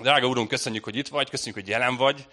Drága 0.00 0.26
Úrunk, 0.26 0.48
köszönjük, 0.48 0.84
hogy 0.84 0.96
itt 0.96 1.08
vagy, 1.08 1.30
köszönjük, 1.30 1.54
hogy 1.54 1.68
jelen 1.68 1.96
vagy, 1.96 2.26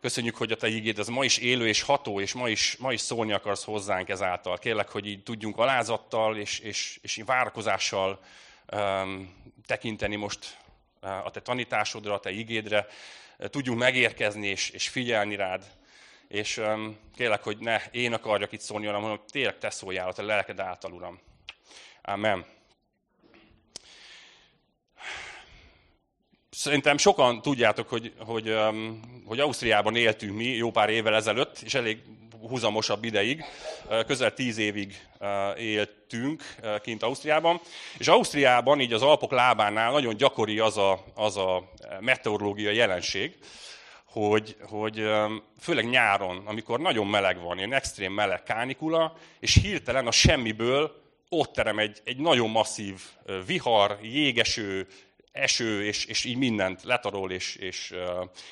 köszönjük, 0.00 0.36
hogy 0.36 0.52
a 0.52 0.56
Te 0.56 0.68
ígéd 0.68 0.98
az 0.98 1.08
ma 1.08 1.24
is 1.24 1.38
élő 1.38 1.68
és 1.68 1.82
ható, 1.82 2.20
és 2.20 2.32
ma 2.32 2.48
is, 2.48 2.76
ma 2.78 2.92
is 2.92 3.00
szólni 3.00 3.32
akarsz 3.32 3.64
hozzánk 3.64 4.08
ezáltal. 4.08 4.58
Kérlek, 4.58 4.88
hogy 4.88 5.06
így 5.06 5.22
tudjunk 5.22 5.58
alázattal 5.58 6.36
és, 6.36 6.58
és, 6.58 6.98
és 7.02 7.22
várakozással 7.26 8.20
um, 8.72 9.34
tekinteni 9.66 10.16
most 10.16 10.56
a 11.00 11.30
Te 11.30 11.40
tanításodra, 11.40 12.14
a 12.14 12.20
Te 12.20 12.30
ígédre, 12.30 12.86
tudjunk 13.38 13.78
megérkezni 13.78 14.46
és, 14.46 14.70
és 14.70 14.88
figyelni 14.88 15.36
rád. 15.36 15.64
És 16.28 16.56
um, 16.56 16.98
kérlek, 17.16 17.42
hogy 17.42 17.58
ne 17.58 17.80
én 17.90 18.12
akarjak 18.12 18.52
itt 18.52 18.60
szólni, 18.60 18.86
hanem 18.86 19.02
hogy 19.02 19.20
tényleg 19.20 19.58
Te 19.58 19.70
szóljál 19.70 20.08
a 20.08 20.12
Te 20.12 20.22
lelked 20.22 20.60
által, 20.60 20.92
Uram. 20.92 21.20
Amen. 22.02 22.46
Szerintem 26.56 26.98
sokan 26.98 27.42
tudjátok, 27.42 27.88
hogy, 27.88 28.12
hogy, 28.18 28.56
hogy 29.26 29.40
Ausztriában 29.40 29.96
éltünk 29.96 30.36
mi 30.36 30.44
jó 30.44 30.70
pár 30.70 30.88
évvel 30.88 31.14
ezelőtt, 31.14 31.58
és 31.64 31.74
elég 31.74 31.98
húzamosabb 32.48 33.04
ideig, 33.04 33.44
közel 34.06 34.34
tíz 34.34 34.58
évig 34.58 35.06
éltünk 35.58 36.42
kint 36.82 37.02
Ausztriában. 37.02 37.60
És 37.98 38.08
Ausztriában, 38.08 38.80
így 38.80 38.92
az 38.92 39.02
Alpok 39.02 39.30
lábánál 39.30 39.92
nagyon 39.92 40.16
gyakori 40.16 40.58
az 40.58 40.76
a, 40.76 41.04
az 41.14 41.36
a 41.36 41.72
meteorológiai 42.00 42.76
jelenség, 42.76 43.38
hogy, 44.04 44.56
hogy 44.62 45.10
főleg 45.60 45.88
nyáron, 45.88 46.42
amikor 46.46 46.80
nagyon 46.80 47.06
meleg 47.06 47.40
van, 47.40 47.58
ilyen 47.58 47.72
extrém 47.72 48.12
meleg 48.12 48.42
kánikula, 48.42 49.16
és 49.40 49.58
hirtelen 49.62 50.06
a 50.06 50.10
semmiből 50.10 51.02
ott 51.28 51.52
terem 51.52 51.78
egy, 51.78 52.00
egy 52.04 52.16
nagyon 52.16 52.50
masszív 52.50 53.00
vihar, 53.46 53.98
jégeső, 54.02 54.86
eső, 55.32 55.84
és, 55.84 56.04
és 56.04 56.24
így 56.24 56.36
mindent 56.36 56.82
letarol, 56.82 57.30
és, 57.30 57.56
és, 57.56 57.94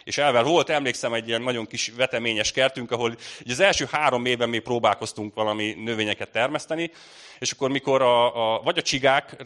és 0.04 0.18
elvel. 0.18 0.42
Volt, 0.42 0.68
emlékszem, 0.68 1.12
egy 1.12 1.28
ilyen 1.28 1.42
nagyon 1.42 1.66
kis 1.66 1.92
veteményes 1.96 2.52
kertünk, 2.52 2.90
ahol 2.90 3.16
így 3.42 3.50
az 3.50 3.60
első 3.60 3.88
három 3.90 4.24
évben 4.24 4.48
még 4.48 4.60
próbálkoztunk 4.60 5.34
valami 5.34 5.74
növényeket 5.84 6.30
termeszteni, 6.30 6.90
és 7.38 7.52
akkor 7.52 7.70
mikor 7.70 8.02
a, 8.02 8.54
a, 8.54 8.62
vagy 8.62 8.78
a 8.78 8.82
csigák 8.82 9.36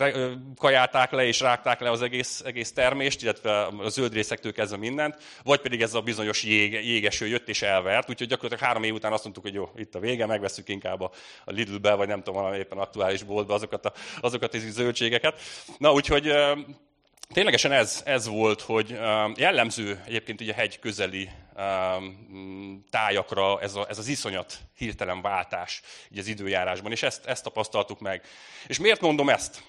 kajálták 0.56 1.11
le 1.11 1.27
és 1.27 1.41
rágták 1.41 1.81
le 1.81 1.91
az 1.91 2.03
egész, 2.03 2.42
egész 2.45 2.73
termést, 2.73 3.23
illetve 3.23 3.67
a 3.67 3.89
zöld 3.89 4.12
részektől 4.12 4.53
kezdve 4.53 4.77
mindent, 4.77 5.17
vagy 5.42 5.61
pedig 5.61 5.83
ez 5.83 5.95
a 5.95 6.01
bizonyos 6.01 6.42
jég, 6.42 6.73
jégeső 6.73 7.27
jött 7.27 7.48
és 7.48 7.62
elvert, 7.62 8.11
úgyhogy 8.11 8.28
gyakorlatilag 8.28 8.69
három 8.69 8.83
év 8.83 8.95
után 8.95 9.12
azt 9.12 9.23
mondtuk, 9.23 9.45
hogy 9.45 9.55
jó, 9.55 9.70
itt 9.77 9.95
a 9.95 9.98
vége, 9.98 10.27
megveszünk 10.27 10.69
inkább 10.69 11.01
a, 11.01 11.11
a 11.45 11.51
Lidl-be, 11.51 11.95
vagy 11.95 12.08
nem 12.08 12.23
tudom, 12.23 12.41
valami 12.41 12.58
éppen 12.58 12.78
aktuális 12.78 13.23
boltba 13.23 13.55
azokat 13.55 13.86
a, 13.86 13.92
azokat 14.20 14.55
a 14.55 14.58
zöldségeket. 14.58 15.41
Na, 15.78 15.92
úgyhogy 15.92 16.33
ténylegesen 17.33 17.72
ez, 17.72 18.03
ez 18.05 18.28
volt, 18.28 18.61
hogy 18.61 18.98
jellemző 19.36 20.03
egyébként 20.06 20.41
ugye 20.41 20.53
a 20.53 20.56
hegy 20.56 20.78
közeli 20.78 21.30
tájakra 22.91 23.61
ez, 23.61 23.75
a, 23.75 23.86
ez 23.89 23.98
az 23.98 24.06
iszonyat 24.06 24.58
hirtelen 24.77 25.22
váltás 25.22 25.83
így 26.12 26.19
az 26.19 26.27
időjárásban, 26.27 26.92
és 26.92 27.02
ezt, 27.02 27.27
ezt 27.27 27.42
tapasztaltuk 27.42 28.00
meg. 28.00 28.22
És 28.67 28.78
miért 28.78 29.00
mondom 29.00 29.28
ezt? 29.28 29.62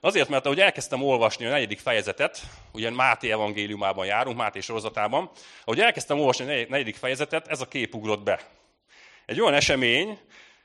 Azért, 0.00 0.28
mert 0.28 0.44
ahogy 0.44 0.60
elkezdtem 0.60 1.02
olvasni 1.02 1.46
a 1.46 1.50
negyedik 1.50 1.78
fejezetet, 1.78 2.42
ugye 2.72 2.90
Máté 2.90 3.30
evangéliumában 3.30 4.06
járunk, 4.06 4.36
Máté 4.36 4.60
sorozatában, 4.60 5.30
ahogy 5.64 5.80
elkezdtem 5.80 6.18
olvasni 6.18 6.44
a 6.44 6.66
negyedik 6.68 6.96
fejezetet, 6.96 7.48
ez 7.48 7.60
a 7.60 7.68
kép 7.68 7.94
ugrott 7.94 8.22
be. 8.22 8.40
Egy 9.26 9.40
olyan 9.40 9.54
esemény, 9.54 10.18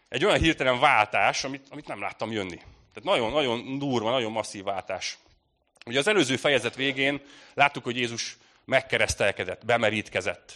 egy 0.09 0.25
olyan 0.25 0.39
hirtelen 0.39 0.79
váltás, 0.79 1.43
amit, 1.43 1.67
amit 1.69 1.87
nem 1.87 2.01
láttam 2.01 2.31
jönni. 2.31 2.57
Tehát 2.93 3.03
nagyon, 3.03 3.31
nagyon 3.31 3.79
durva, 3.79 4.11
nagyon 4.11 4.31
masszív 4.31 4.63
váltás. 4.63 5.17
Ugye 5.89 5.99
az 5.99 6.07
előző 6.07 6.35
fejezet 6.35 6.75
végén 6.75 7.21
láttuk, 7.53 7.83
hogy 7.83 7.97
Jézus 7.97 8.37
megkeresztelkedett, 8.65 9.65
bemerítkezett. 9.65 10.53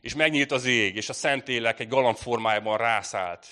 És 0.00 0.14
megnyílt 0.14 0.52
az 0.52 0.64
ég, 0.64 0.96
és 0.96 1.08
a 1.08 1.12
Szentlélek 1.12 1.80
egy 1.80 1.88
galamb 1.88 2.16
formájában 2.16 2.76
rászállt, 2.78 3.46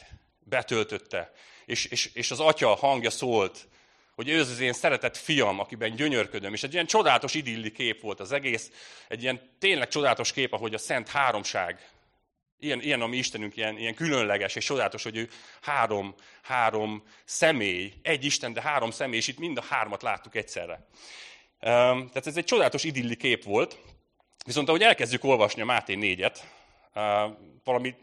betöltötte. 0.44 1.32
És, 1.66 1.84
és, 1.84 2.10
és 2.14 2.30
az 2.30 2.40
atya 2.40 2.74
hangja 2.74 3.10
szólt, 3.10 3.68
hogy 4.14 4.28
ő 4.28 4.40
az 4.40 4.60
én 4.60 4.72
szeretett 4.72 5.16
fiam, 5.16 5.58
akiben 5.58 5.94
gyönyörködöm. 5.94 6.52
És 6.52 6.62
egy 6.62 6.72
ilyen 6.72 6.86
csodálatos 6.86 7.34
idilli 7.34 7.72
kép 7.72 8.00
volt 8.00 8.20
az 8.20 8.32
egész, 8.32 8.70
egy 9.08 9.22
ilyen 9.22 9.40
tényleg 9.58 9.88
csodálatos 9.88 10.32
kép, 10.32 10.52
ahogy 10.52 10.74
a 10.74 10.78
Szent 10.78 11.08
Háromság 11.08 11.88
Ilyen, 12.60 12.80
ilyen 12.80 13.00
a 13.00 13.06
mi 13.06 13.16
Istenünk, 13.16 13.56
ilyen, 13.56 13.78
ilyen 13.78 13.94
különleges 13.94 14.56
és 14.56 14.64
csodálatos, 14.64 15.02
hogy 15.02 15.16
ő 15.16 15.28
három, 15.60 16.14
három 16.42 17.02
személy, 17.24 17.92
egy 18.02 18.24
Isten, 18.24 18.52
de 18.52 18.60
három 18.60 18.90
személy, 18.90 19.18
és 19.18 19.28
itt 19.28 19.38
mind 19.38 19.58
a 19.58 19.64
hármat 19.68 20.02
láttuk 20.02 20.34
egyszerre. 20.34 20.86
Tehát 21.60 22.26
ez 22.26 22.36
egy 22.36 22.44
csodálatos 22.44 22.84
idilli 22.84 23.16
kép 23.16 23.44
volt, 23.44 23.78
viszont 24.46 24.68
ahogy 24.68 24.82
elkezdjük 24.82 25.24
olvasni 25.24 25.62
a 25.62 25.64
Máté 25.64 25.96
4-et, 26.00 26.38
valami 27.64 27.94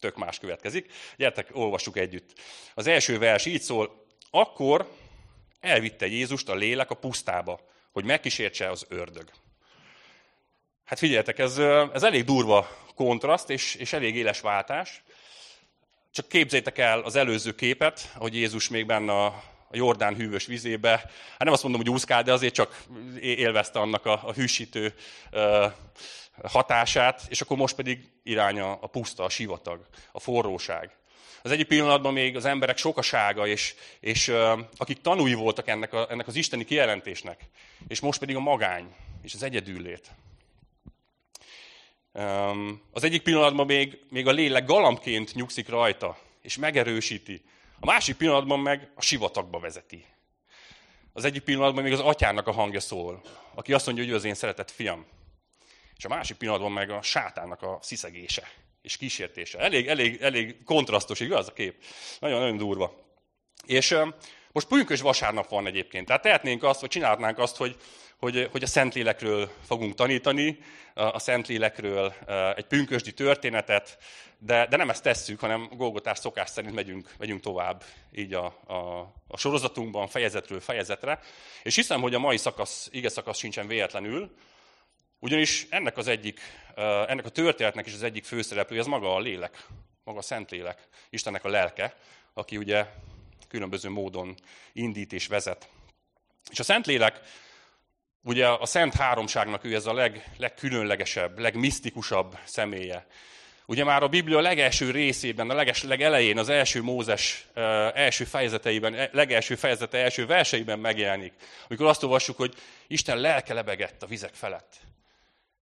tök 0.00 0.16
más 0.16 0.38
következik. 0.38 0.92
Gyertek, 1.16 1.48
olvassuk 1.52 1.96
együtt. 1.96 2.32
Az 2.74 2.86
első 2.86 3.18
vers 3.18 3.46
így 3.46 3.62
szól, 3.62 4.06
akkor 4.30 4.90
elvitte 5.60 6.06
Jézust 6.06 6.48
a 6.48 6.54
lélek 6.54 6.90
a 6.90 6.94
pusztába, 6.94 7.60
hogy 7.92 8.04
megkísértse 8.04 8.70
az 8.70 8.86
ördög. 8.88 9.30
Hát 10.88 10.98
figyeljetek, 10.98 11.38
ez, 11.38 11.58
ez 11.92 12.02
elég 12.02 12.24
durva 12.24 12.68
kontraszt, 12.94 13.50
és, 13.50 13.74
és 13.74 13.92
elég 13.92 14.16
éles 14.16 14.40
váltás. 14.40 15.02
Csak 16.12 16.28
képzétek 16.28 16.78
el 16.78 17.00
az 17.00 17.16
előző 17.16 17.54
képet, 17.54 18.12
hogy 18.16 18.34
Jézus 18.34 18.68
még 18.68 18.86
benne 18.86 19.12
a, 19.12 19.42
Jordán 19.70 20.14
hűvös 20.14 20.46
vizébe, 20.46 20.90
hát 21.30 21.44
nem 21.44 21.52
azt 21.52 21.62
mondom, 21.62 21.80
hogy 21.80 21.90
úszkál, 21.90 22.22
de 22.22 22.32
azért 22.32 22.54
csak 22.54 22.82
élvezte 23.20 23.78
annak 23.78 24.06
a, 24.06 24.20
a 24.24 24.32
hűsítő 24.32 24.94
hatását, 26.42 27.22
és 27.28 27.40
akkor 27.40 27.56
most 27.56 27.74
pedig 27.74 28.10
iránya 28.22 28.72
a 28.72 28.86
puszta, 28.86 29.24
a 29.24 29.28
sivatag, 29.28 29.86
a 30.12 30.20
forróság. 30.20 30.96
Az 31.42 31.50
egyik 31.50 31.66
pillanatban 31.66 32.12
még 32.12 32.36
az 32.36 32.44
emberek 32.44 32.76
sokasága, 32.76 33.46
és, 33.46 33.74
és 34.00 34.32
akik 34.76 35.00
tanúi 35.00 35.34
voltak 35.34 35.68
ennek, 35.68 35.92
a, 35.92 36.06
ennek 36.10 36.26
az 36.26 36.36
isteni 36.36 36.64
kijelentésnek, 36.64 37.40
és 37.88 38.00
most 38.00 38.18
pedig 38.18 38.36
a 38.36 38.40
magány, 38.40 38.94
és 39.22 39.34
az 39.34 39.42
egyedüllét. 39.42 40.10
Az 42.92 43.04
egyik 43.04 43.22
pillanatban 43.22 43.66
még, 43.66 43.98
még 44.10 44.26
a 44.26 44.30
lélek 44.30 44.64
galambként 44.64 45.34
nyugszik 45.34 45.68
rajta, 45.68 46.18
és 46.42 46.56
megerősíti. 46.56 47.42
A 47.80 47.86
másik 47.86 48.16
pillanatban 48.16 48.60
meg 48.60 48.90
a 48.94 49.02
sivatagba 49.02 49.58
vezeti. 49.58 50.04
Az 51.12 51.24
egyik 51.24 51.42
pillanatban 51.42 51.82
még 51.82 51.92
az 51.92 52.00
atyának 52.00 52.46
a 52.46 52.52
hangja 52.52 52.80
szól, 52.80 53.20
aki 53.54 53.72
azt 53.72 53.86
mondja, 53.86 54.04
hogy 54.04 54.12
ő 54.12 54.16
az 54.16 54.24
én 54.24 54.34
szeretett 54.34 54.70
fiam. 54.70 55.06
És 55.96 56.04
a 56.04 56.08
másik 56.08 56.36
pillanatban 56.36 56.72
meg 56.72 56.90
a 56.90 57.02
sátánnak 57.02 57.62
a 57.62 57.78
sziszegése 57.82 58.50
és 58.82 58.96
kísértése. 58.96 59.58
Elég, 59.58 59.88
elég, 59.88 60.20
elég 60.20 60.64
kontrasztos, 60.64 61.20
igaz 61.20 61.48
a 61.48 61.52
kép? 61.52 61.84
Nagyon-nagyon 62.18 62.56
durva. 62.56 62.94
És 63.66 63.96
most 64.52 64.66
pünkös 64.66 65.00
vasárnap 65.00 65.48
van 65.48 65.66
egyébként. 65.66 66.06
Tehát 66.06 66.22
tehetnénk 66.22 66.62
azt, 66.62 66.80
vagy 66.80 66.90
csinálhatnánk 66.90 67.38
azt, 67.38 67.56
hogy 67.56 67.76
hogy, 68.18 68.48
hogy 68.50 68.62
a 68.62 68.66
Szentlélekről 68.66 69.50
fogunk 69.66 69.94
tanítani, 69.94 70.58
a 70.94 71.18
Szentlélekről 71.18 72.14
egy 72.56 72.66
pünkösdi 72.66 73.12
történetet, 73.12 73.98
de, 74.38 74.66
de 74.66 74.76
nem 74.76 74.90
ezt 74.90 75.02
tesszük, 75.02 75.40
hanem 75.40 75.68
Golgotás 75.72 76.18
szokás 76.18 76.50
szerint 76.50 76.74
megyünk, 76.74 77.14
megyünk 77.18 77.40
tovább 77.40 77.84
így 78.12 78.34
a, 78.34 78.44
a, 78.66 78.98
a 79.28 79.36
sorozatunkban 79.36 80.06
fejezetről 80.06 80.60
fejezetre. 80.60 81.20
És 81.62 81.74
hiszem, 81.74 82.00
hogy 82.00 82.14
a 82.14 82.18
mai 82.18 82.36
szakasz, 82.36 82.88
ige 82.92 83.08
szakasz 83.08 83.38
sincsen 83.38 83.66
véletlenül, 83.66 84.36
ugyanis 85.18 85.66
ennek 85.70 85.96
az 85.96 86.06
egyik, 86.06 86.40
ennek 87.06 87.24
a 87.24 87.30
történetnek 87.30 87.86
is 87.86 87.94
az 87.94 88.02
egyik 88.02 88.24
főszereplője, 88.24 88.80
ez 88.80 88.86
maga 88.86 89.14
a 89.14 89.20
lélek, 89.20 89.66
maga 90.04 90.18
a 90.18 90.22
Szentlélek, 90.22 90.88
Istennek 91.10 91.44
a 91.44 91.48
lelke, 91.48 91.96
aki 92.34 92.56
ugye 92.56 92.86
különböző 93.48 93.88
módon 93.88 94.34
indít 94.72 95.12
és 95.12 95.26
vezet. 95.26 95.68
És 96.50 96.58
a 96.58 96.62
Szentlélek 96.62 97.20
Ugye 98.22 98.48
a 98.48 98.66
Szent 98.66 98.94
Háromságnak 98.94 99.64
ő 99.64 99.74
ez 99.74 99.86
a 99.86 99.92
leg, 99.92 100.30
legkülönlegesebb, 100.36 101.38
legmisztikusabb 101.38 102.38
személye. 102.44 103.06
Ugye 103.66 103.84
már 103.84 104.02
a 104.02 104.08
Biblia 104.08 104.40
legelső 104.40 104.90
részében, 104.90 105.50
a 105.50 105.54
leges, 105.54 105.82
legelején, 105.82 106.38
az 106.38 106.48
első 106.48 106.82
Mózes 106.82 107.46
első 107.94 108.24
fejezeteiben, 108.24 108.94
e, 108.94 109.08
legelső 109.12 109.54
fejezete 109.54 109.98
első 109.98 110.26
verseiben 110.26 110.78
megjelenik, 110.78 111.32
amikor 111.68 111.86
azt 111.86 112.02
olvassuk, 112.02 112.36
hogy 112.36 112.54
Isten 112.86 113.18
lelke 113.18 113.54
lebegett 113.54 114.02
a 114.02 114.06
vizek 114.06 114.34
felett. 114.34 114.76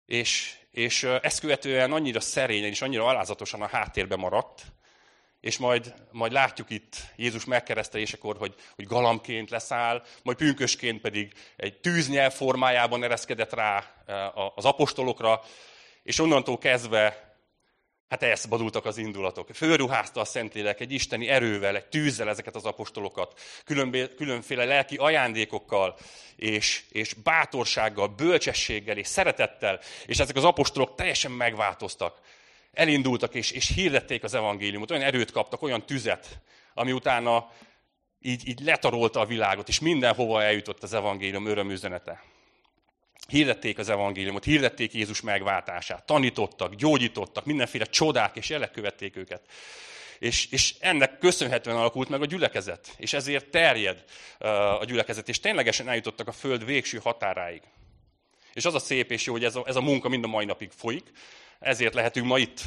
És, 0.06 0.54
és 0.72 1.04
ezt 1.04 1.40
követően 1.40 1.92
annyira 1.92 2.20
szerényen 2.20 2.70
és 2.70 2.82
annyira 2.82 3.06
alázatosan 3.06 3.62
a 3.62 3.68
háttérbe 3.68 4.16
maradt, 4.16 4.62
és 5.46 5.58
majd, 5.58 5.94
majd 6.12 6.32
látjuk 6.32 6.70
itt 6.70 6.96
Jézus 7.16 7.46
megkeresztelésekor, 7.46 8.38
hogy, 8.38 8.56
hogy 8.76 8.86
galamként 8.86 9.50
leszáll, 9.50 10.04
majd 10.24 10.38
pünkösként 10.38 11.02
pedig 11.02 11.32
egy 11.56 11.80
tűznyelv 11.80 12.34
formájában 12.34 13.04
ereszkedett 13.04 13.54
rá 13.54 13.94
eh, 14.06 14.58
az 14.58 14.66
apostolokra, 14.66 15.42
és 16.04 16.20
onnantól 16.20 16.58
kezdve 16.58 17.24
Hát 18.10 18.24
elszabadultak 18.24 18.86
az 18.86 18.98
indulatok. 18.98 19.50
Fölruházta 19.54 20.20
a 20.20 20.26
Szentlélek 20.26 20.80
egy 20.80 20.92
isteni 20.92 21.28
erővel, 21.28 21.76
egy 21.76 21.86
tűzzel 21.86 22.30
ezeket 22.30 22.56
az 22.56 22.66
apostolokat, 22.66 23.40
különféle 24.16 24.66
lelki 24.66 24.96
ajándékokkal, 24.96 25.98
és, 26.36 26.84
és 26.90 27.14
bátorsággal, 27.14 28.08
bölcsességgel 28.08 28.98
és 28.98 29.08
szeretettel, 29.08 29.80
és 30.06 30.20
ezek 30.20 30.36
az 30.36 30.44
apostolok 30.44 30.96
teljesen 30.96 31.32
megváltoztak. 31.32 32.20
Elindultak 32.76 33.34
és, 33.34 33.52
és 33.52 33.74
hirdették 33.74 34.24
az 34.24 34.34
evangéliumot, 34.34 34.92
olyan 34.92 35.04
erőt 35.04 35.32
kaptak, 35.32 35.62
olyan 35.62 35.86
tüzet, 35.86 36.40
ami 36.74 36.92
utána 36.92 37.52
így, 38.22 38.48
így 38.48 38.60
letarolta 38.60 39.20
a 39.20 39.26
világot, 39.26 39.68
és 39.68 39.80
mindenhova 39.80 40.44
eljutott 40.44 40.84
az 40.84 40.94
evangélium 40.94 41.46
örömüzenete. 41.46 42.24
Hirdették 43.28 43.78
az 43.78 43.90
evangéliumot, 43.90 44.44
hirdették 44.44 44.94
Jézus 44.94 45.22
megváltását, 45.22 46.06
tanítottak, 46.06 46.76
gyógyítottak, 46.76 47.46
mindenféle 47.46 47.86
csodák 47.86 48.36
és 48.36 48.50
jelek 48.50 48.72
követték 48.72 49.16
őket. 49.16 49.42
És, 50.20 50.52
és 50.52 50.76
ennek 50.80 51.18
köszönhetően 51.18 51.78
alakult 51.78 52.10
meg 52.10 52.22
a 52.22 52.26
gyülekezet, 52.26 52.94
és 52.98 53.14
ezért 53.14 53.50
terjed 53.50 54.04
a 54.80 54.86
gyülekezet, 54.86 55.30
és 55.30 55.40
ténylegesen 55.40 55.90
eljutottak 55.90 56.28
a 56.28 56.32
föld 56.32 56.66
végső 56.66 56.98
határáig. 56.98 57.62
És 58.54 58.66
az 58.66 58.74
a 58.74 58.80
szép 58.80 59.12
és 59.12 59.26
jó, 59.26 59.34
hogy 59.34 59.44
ez 59.44 59.56
a, 59.56 59.64
ez 59.66 59.76
a 59.76 59.82
munka 59.82 60.10
mind 60.10 60.24
a 60.24 60.28
mai 60.28 60.46
napig 60.46 60.72
folyik, 60.76 61.12
ezért 61.60 61.94
lehetünk 61.94 62.26
ma 62.26 62.38
itt, 62.38 62.62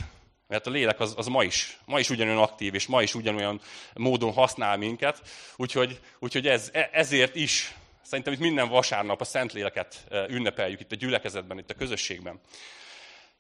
mert 0.47 0.67
a 0.67 0.71
lélek 0.71 1.01
az, 1.01 1.15
az 1.17 1.27
ma 1.27 1.45
is, 1.45 1.79
ma 1.85 1.99
is 1.99 2.11
ugyanolyan 2.11 2.43
aktív, 2.43 2.75
és 2.75 2.87
ma 2.87 3.03
is 3.03 3.15
ugyanolyan 3.15 3.61
módon 3.95 4.33
használ 4.33 4.77
minket, 4.77 5.23
úgyhogy, 5.57 6.01
úgyhogy 6.19 6.47
ez, 6.47 6.71
e, 6.73 6.89
ezért 6.93 7.35
is 7.35 7.75
Szerintem 8.09 8.33
itt 8.33 8.39
minden 8.39 8.69
vasárnap 8.69 9.21
a 9.21 9.25
Szentléleket 9.25 10.05
ünnepeljük 10.11 10.81
itt 10.81 10.93
a 10.93 10.97
gyülekezetben, 10.97 11.59
itt 11.59 11.71
a 11.71 11.75
közösségben. 11.75 12.41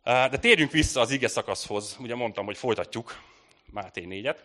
De 0.04 0.38
térjünk 0.38 0.70
vissza 0.70 1.00
az 1.00 1.10
ige 1.10 1.28
szakaszhoz. 1.28 1.96
Ugye 2.00 2.14
mondtam, 2.14 2.44
hogy 2.44 2.56
folytatjuk 2.56 3.22
Máté 3.70 4.06
4-et. 4.08 4.36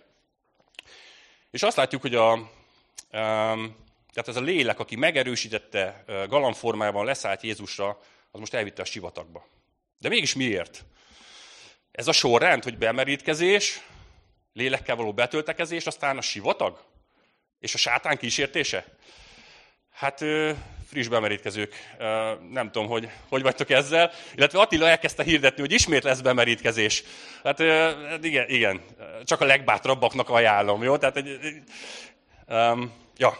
És 1.51 1.63
azt 1.63 1.77
látjuk, 1.77 2.01
hogy 2.01 2.15
a, 2.15 2.49
tehát 3.09 4.27
ez 4.27 4.35
a 4.35 4.41
lélek, 4.41 4.79
aki 4.79 4.95
megerősítette 4.95 6.03
galambformájában 6.27 7.05
leszállt 7.05 7.41
Jézusra, 7.41 7.99
az 8.31 8.39
most 8.39 8.53
elvitte 8.53 8.81
a 8.81 8.85
sivatagba. 8.85 9.45
De 10.03 10.09
mégis 10.09 10.33
miért? 10.33 10.85
Ez 11.91 12.07
a 12.07 12.11
sorrend, 12.11 12.63
hogy 12.63 12.77
bemerítkezés, 12.77 13.81
lélekkel 14.53 14.95
való 14.95 15.13
betöltekezés, 15.13 15.85
aztán 15.85 16.17
a 16.17 16.21
sivatag? 16.21 16.83
És 17.59 17.73
a 17.73 17.77
sátán 17.77 18.17
kísértése? 18.17 18.85
Hát 19.93 20.23
friss 20.87 21.07
bemerítkezők, 21.07 21.75
nem 22.49 22.71
tudom, 22.71 22.87
hogy 22.87 23.09
hogy 23.29 23.41
vagytok 23.41 23.69
ezzel. 23.69 24.11
Illetve 24.35 24.59
Attila 24.59 24.87
elkezdte 24.87 25.23
hirdetni, 25.23 25.61
hogy 25.61 25.71
ismét 25.71 26.03
lesz 26.03 26.21
bemerítkezés. 26.21 27.03
Hát 27.43 27.59
igen, 28.23 28.49
igen, 28.49 28.81
csak 29.23 29.41
a 29.41 29.45
legbátrabbaknak 29.45 30.29
ajánlom, 30.29 30.83
jó? 30.83 30.97
Tehát, 30.97 31.17
egy, 31.17 31.61
um, 32.47 32.93
ja. 33.17 33.39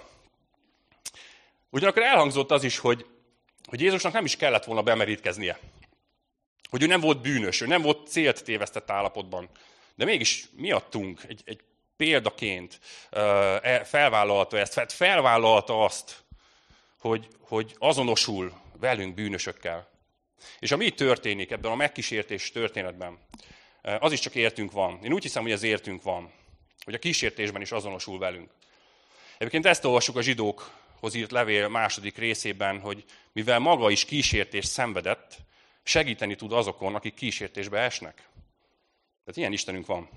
Ugyanakkor 1.69 2.03
elhangzott 2.03 2.51
az 2.51 2.63
is, 2.63 2.77
hogy, 2.77 3.05
hogy 3.65 3.81
Jézusnak 3.81 4.13
nem 4.13 4.25
is 4.25 4.35
kellett 4.35 4.63
volna 4.63 4.81
bemerítkeznie. 4.81 5.59
Hogy 6.73 6.83
ő 6.83 6.85
nem 6.85 7.01
volt 7.01 7.21
bűnös, 7.21 7.61
ő 7.61 7.65
nem 7.65 7.81
volt 7.81 8.07
célt 8.07 8.43
tévesztett 8.43 8.89
állapotban. 8.89 9.49
De 9.95 10.05
mégis 10.05 10.45
miattunk 10.55 11.21
egy, 11.27 11.41
egy 11.45 11.59
példaként 11.97 12.79
e, 13.09 13.83
felvállalta 13.83 14.57
ezt, 14.57 14.91
felvállalta 14.91 15.83
azt, 15.83 16.23
hogy, 16.97 17.27
hogy 17.39 17.75
azonosul 17.77 18.53
velünk 18.79 19.13
bűnösökkel. 19.13 19.89
És 20.59 20.71
ami 20.71 20.85
itt 20.85 20.95
történik 20.95 21.51
ebben 21.51 21.71
a 21.71 21.75
megkísértés 21.75 22.51
történetben, 22.51 23.17
az 23.99 24.11
is 24.11 24.19
csak 24.19 24.35
értünk 24.35 24.71
van. 24.71 24.99
Én 25.03 25.13
úgy 25.13 25.23
hiszem, 25.23 25.43
hogy 25.43 25.51
az 25.51 25.63
értünk 25.63 26.03
van, 26.03 26.31
hogy 26.83 26.93
a 26.93 26.99
kísértésben 26.99 27.61
is 27.61 27.71
azonosul 27.71 28.19
velünk. 28.19 28.49
Egyébként 29.37 29.65
ezt 29.65 29.85
olvassuk 29.85 30.15
a 30.15 30.21
zsidókhoz 30.21 31.13
írt 31.13 31.31
levél 31.31 31.67
második 31.67 32.17
részében, 32.17 32.79
hogy 32.79 33.03
mivel 33.31 33.59
maga 33.59 33.89
is 33.89 34.05
kísértés 34.05 34.65
szenvedett, 34.65 35.37
segíteni 35.83 36.35
tud 36.35 36.51
azokon, 36.51 36.95
akik 36.95 37.13
kísértésbe 37.13 37.79
esnek. 37.79 38.15
Tehát 39.23 39.37
ilyen 39.37 39.51
Istenünk 39.51 39.85
van. 39.85 40.09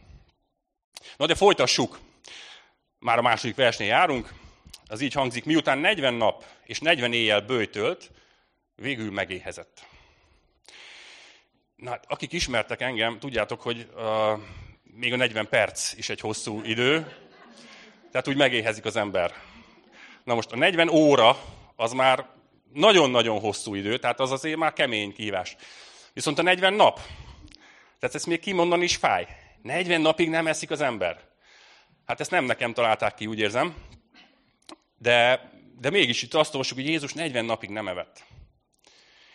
Na 1.16 1.26
de 1.26 1.34
folytassuk. 1.34 1.98
Már 2.98 3.18
a 3.18 3.22
második 3.22 3.56
versnél 3.56 3.88
járunk 3.88 4.32
az 4.86 5.00
így 5.00 5.12
hangzik, 5.12 5.44
miután 5.44 5.78
40 5.78 6.14
nap 6.14 6.44
és 6.64 6.78
40 6.80 7.12
éjjel 7.12 7.40
bőjtölt, 7.40 8.10
végül 8.74 9.10
megéhezett. 9.10 9.86
Na, 11.76 12.00
akik 12.08 12.32
ismertek 12.32 12.80
engem, 12.80 13.18
tudjátok, 13.18 13.60
hogy 13.60 13.88
uh, 13.94 14.40
még 14.82 15.12
a 15.12 15.16
40 15.16 15.48
perc 15.48 15.92
is 15.92 16.08
egy 16.08 16.20
hosszú 16.20 16.62
idő, 16.64 17.16
tehát 18.10 18.28
úgy 18.28 18.36
megéhezik 18.36 18.84
az 18.84 18.96
ember. 18.96 19.34
Na 20.24 20.34
most 20.34 20.52
a 20.52 20.56
40 20.56 20.88
óra 20.88 21.38
az 21.76 21.92
már 21.92 22.26
nagyon-nagyon 22.72 23.40
hosszú 23.40 23.74
idő, 23.74 23.98
tehát 23.98 24.20
az 24.20 24.30
azért 24.30 24.56
már 24.56 24.72
kemény 24.72 25.12
kívás. 25.12 25.56
Viszont 26.12 26.38
a 26.38 26.42
40 26.42 26.74
nap, 26.74 27.00
tehát 27.98 28.14
ezt 28.14 28.26
még 28.26 28.40
kimondani 28.40 28.84
is 28.84 28.96
fáj. 28.96 29.26
40 29.62 30.00
napig 30.00 30.28
nem 30.28 30.46
eszik 30.46 30.70
az 30.70 30.80
ember. 30.80 31.20
Hát 32.06 32.20
ezt 32.20 32.30
nem 32.30 32.44
nekem 32.44 32.72
találták 32.72 33.14
ki, 33.14 33.26
úgy 33.26 33.38
érzem. 33.38 33.74
De, 34.98 35.50
de 35.80 35.90
mégis 35.90 36.22
itt 36.22 36.34
azt 36.34 36.54
olvassuk, 36.54 36.76
hogy 36.76 36.86
Jézus 36.86 37.12
40 37.12 37.44
napig 37.44 37.70
nem 37.70 37.88
evett. 37.88 38.24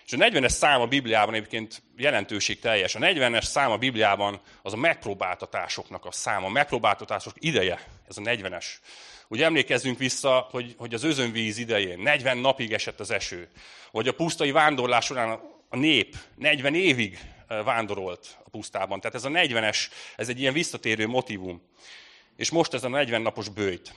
És 0.05 0.13
a 0.13 0.17
40-es 0.17 0.49
szám 0.49 0.81
a 0.81 0.87
Bibliában 0.87 1.33
egyébként 1.33 1.83
jelentőség 1.97 2.59
teljes. 2.59 2.95
A 2.95 2.99
40-es 2.99 3.43
szám 3.43 3.71
a 3.71 3.77
Bibliában 3.77 4.41
az 4.61 4.73
a 4.73 4.77
megpróbáltatásoknak 4.77 6.05
a 6.05 6.11
száma, 6.11 6.45
a 6.45 6.49
megpróbáltatások 6.49 7.33
ideje, 7.39 7.87
ez 8.07 8.17
a 8.17 8.21
40-es. 8.21 8.65
Ugye 9.31 9.45
emlékezzünk 9.45 9.97
vissza, 9.97 10.47
hogy, 10.49 10.75
hogy 10.77 10.93
az 10.93 11.03
özönvíz 11.03 11.57
idején 11.57 11.99
40 11.99 12.37
napig 12.37 12.73
esett 12.73 12.99
az 12.99 13.11
eső, 13.11 13.47
vagy 13.91 14.07
a 14.07 14.13
pusztai 14.13 14.51
vándorlás 14.51 15.05
során 15.05 15.39
a 15.69 15.77
nép 15.77 16.15
40 16.35 16.75
évig 16.75 17.19
vándorolt 17.47 18.37
a 18.43 18.49
pusztában. 18.49 18.99
Tehát 18.99 19.15
ez 19.15 19.25
a 19.25 19.29
40-es, 19.29 19.77
ez 20.15 20.29
egy 20.29 20.39
ilyen 20.39 20.53
visszatérő 20.53 21.07
motivum. 21.07 21.61
És 22.35 22.49
most 22.49 22.73
ez 22.73 22.83
a 22.83 22.87
40 22.87 23.21
napos 23.21 23.49
bőjt. 23.49 23.93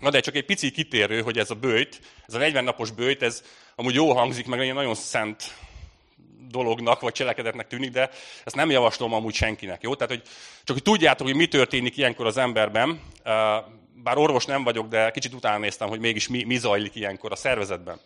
Na 0.00 0.10
de 0.10 0.20
csak 0.20 0.34
egy 0.34 0.44
pici 0.44 0.70
kitérő, 0.70 1.22
hogy 1.22 1.38
ez 1.38 1.50
a 1.50 1.54
bőjt, 1.54 2.00
ez 2.26 2.34
a 2.34 2.38
40 2.38 2.64
napos 2.64 2.90
bőjt, 2.90 3.22
ez 3.22 3.42
amúgy 3.74 3.94
jó 3.94 4.12
hangzik, 4.12 4.46
meg 4.46 4.72
nagyon 4.72 4.94
szent 4.94 5.54
dolognak, 6.48 7.00
vagy 7.00 7.12
cselekedetnek 7.12 7.66
tűnik, 7.66 7.90
de 7.90 8.10
ezt 8.44 8.56
nem 8.56 8.70
javaslom 8.70 9.12
amúgy 9.12 9.34
senkinek, 9.34 9.82
jó? 9.82 9.94
Tehát, 9.94 10.12
hogy 10.12 10.22
csak 10.64 10.76
hogy 10.76 10.82
tudjátok, 10.82 11.26
hogy 11.26 11.36
mi 11.36 11.46
történik 11.46 11.96
ilyenkor 11.96 12.26
az 12.26 12.36
emberben, 12.36 13.00
bár 14.02 14.18
orvos 14.18 14.44
nem 14.44 14.64
vagyok, 14.64 14.88
de 14.88 15.10
kicsit 15.10 15.32
utána 15.32 15.58
néztem, 15.58 15.88
hogy 15.88 16.00
mégis 16.00 16.28
mi, 16.28 16.44
mi 16.44 16.56
zajlik 16.56 16.94
ilyenkor 16.94 17.32
a 17.32 17.36
szervezetben. 17.36 18.00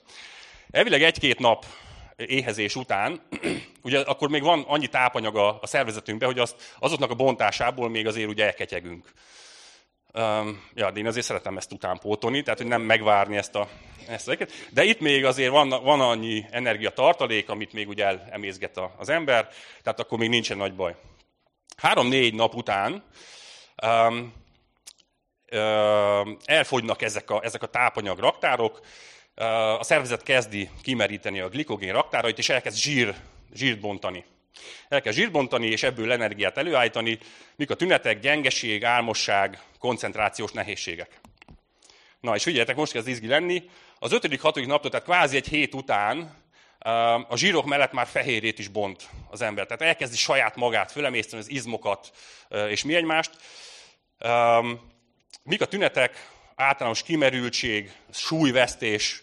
Elvileg 0.71 1.03
egy-két 1.03 1.39
nap 1.39 1.67
éhezés 2.17 2.77
után, 2.77 3.23
ugye 3.83 4.01
akkor 4.01 4.29
még 4.29 4.43
van 4.43 4.65
annyi 4.67 4.87
tápanyaga 4.87 5.59
a 5.59 5.67
szervezetünkben, 5.67 6.29
hogy 6.29 6.39
azt, 6.39 6.77
azoknak 6.79 7.11
a 7.11 7.15
bontásából 7.15 7.89
még 7.89 8.07
azért 8.07 8.29
ugye 8.29 8.45
elketyegünk. 8.45 9.13
Um, 10.15 10.63
ja, 10.75 10.91
de 10.91 10.99
én 10.99 11.07
azért 11.07 11.27
szeretem 11.27 11.57
ezt 11.57 11.73
utánpótolni, 11.73 12.43
tehát 12.43 12.59
hogy 12.59 12.69
nem 12.69 12.83
megvárni 12.83 13.37
ezt 13.37 13.55
a, 13.55 13.69
ezt 14.09 14.29
a 14.29 14.37
De 14.73 14.85
itt 14.85 15.01
még 15.01 15.25
azért 15.25 15.51
van, 15.51 15.69
van 15.69 16.01
annyi 16.01 16.47
energiatartalék, 16.51 17.49
amit 17.49 17.73
még 17.73 17.89
ugye 17.89 18.05
elemészget 18.05 18.81
az 18.97 19.09
ember, 19.09 19.49
tehát 19.83 20.01
akkor 20.01 20.19
még 20.19 20.29
nincsen 20.29 20.57
nagy 20.57 20.75
baj. 20.75 20.95
Három-négy 21.77 22.35
nap 22.35 22.55
után 22.55 23.05
um, 23.83 24.33
elfogynak 26.45 27.03
ezek 27.03 27.31
a, 27.31 27.41
ezek 27.45 27.63
a 27.63 27.67
tápanyag 27.67 28.19
raktárok, 28.19 28.81
a 29.79 29.85
szervezet 29.85 30.23
kezdi 30.23 30.71
kimeríteni 30.83 31.41
a 31.41 31.49
glikogén 31.49 31.93
raktárait, 31.93 32.39
és 32.39 32.49
elkezd 32.49 32.77
zsír, 32.77 33.15
zsírt 33.53 33.81
bontani. 33.81 34.25
Elkezd 34.89 35.17
zsírt 35.17 35.31
bontani, 35.31 35.67
és 35.67 35.83
ebből 35.83 36.13
energiát 36.13 36.59
előállítani. 36.59 37.19
Mik 37.57 37.71
a 37.71 37.75
tünetek? 37.75 38.21
Gyengeség, 38.21 38.85
álmosság, 38.85 39.63
koncentrációs 39.79 40.53
nehézségek. 40.53 41.21
Na, 42.21 42.35
és 42.35 42.43
figyeljetek, 42.43 42.77
most 42.77 42.93
kezd 42.93 43.09
izgi 43.09 43.27
lenni. 43.27 43.63
Az 43.99 44.13
ötödik, 44.13 44.41
hatodik 44.41 44.69
naptól, 44.69 44.91
tehát 44.91 45.07
kvázi 45.07 45.37
egy 45.37 45.49
hét 45.49 45.75
után 45.75 46.39
a 47.29 47.37
zsírok 47.37 47.65
mellett 47.65 47.93
már 47.93 48.07
fehérét 48.07 48.59
is 48.59 48.69
bont 48.69 49.09
az 49.31 49.41
ember. 49.41 49.67
Tehát 49.67 49.83
elkezdi 49.83 50.17
saját 50.17 50.57
magát 50.57 50.93
fölemészteni 50.93 51.43
az 51.43 51.51
izmokat 51.51 52.13
és 52.69 52.85
mi 52.85 52.95
egymást. 52.95 53.31
Mik 55.43 55.61
a 55.61 55.67
tünetek? 55.67 56.31
Általános 56.55 57.03
kimerültség, 57.03 57.93
súlyvesztés, 58.13 59.23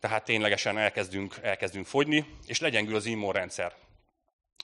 tehát 0.00 0.24
ténylegesen 0.24 0.78
elkezdünk, 0.78 1.36
elkezdünk 1.42 1.86
fogyni, 1.86 2.26
és 2.46 2.60
legyengül 2.60 2.96
az 2.96 3.06
immunrendszer. 3.06 3.74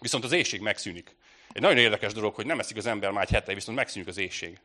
Viszont 0.00 0.24
az 0.24 0.32
éjség 0.32 0.60
megszűnik. 0.60 1.16
Egy 1.52 1.62
nagyon 1.62 1.78
érdekes 1.78 2.12
dolog, 2.12 2.34
hogy 2.34 2.46
nem 2.46 2.58
eszik 2.58 2.76
az 2.76 2.86
ember 2.86 3.10
már 3.10 3.22
egy 3.22 3.30
hete, 3.30 3.54
viszont 3.54 3.76
megszűnik 3.76 4.08
az 4.08 4.18
éjség. 4.18 4.58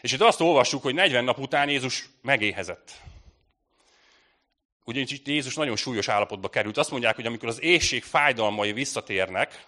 És 0.00 0.12
itt 0.12 0.20
azt 0.20 0.40
olvassuk, 0.40 0.82
hogy 0.82 0.94
40 0.94 1.24
nap 1.24 1.38
után 1.38 1.68
Jézus 1.68 2.08
megéhezett. 2.22 2.92
Ugyanis 4.84 5.10
itt 5.10 5.26
Jézus 5.26 5.54
nagyon 5.54 5.76
súlyos 5.76 6.08
állapotba 6.08 6.48
került. 6.48 6.76
Azt 6.76 6.90
mondják, 6.90 7.14
hogy 7.14 7.26
amikor 7.26 7.48
az 7.48 7.62
éjség 7.62 8.02
fájdalmai 8.02 8.72
visszatérnek 8.72 9.66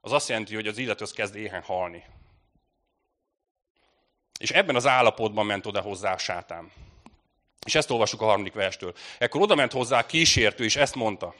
az 0.00 0.12
azt 0.12 0.28
jelenti, 0.28 0.54
hogy 0.54 0.66
az 0.66 0.78
illető 0.78 1.04
kezd 1.14 1.36
éhen 1.36 1.62
halni. 1.62 2.04
És 4.38 4.50
ebben 4.50 4.76
az 4.76 4.86
állapotban 4.86 5.46
ment 5.46 5.66
oda 5.66 5.80
hozzá 5.80 6.12
a 6.12 6.18
sátán. 6.18 6.70
És 7.66 7.74
ezt 7.74 7.90
olvasjuk 7.90 8.20
a 8.20 8.24
harmadik 8.24 8.54
verstől. 8.54 8.94
Ekkor 9.18 9.40
oda 9.40 9.54
ment 9.54 9.72
hozzá 9.72 9.98
a 9.98 10.06
kísértő, 10.06 10.64
és 10.64 10.76
ezt 10.76 10.94
mondta. 10.94 11.34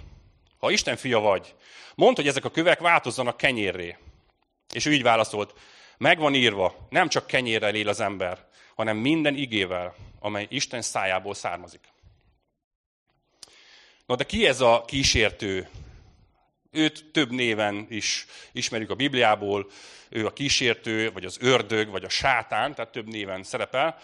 Ha 0.59 0.71
Isten 0.71 0.97
fia 0.97 1.19
vagy, 1.19 1.55
mondd, 1.95 2.17
hogy 2.17 2.29
ezek 2.29 2.45
a 2.45 2.51
kövek 2.51 2.79
változzanak 2.79 3.37
kenyérré. 3.37 3.97
És 4.73 4.87
ő 4.87 4.93
így 4.93 5.03
válaszolt, 5.03 5.55
megvan 5.99 6.35
írva, 6.35 6.87
nem 6.91 7.09
csak 7.09 7.27
kenyérrel 7.27 7.75
él 7.75 7.89
az 7.89 8.01
ember, 8.01 8.47
hanem 8.75 8.97
minden 8.97 9.35
igével, 9.35 9.95
amely 10.21 10.47
Isten 10.51 10.83
szájából 10.83 11.35
származik. 11.35 11.81
Na 14.07 14.17
de 14.17 14.25
ki 14.25 14.47
ez 14.47 14.61
a 14.61 14.85
kísértő? 14.87 15.69
Őt 16.77 17.05
több 17.13 17.31
néven 17.31 17.87
is 17.91 18.27
ismerjük 18.53 18.91
a 18.91 18.95
Bibliából, 18.95 19.71
ő 20.09 20.27
a 20.27 20.33
kísértő, 20.33 21.13
vagy 21.13 21.25
az 21.25 21.39
ördög, 21.41 21.89
vagy 21.89 22.05
a 22.05 22.09
sátán, 22.09 22.75
tehát 22.75 22.93
több 22.93 23.07
néven 23.07 23.43
szerepel. 23.43 23.99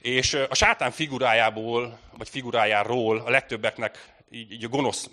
És 0.00 0.34
a 0.34 0.54
sátán 0.54 0.90
figurájából, 0.90 1.98
vagy 2.16 2.28
figurájáról 2.28 3.18
a 3.18 3.30
legtöbbeknek 3.30 4.14
így, 4.30 4.52
így 4.52 4.64
a 4.64 4.68
gonosz 4.68 5.08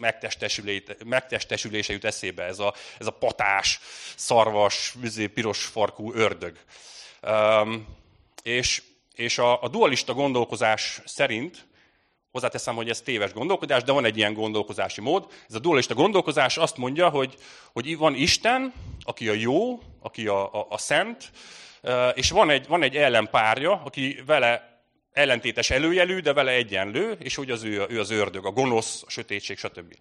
megtestesülése 1.00 1.94
jut 1.94 2.06
eszébe, 2.06 2.44
ez 2.44 2.60
a, 2.60 2.74
ez 3.00 3.08
a 3.08 3.12
patás, 3.12 3.80
szarvas, 4.16 4.96
piros 5.34 5.66
farkú 5.66 6.14
ördög. 6.14 6.58
Um, 7.22 7.88
és 8.44 8.82
és 9.14 9.38
a, 9.38 9.62
a 9.62 9.68
dualista 9.68 10.14
gondolkozás 10.14 11.02
szerint, 11.06 11.66
hozzáteszem, 12.34 12.76
hogy 12.76 12.90
ez 12.90 13.02
téves 13.02 13.34
gondolkodás, 13.34 13.84
de 13.84 13.92
van 13.92 14.06
egy 14.06 14.18
ilyen 14.18 14.34
gondolkozási 14.34 15.02
mód. 15.02 15.28
Ez 15.50 15.56
a 15.56 15.60
dualista 15.60 15.94
gondolkozás 15.94 16.58
azt 16.58 16.78
mondja, 16.78 17.10
hogy, 17.10 17.36
hogy 17.74 17.98
van 17.98 18.16
Isten, 18.16 18.74
aki 19.04 19.30
a 19.30 19.34
jó, 19.34 19.80
aki 20.00 20.28
a, 20.28 20.54
a, 20.54 20.66
a 20.70 20.78
szent, 20.78 21.32
és 22.14 22.30
van 22.30 22.50
egy, 22.50 22.68
van 22.68 22.84
egy 22.84 22.96
ellenpárja, 22.96 23.82
aki 23.86 24.22
vele 24.26 24.82
ellentétes 25.12 25.70
előjelű, 25.70 26.20
de 26.20 26.34
vele 26.34 26.52
egyenlő, 26.52 27.18
és 27.20 27.36
hogy 27.36 27.52
az 27.52 27.64
ő, 27.64 27.86
ő 27.90 28.00
az 28.00 28.10
ördög, 28.10 28.46
a 28.46 28.52
gonosz, 28.52 29.04
a 29.06 29.10
sötétség, 29.10 29.58
stb. 29.58 29.96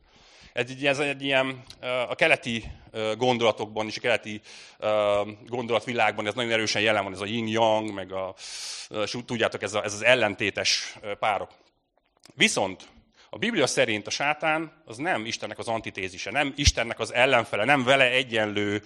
Ez 0.53 0.71
egy, 0.71 0.87
ez 0.87 0.99
egy 0.99 1.23
ilyen, 1.23 1.63
a 2.09 2.15
keleti 2.15 2.65
gondolatokban 3.17 3.87
és 3.87 3.97
a 3.97 4.01
keleti 4.01 4.41
gondolatvilágban 5.47 6.27
ez 6.27 6.35
nagyon 6.35 6.53
erősen 6.53 6.83
jelen 6.83 7.05
van, 7.05 7.13
ez 7.13 7.21
a 7.21 7.27
yin-yang, 7.27 7.93
meg 7.93 8.13
a, 8.13 8.35
tudjátok, 9.27 9.63
ez, 9.63 9.75
a, 9.75 9.85
ez 9.85 9.93
az 9.93 10.03
ellentétes 10.03 10.97
párok. 11.19 11.51
Viszont 12.35 12.89
a 13.31 13.39
Biblia 13.39 13.67
szerint 13.67 14.07
a 14.07 14.11
sátán 14.11 14.83
az 14.85 14.97
nem 14.97 15.27
Istennek 15.27 15.59
az 15.59 15.69
antitézise, 15.69 16.31
nem 16.31 16.53
Istennek 16.57 16.99
az 16.99 17.13
ellenfele, 17.13 17.65
nem 17.65 17.85
vele 17.85 18.11
egyenlő 18.11 18.83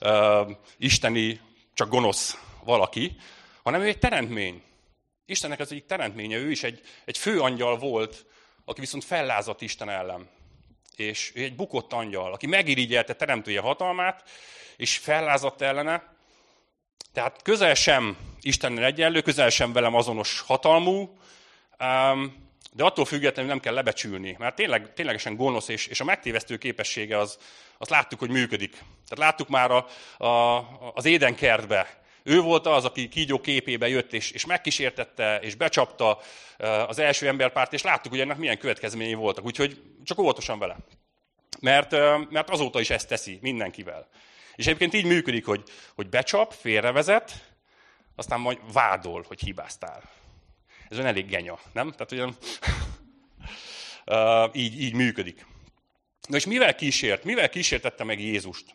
uh, 0.00 0.50
isteni, 0.76 1.40
csak 1.74 1.88
gonosz 1.88 2.38
valaki, 2.64 3.16
hanem 3.62 3.80
ő 3.80 3.86
egy 3.86 3.98
teremtmény. 3.98 4.62
Istennek 5.26 5.60
az 5.60 5.72
egyik 5.72 5.86
teremtménye, 5.86 6.36
ő 6.36 6.50
is 6.50 6.62
egy, 6.62 6.80
egy 7.04 7.18
fő 7.18 7.40
angyal 7.40 7.78
volt, 7.78 8.26
aki 8.64 8.80
viszont 8.80 9.04
fellázadt 9.04 9.62
Isten 9.62 9.90
ellen 9.90 10.28
és 10.96 11.32
ő 11.34 11.42
egy 11.42 11.54
bukott 11.54 11.92
angyal, 11.92 12.32
aki 12.32 12.46
megirigyelte 12.46 13.14
teremtője 13.14 13.60
hatalmát, 13.60 14.28
és 14.76 14.96
fellázadt 14.96 15.62
ellene. 15.62 16.14
Tehát 17.12 17.42
közel 17.42 17.74
sem 17.74 18.16
Istennel 18.40 18.84
egyenlő, 18.84 19.20
közel 19.20 19.50
sem 19.50 19.72
velem 19.72 19.94
azonos 19.94 20.40
hatalmú, 20.40 21.18
de 22.72 22.84
attól 22.84 23.04
függetlenül 23.04 23.50
nem 23.50 23.60
kell 23.60 23.74
lebecsülni, 23.74 24.36
mert 24.38 24.54
tényleg, 24.54 24.92
ténylegesen 24.94 25.36
gonosz, 25.36 25.68
és, 25.68 25.86
és 25.86 26.00
a 26.00 26.04
megtévesztő 26.04 26.56
képessége 26.56 27.18
az, 27.18 27.38
azt 27.78 27.90
láttuk, 27.90 28.18
hogy 28.18 28.30
működik. 28.30 28.70
Tehát 28.70 29.18
láttuk 29.18 29.48
már 29.48 29.70
a, 29.70 29.86
a, 30.24 30.58
az 30.94 31.04
édenkertbe, 31.04 32.04
ő 32.22 32.40
volt 32.40 32.66
az, 32.66 32.84
aki 32.84 33.08
kígyó 33.08 33.40
képébe 33.40 33.88
jött, 33.88 34.12
és, 34.12 34.30
és 34.30 34.46
megkísértette, 34.46 35.38
és 35.42 35.54
becsapta 35.54 36.18
az 36.86 36.98
első 36.98 37.28
emberpárt, 37.28 37.72
és 37.72 37.82
láttuk, 37.82 38.12
hogy 38.12 38.20
ennek 38.20 38.36
milyen 38.36 38.58
következményei 38.58 39.14
voltak. 39.14 39.44
Úgyhogy 39.44 39.82
csak 40.04 40.18
óvatosan 40.18 40.58
vele. 40.58 40.76
Mert, 41.60 41.90
mert 42.30 42.50
azóta 42.50 42.80
is 42.80 42.90
ezt 42.90 43.08
teszi 43.08 43.38
mindenkivel. 43.42 44.08
És 44.54 44.66
egyébként 44.66 44.94
így 44.94 45.04
működik, 45.04 45.46
hogy, 45.46 45.62
hogy 45.94 46.08
becsap, 46.08 46.52
félrevezet, 46.52 47.32
aztán 48.16 48.40
majd 48.40 48.58
vádol, 48.72 49.24
hogy 49.28 49.40
hibáztál. 49.40 50.02
Ez 50.88 50.96
olyan 50.96 51.08
elég 51.10 51.26
genya, 51.26 51.58
nem? 51.72 51.92
Tehát 51.92 52.12
olyan, 52.12 52.36
így, 54.62 54.80
így 54.80 54.94
működik. 54.94 55.46
Na 56.28 56.36
és 56.36 56.46
mivel 56.46 56.74
kísért? 56.74 57.24
Mivel 57.24 57.48
kísértette 57.48 58.04
meg 58.04 58.20
Jézust? 58.20 58.74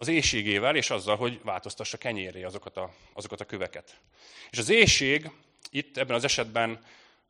az 0.00 0.08
éjségével, 0.08 0.76
és 0.76 0.90
azzal, 0.90 1.16
hogy 1.16 1.40
változtassa 1.42 1.98
kenyéré 1.98 2.42
azokat 2.42 2.76
a, 2.76 2.92
azokat 3.12 3.40
a 3.40 3.44
köveket. 3.44 4.00
És 4.50 4.58
az 4.58 4.68
éjség 4.68 5.30
itt 5.70 5.96
ebben 5.96 6.16
az 6.16 6.24
esetben 6.24 6.84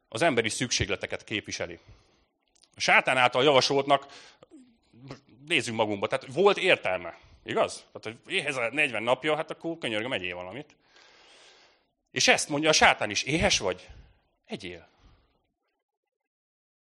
az 0.08 0.22
emberi 0.22 0.48
szükségleteket 0.48 1.24
képviseli. 1.24 1.78
A 2.74 2.80
sátán 2.80 3.16
által 3.16 3.44
javasoltnak, 3.44 4.06
nézzünk 5.46 5.76
magunkba, 5.76 6.06
tehát 6.06 6.26
volt 6.32 6.58
értelme, 6.58 7.18
igaz? 7.44 7.84
Tehát, 7.92 8.18
hogy 8.22 8.34
éhez 8.34 8.56
a 8.56 8.68
40 8.72 9.02
napja, 9.02 9.36
hát 9.36 9.50
akkor 9.50 9.78
könyörgöm, 9.78 10.12
egyél 10.12 10.34
valamit. 10.34 10.76
És 12.10 12.28
ezt 12.28 12.48
mondja 12.48 12.68
a 12.68 12.72
sátán 12.72 13.10
is, 13.10 13.22
éhes 13.22 13.58
vagy? 13.58 13.88
Egyél. 14.46 14.88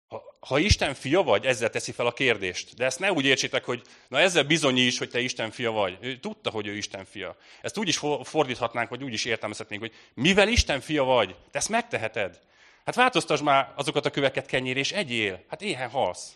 Ha, 0.08 0.24
ha 0.40 0.60
Isten 0.60 0.94
fia 0.94 1.22
vagy, 1.22 1.46
ezzel 1.46 1.70
teszi 1.70 1.92
fel 1.92 2.06
a 2.06 2.14
kérdést. 2.14 2.76
De 2.76 2.86
ezt 2.86 3.00
ne 3.00 3.12
úgy 3.12 3.26
értsétek, 3.26 3.64
hogy 3.64 3.82
na 4.08 4.20
ezzel 4.20 4.44
bizonyíts, 4.44 4.98
hogy 4.98 5.10
te 5.10 5.20
Isten 5.20 5.52
fia 5.52 5.72
vagy. 5.72 5.98
Ő 6.02 6.20
tudta, 6.20 6.50
hogy 6.50 6.68
ő 6.68 6.76
Isten 6.76 7.06
fia. 7.06 7.38
Ezt 7.62 7.78
úgy 7.78 7.88
is 7.88 7.98
fordíthatnánk, 8.24 8.90
vagy 8.90 9.04
úgy 9.04 9.14
is 9.14 9.26
értelmezhetnénk, 9.26 9.82
hogy 9.82 9.94
mivel 10.14 10.48
Isten 10.48 10.82
fia 10.82 11.04
vagy, 11.04 11.36
te 11.52 11.58
ezt 11.58 11.70
megteheted. 11.70 12.40
Hát 12.86 12.96
változtasd 12.96 13.44
már 13.44 13.72
azokat 13.76 14.06
a 14.06 14.10
köveket 14.10 14.46
kenyér, 14.46 14.78
és 14.78 14.92
egyél. 14.92 15.44
Hát 15.48 15.62
éhen 15.62 15.90
halsz. 15.90 16.36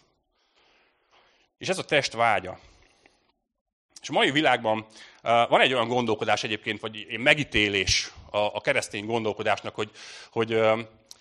És 1.58 1.68
ez 1.68 1.78
a 1.78 1.86
test 1.86 2.14
vágya. 2.14 2.60
És 4.02 4.10
a 4.10 4.14
mai 4.14 4.32
világban 4.32 4.88
van 5.22 5.62
egy 5.62 5.74
olyan 5.74 5.88
gondolkodás 5.88 6.44
egyébként, 6.44 6.80
vagy 6.80 7.06
egy 7.10 7.20
megítélés 7.20 8.12
a, 8.32 8.62
keresztény 8.62 9.06
gondolkodásnak, 9.06 9.76
hogy, 9.76 9.92
hogy 10.32 10.62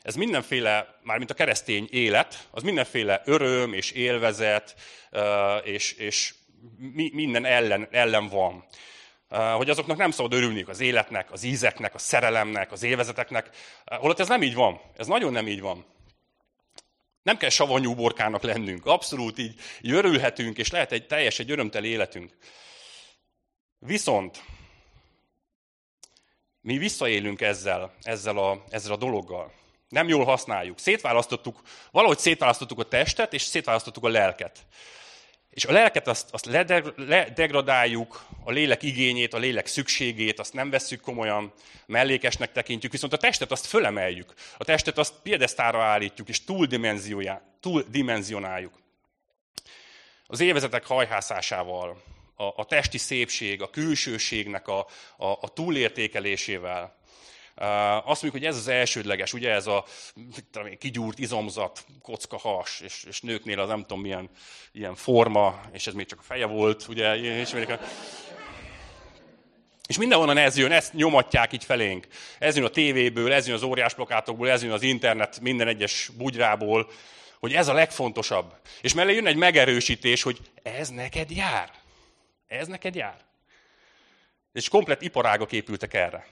ez 0.02 0.14
mindenféle, 0.14 0.98
mármint 1.02 1.30
a 1.30 1.34
keresztény 1.34 1.88
élet, 1.90 2.48
az 2.50 2.62
mindenféle 2.62 3.22
öröm 3.24 3.72
és 3.72 3.90
élvezet, 3.90 4.74
és, 5.64 5.92
és 5.92 6.34
minden 7.12 7.44
ellen, 7.44 7.88
ellen 7.90 8.28
van. 8.28 8.64
Hogy 9.56 9.70
azoknak 9.70 9.96
nem 9.96 10.10
szabad 10.10 10.32
örülni 10.32 10.64
az 10.66 10.80
életnek, 10.80 11.32
az 11.32 11.42
ízeknek, 11.42 11.94
a 11.94 11.98
szerelemnek, 11.98 12.72
az 12.72 12.82
élvezeteknek. 12.82 13.50
Holott 13.84 14.20
ez 14.20 14.28
nem 14.28 14.42
így 14.42 14.54
van. 14.54 14.80
Ez 14.96 15.06
nagyon 15.06 15.32
nem 15.32 15.48
így 15.48 15.60
van. 15.60 15.86
Nem 17.22 17.36
kell 17.36 17.50
savanyú 17.50 17.94
borkának 17.94 18.42
lennünk. 18.42 18.86
Abszolút 18.86 19.38
így, 19.38 19.54
így 19.80 19.90
örülhetünk, 19.90 20.58
és 20.58 20.70
lehet 20.70 20.92
egy 20.92 21.06
teljes, 21.06 21.38
egy 21.38 21.50
örömteli 21.50 21.88
életünk. 21.88 22.36
Viszont 23.78 24.42
mi 26.60 26.78
visszaélünk 26.78 27.40
ezzel, 27.40 27.94
ezzel 28.02 28.38
a, 28.38 28.64
ezzel 28.70 28.92
a 28.92 28.96
dologgal. 28.96 29.52
Nem 29.88 30.08
jól 30.08 30.24
használjuk. 30.24 30.78
Szétválasztottuk, 30.78 31.62
valahogy 31.90 32.18
szétválasztottuk 32.18 32.78
a 32.78 32.88
testet, 32.88 33.32
és 33.32 33.42
szétválasztottuk 33.42 34.04
a 34.04 34.08
lelket. 34.08 34.66
És 35.50 35.64
a 35.64 35.72
lelket 35.72 36.08
azt, 36.08 36.28
azt 36.32 36.46
ledegradáljuk, 36.96 38.24
a 38.44 38.50
lélek 38.50 38.82
igényét, 38.82 39.34
a 39.34 39.38
lélek 39.38 39.66
szükségét, 39.66 40.38
azt 40.38 40.52
nem 40.52 40.70
vesszük 40.70 41.00
komolyan, 41.00 41.52
mellékesnek 41.86 42.52
tekintjük, 42.52 42.92
viszont 42.92 43.12
a 43.12 43.16
testet 43.16 43.50
azt 43.50 43.66
fölemeljük. 43.66 44.34
A 44.56 44.64
testet 44.64 44.98
azt 44.98 45.14
piedesztára 45.22 45.82
állítjuk, 45.82 46.28
és 46.28 46.44
túldimenzionáljuk. 47.60 48.80
Az 50.26 50.40
évezetek 50.40 50.86
hajhászásával, 50.86 52.02
a, 52.38 52.52
a 52.56 52.64
testi 52.64 52.98
szépség, 52.98 53.62
a 53.62 53.70
külsőségnek 53.70 54.68
a, 54.68 54.86
a, 55.16 55.26
a 55.26 55.48
túlértékelésével, 55.54 56.96
azt 58.04 58.22
mondjuk, 58.22 58.32
hogy 58.32 58.44
ez 58.44 58.56
az 58.56 58.68
elsődleges, 58.68 59.32
ugye 59.32 59.50
ez 59.50 59.66
a 59.66 59.84
tudom, 60.50 60.78
kigyúrt 60.78 61.18
izomzat, 61.18 61.84
kocka 62.02 62.38
has, 62.38 62.80
és, 62.80 63.04
és 63.08 63.20
nőknél 63.20 63.60
az 63.60 63.68
nem 63.68 63.80
tudom 63.80 64.00
milyen 64.00 64.30
ilyen 64.72 64.94
forma, 64.94 65.60
és 65.72 65.86
ez 65.86 65.94
még 65.94 66.06
csak 66.06 66.18
a 66.18 66.22
feje 66.22 66.46
volt, 66.46 66.86
ugye, 66.88 67.16
és, 67.16 67.54
és 69.88 69.98
mindenhonnan 69.98 70.36
ez 70.36 70.56
jön, 70.56 70.72
ezt 70.72 70.92
nyomatják 70.92 71.52
így 71.52 71.64
felénk. 71.64 72.06
Ez 72.38 72.56
jön 72.56 72.64
a 72.64 72.68
tévéből, 72.68 73.32
ez 73.32 73.46
jön 73.46 73.56
az 73.56 73.62
óriás 73.62 73.94
plakátokból, 73.94 74.50
ez 74.50 74.62
jön 74.62 74.72
az 74.72 74.82
internet 74.82 75.40
minden 75.40 75.68
egyes 75.68 76.10
bugyrából, 76.16 76.90
hogy 77.38 77.52
ez 77.52 77.68
a 77.68 77.72
legfontosabb. 77.72 78.54
És 78.80 78.94
mellé 78.94 79.14
jön 79.14 79.26
egy 79.26 79.36
megerősítés, 79.36 80.22
hogy 80.22 80.38
ez 80.62 80.88
neked 80.88 81.30
jár. 81.30 81.70
Ez 82.48 82.66
neked 82.66 82.94
jár. 82.94 83.16
És 84.52 84.68
komplet 84.68 85.02
iparágok 85.02 85.52
épültek 85.52 85.94
erre. 85.94 86.26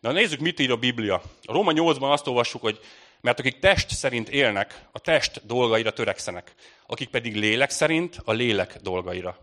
De 0.00 0.10
nézzük, 0.12 0.40
mit 0.40 0.60
ír 0.60 0.70
a 0.70 0.76
Biblia. 0.76 1.22
A 1.42 1.52
Róma 1.52 1.72
8-ban 1.74 2.10
azt 2.10 2.26
olvassuk, 2.26 2.60
hogy 2.60 2.80
mert 3.20 3.38
akik 3.38 3.58
test 3.58 3.90
szerint 3.90 4.28
élnek, 4.28 4.84
a 4.92 4.98
test 4.98 5.46
dolgaira 5.46 5.92
törekszenek, 5.92 6.54
akik 6.86 7.08
pedig 7.08 7.36
lélek 7.36 7.70
szerint 7.70 8.20
a 8.24 8.32
lélek 8.32 8.76
dolgaira. 8.76 9.38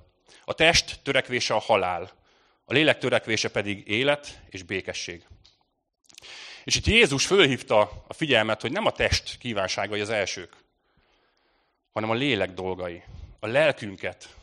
A 0.45 0.53
test 0.53 0.99
törekvése 1.03 1.53
a 1.53 1.59
halál, 1.59 2.11
a 2.65 2.73
lélek 2.73 2.97
törekvése 2.97 3.49
pedig 3.49 3.87
élet 3.87 4.39
és 4.49 4.63
békesség. 4.63 5.23
És 6.63 6.75
itt 6.75 6.85
Jézus 6.85 7.25
fölhívta 7.25 8.03
a 8.07 8.13
figyelmet, 8.13 8.61
hogy 8.61 8.71
nem 8.71 8.85
a 8.85 8.91
test 8.91 9.37
kívánságai 9.37 10.01
az 10.01 10.09
elsők, 10.09 10.55
hanem 11.93 12.09
a 12.09 12.13
lélek 12.13 12.53
dolgai. 12.53 13.03
A 13.39 13.47
lelkünket 13.47 14.35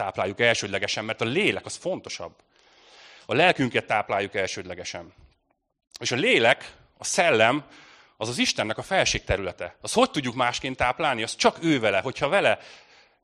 tápláljuk 0.00 0.40
elsődlegesen, 0.40 1.04
mert 1.04 1.20
a 1.20 1.24
lélek 1.24 1.64
az 1.64 1.76
fontosabb. 1.76 2.34
A 3.26 3.34
lelkünket 3.34 3.86
tápláljuk 3.86 4.34
elsődlegesen. 4.34 5.12
És 6.00 6.12
a 6.12 6.16
lélek, 6.16 6.72
a 6.98 7.04
szellem, 7.04 7.64
az 8.16 8.28
az 8.28 8.38
Istennek 8.38 8.78
a 8.78 8.82
felség 8.82 9.24
területe. 9.24 9.76
Az 9.80 9.92
hogy 9.92 10.10
tudjuk 10.10 10.34
másként 10.34 10.76
táplálni? 10.76 11.22
Az 11.22 11.36
csak 11.36 11.58
ő 11.62 11.80
vele, 11.80 12.00
hogyha 12.00 12.28
vele 12.28 12.58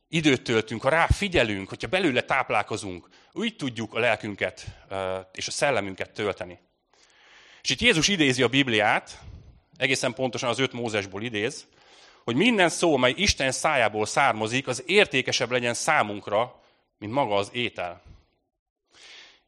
időt 0.08 0.42
töltünk, 0.42 0.82
ha 0.82 0.88
rá 0.88 1.06
figyelünk, 1.06 1.68
hogyha 1.68 1.88
belőle 1.88 2.20
táplálkozunk, 2.20 3.08
úgy 3.32 3.56
tudjuk 3.56 3.94
a 3.94 3.98
lelkünket 3.98 4.64
és 5.32 5.46
a 5.46 5.50
szellemünket 5.50 6.10
tölteni. 6.10 6.58
És 7.62 7.70
itt 7.70 7.80
Jézus 7.80 8.08
idézi 8.08 8.42
a 8.42 8.48
Bibliát, 8.48 9.20
egészen 9.76 10.14
pontosan 10.14 10.48
az 10.48 10.58
öt 10.58 10.72
Mózesból 10.72 11.22
idéz, 11.22 11.66
hogy 12.24 12.36
minden 12.36 12.68
szó, 12.68 12.96
mely 12.96 13.14
Isten 13.16 13.52
szájából 13.52 14.06
származik, 14.06 14.66
az 14.66 14.82
értékesebb 14.86 15.50
legyen 15.50 15.74
számunkra, 15.74 16.64
mint 16.98 17.12
maga 17.12 17.34
az 17.34 17.50
étel. 17.52 18.02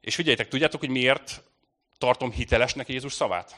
És 0.00 0.14
figyeljétek, 0.14 0.49
tudjátok, 0.49 0.81
hogy 0.81 0.88
miért 0.88 1.43
tartom 1.99 2.31
hitelesnek 2.31 2.88
Jézus 2.88 3.12
szavát? 3.12 3.57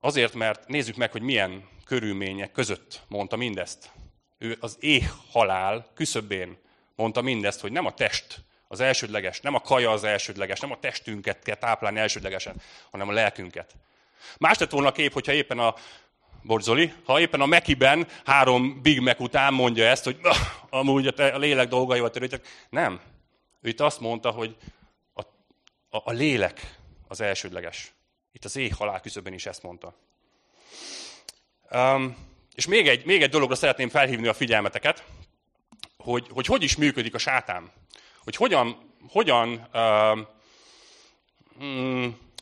Azért, 0.00 0.34
mert 0.34 0.68
nézzük 0.68 0.96
meg, 0.96 1.12
hogy 1.12 1.22
milyen 1.22 1.68
körülmények 1.84 2.52
között 2.52 3.02
mondta 3.08 3.36
mindezt. 3.36 3.90
Ő 4.38 4.56
az 4.60 4.76
éh 4.80 5.10
halál 5.30 5.90
küszöbén 5.94 6.58
mondta 6.94 7.20
mindezt, 7.20 7.60
hogy 7.60 7.72
nem 7.72 7.86
a 7.86 7.94
test 7.94 8.40
az 8.68 8.80
elsődleges, 8.80 9.40
nem 9.40 9.54
a 9.54 9.60
kaja 9.60 9.90
az 9.90 10.04
elsődleges, 10.04 10.60
nem 10.60 10.70
a 10.70 10.78
testünket 10.78 11.42
kell 11.42 11.54
táplálni 11.54 11.98
elsődlegesen, 11.98 12.62
hanem 12.90 13.08
a 13.08 13.12
lelkünket. 13.12 13.74
Más 14.38 14.58
lett 14.58 14.70
volna 14.70 14.88
a 14.88 14.92
kép, 14.92 15.12
hogyha 15.12 15.32
éppen 15.32 15.58
a 15.58 15.74
Borzoli, 16.42 16.92
ha 17.04 17.20
éppen 17.20 17.40
a 17.40 17.46
Mekiben 17.46 18.06
három 18.24 18.82
Big 18.82 19.00
Mac 19.00 19.20
után 19.20 19.54
mondja 19.54 19.84
ezt, 19.84 20.04
hogy 20.04 20.20
amúgy 20.70 21.06
a, 21.06 21.10
te, 21.10 21.26
a 21.26 21.38
lélek 21.38 21.68
dolgaival 21.68 22.10
törődtek. 22.10 22.46
Nem. 22.70 23.00
Ő 23.60 23.68
itt 23.68 23.80
azt 23.80 24.00
mondta, 24.00 24.30
hogy 24.30 24.56
a, 25.14 25.20
a, 25.90 26.02
a 26.04 26.12
lélek 26.12 26.78
az 27.08 27.20
elsődleges. 27.20 27.92
Itt 28.32 28.44
az 28.44 28.56
éh 28.56 28.72
halál 28.72 29.00
is 29.24 29.46
ezt 29.46 29.62
mondta. 29.62 29.94
Um, 31.72 32.16
és 32.54 32.66
még 32.66 32.88
egy, 32.88 33.04
még 33.04 33.22
egy 33.22 33.30
dologra 33.30 33.54
szeretném 33.54 33.88
felhívni 33.88 34.26
a 34.26 34.34
figyelmeteket, 34.34 35.04
hogy, 35.96 36.26
hogy 36.30 36.46
hogy 36.46 36.62
is 36.62 36.76
működik 36.76 37.14
a 37.14 37.18
sátán. 37.18 37.70
Hogy 38.24 38.36
hogyan, 38.36 38.94
hogyan, 39.08 39.68
uh, 39.72 40.18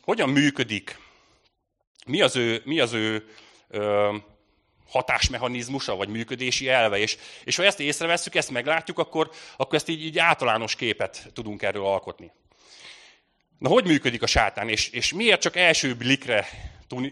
hogyan 0.03 0.29
működik, 0.29 0.99
mi 2.07 2.21
az 2.21 2.37
ő, 2.37 2.63
mi 2.65 2.81
az 2.81 2.93
ő 2.93 3.29
uh, 3.69 4.15
hatásmechanizmusa, 4.89 5.97
vagy 5.97 6.09
működési 6.09 6.69
elve. 6.69 6.99
És, 6.99 7.17
és 7.45 7.57
ha 7.57 7.65
ezt 7.65 7.81
észreveszünk, 7.81 8.35
ezt 8.35 8.51
meglátjuk, 8.51 8.99
akkor, 8.99 9.31
akkor 9.57 9.75
ezt 9.75 9.89
így, 9.89 10.05
így 10.05 10.19
általános 10.19 10.75
képet 10.75 11.31
tudunk 11.33 11.63
erről 11.63 11.85
alkotni. 11.85 12.33
Na, 13.59 13.69
hogy 13.69 13.85
működik 13.85 14.23
a 14.23 14.27
sátán, 14.27 14.69
és, 14.69 14.89
és 14.89 15.13
miért 15.13 15.41
csak 15.41 15.57
első 15.57 15.95
blikre 15.95 16.49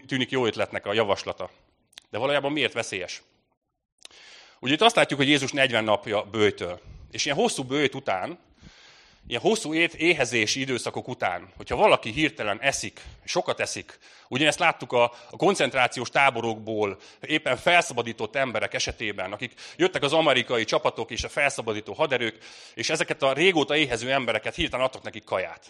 tűnik 0.07 0.31
jó 0.31 0.45
ötletnek 0.45 0.85
a 0.85 0.93
javaslata? 0.93 1.49
De 2.09 2.17
valójában 2.17 2.51
miért 2.51 2.73
veszélyes? 2.73 3.21
Ugye 4.59 4.73
itt 4.73 4.81
azt 4.81 4.95
látjuk, 4.95 5.19
hogy 5.19 5.29
Jézus 5.29 5.51
40 5.51 5.83
napja 5.83 6.23
bőjtől. 6.23 6.81
És 7.11 7.25
ilyen 7.25 7.37
hosszú 7.37 7.63
bőjt 7.63 7.95
után, 7.95 8.39
ilyen 9.27 9.41
hosszú 9.41 9.73
éhezési 9.73 10.59
időszakok 10.59 11.07
után, 11.07 11.51
hogyha 11.57 11.75
valaki 11.75 12.11
hirtelen 12.11 12.61
eszik, 12.61 13.01
sokat 13.23 13.59
eszik, 13.59 13.99
ugyanezt 14.27 14.59
láttuk 14.59 14.91
a, 14.91 15.03
a 15.03 15.37
koncentrációs 15.37 16.09
táborokból 16.09 16.97
éppen 17.21 17.57
felszabadított 17.57 18.35
emberek 18.35 18.73
esetében, 18.73 19.31
akik 19.31 19.53
jöttek 19.75 20.03
az 20.03 20.13
amerikai 20.13 20.63
csapatok 20.63 21.11
és 21.11 21.23
a 21.23 21.29
felszabadító 21.29 21.93
haderők, 21.93 22.37
és 22.73 22.89
ezeket 22.89 23.23
a 23.23 23.33
régóta 23.33 23.75
éhező 23.75 24.11
embereket 24.11 24.55
hirtelen 24.55 24.85
adtak 24.85 25.03
nekik 25.03 25.23
kaját. 25.23 25.65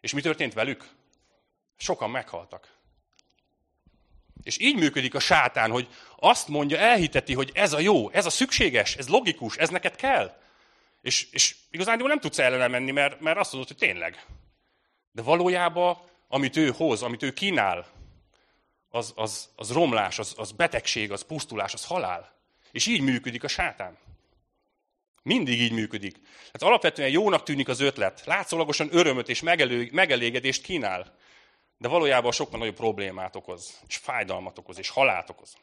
És 0.00 0.12
mi 0.12 0.20
történt 0.20 0.54
velük? 0.54 0.88
Sokan 1.76 2.10
meghaltak. 2.10 2.68
És 4.42 4.58
így 4.60 4.76
működik 4.76 5.14
a 5.14 5.20
sátán, 5.20 5.70
hogy 5.70 5.88
azt 6.16 6.48
mondja, 6.48 6.78
elhiteti, 6.78 7.34
hogy 7.34 7.50
ez 7.54 7.72
a 7.72 7.80
jó, 7.80 8.10
ez 8.10 8.26
a 8.26 8.30
szükséges, 8.30 8.96
ez 8.96 9.08
logikus, 9.08 9.56
ez 9.56 9.68
neked 9.68 9.96
kell. 9.96 10.39
És, 11.00 11.28
és 11.30 11.56
igazán 11.70 11.98
nem 11.98 12.20
tudsz 12.20 12.38
ellene 12.38 12.68
menni, 12.68 12.90
mert, 12.90 13.20
mert 13.20 13.38
azt 13.38 13.52
mondod, 13.52 13.70
hogy 13.70 13.78
tényleg. 13.88 14.26
De 15.12 15.22
valójában, 15.22 15.98
amit 16.28 16.56
ő 16.56 16.70
hoz, 16.76 17.02
amit 17.02 17.22
ő 17.22 17.32
kínál, 17.32 17.86
az, 18.88 19.12
az, 19.16 19.48
az 19.56 19.72
romlás, 19.72 20.18
az, 20.18 20.34
az 20.36 20.52
betegség, 20.52 21.12
az 21.12 21.22
pusztulás, 21.22 21.74
az 21.74 21.84
halál. 21.84 22.32
És 22.72 22.86
így 22.86 23.00
működik 23.00 23.44
a 23.44 23.48
sátán. 23.48 23.98
Mindig 25.22 25.60
így 25.60 25.72
működik. 25.72 26.12
Tehát 26.22 26.62
alapvetően 26.62 27.10
jónak 27.10 27.42
tűnik 27.42 27.68
az 27.68 27.80
ötlet. 27.80 28.22
Látszólagosan 28.24 28.88
örömöt 28.92 29.28
és 29.28 29.40
megelő, 29.40 29.88
megelégedést 29.92 30.62
kínál 30.62 31.18
de 31.80 31.88
valójában 31.88 32.32
sokkal 32.32 32.58
nagyobb 32.58 32.74
problémát 32.74 33.36
okoz, 33.36 33.80
és 33.86 33.96
fájdalmat 33.96 34.58
okoz, 34.58 34.78
és 34.78 34.88
halált 34.88 35.30
okoz. 35.30 35.56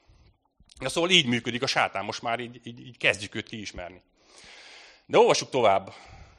Ja, 0.80 0.89
szóval 0.89 1.10
így 1.10 1.26
működik 1.26 1.62
a 1.62 1.67
sátán, 1.67 2.06
most 2.06 2.21
már 2.21 2.39
így, 2.39 2.60
így, 2.63 2.80
így 2.80 2.97
kezdjük 2.97 3.36
őt 3.36 3.50
kiismerni. 3.50 4.02
De 5.09 5.17
olvassuk 5.17 5.49
tovább. 5.49 5.93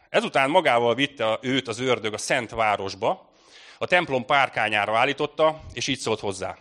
Ezután 0.08 0.50
magával 0.50 0.94
vitte 0.94 1.38
őt 1.40 1.68
az 1.68 1.78
ördög 1.78 2.12
a 2.12 2.18
szent 2.18 2.50
városba, 2.50 3.30
a 3.78 3.86
templom 3.86 4.24
párkányára 4.24 4.98
állította, 4.98 5.60
és 5.72 5.86
így 5.86 5.98
szólt 5.98 6.20
hozzá. 6.20 6.56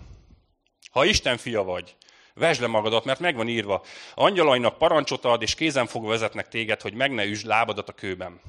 Ha 0.92 1.06
Isten 1.06 1.38
fia 1.38 1.64
vagy, 1.64 1.96
vesd 2.34 2.62
le 2.62 2.68
magadat, 2.68 3.06
mert 3.06 3.20
megvan 3.20 3.48
írva, 3.48 3.84
angyalainak 4.14 4.78
parancsot 4.78 5.26
ad, 5.26 5.42
és 5.42 5.56
kézen 5.56 5.88
fogva 5.88 6.10
vezetnek 6.10 6.48
téged, 6.48 6.82
hogy 6.82 6.94
meg 6.94 7.12
ne 7.12 7.24
üsd 7.24 7.46
lábadat 7.46 7.90
a 7.90 7.94
kőben. 7.94 8.42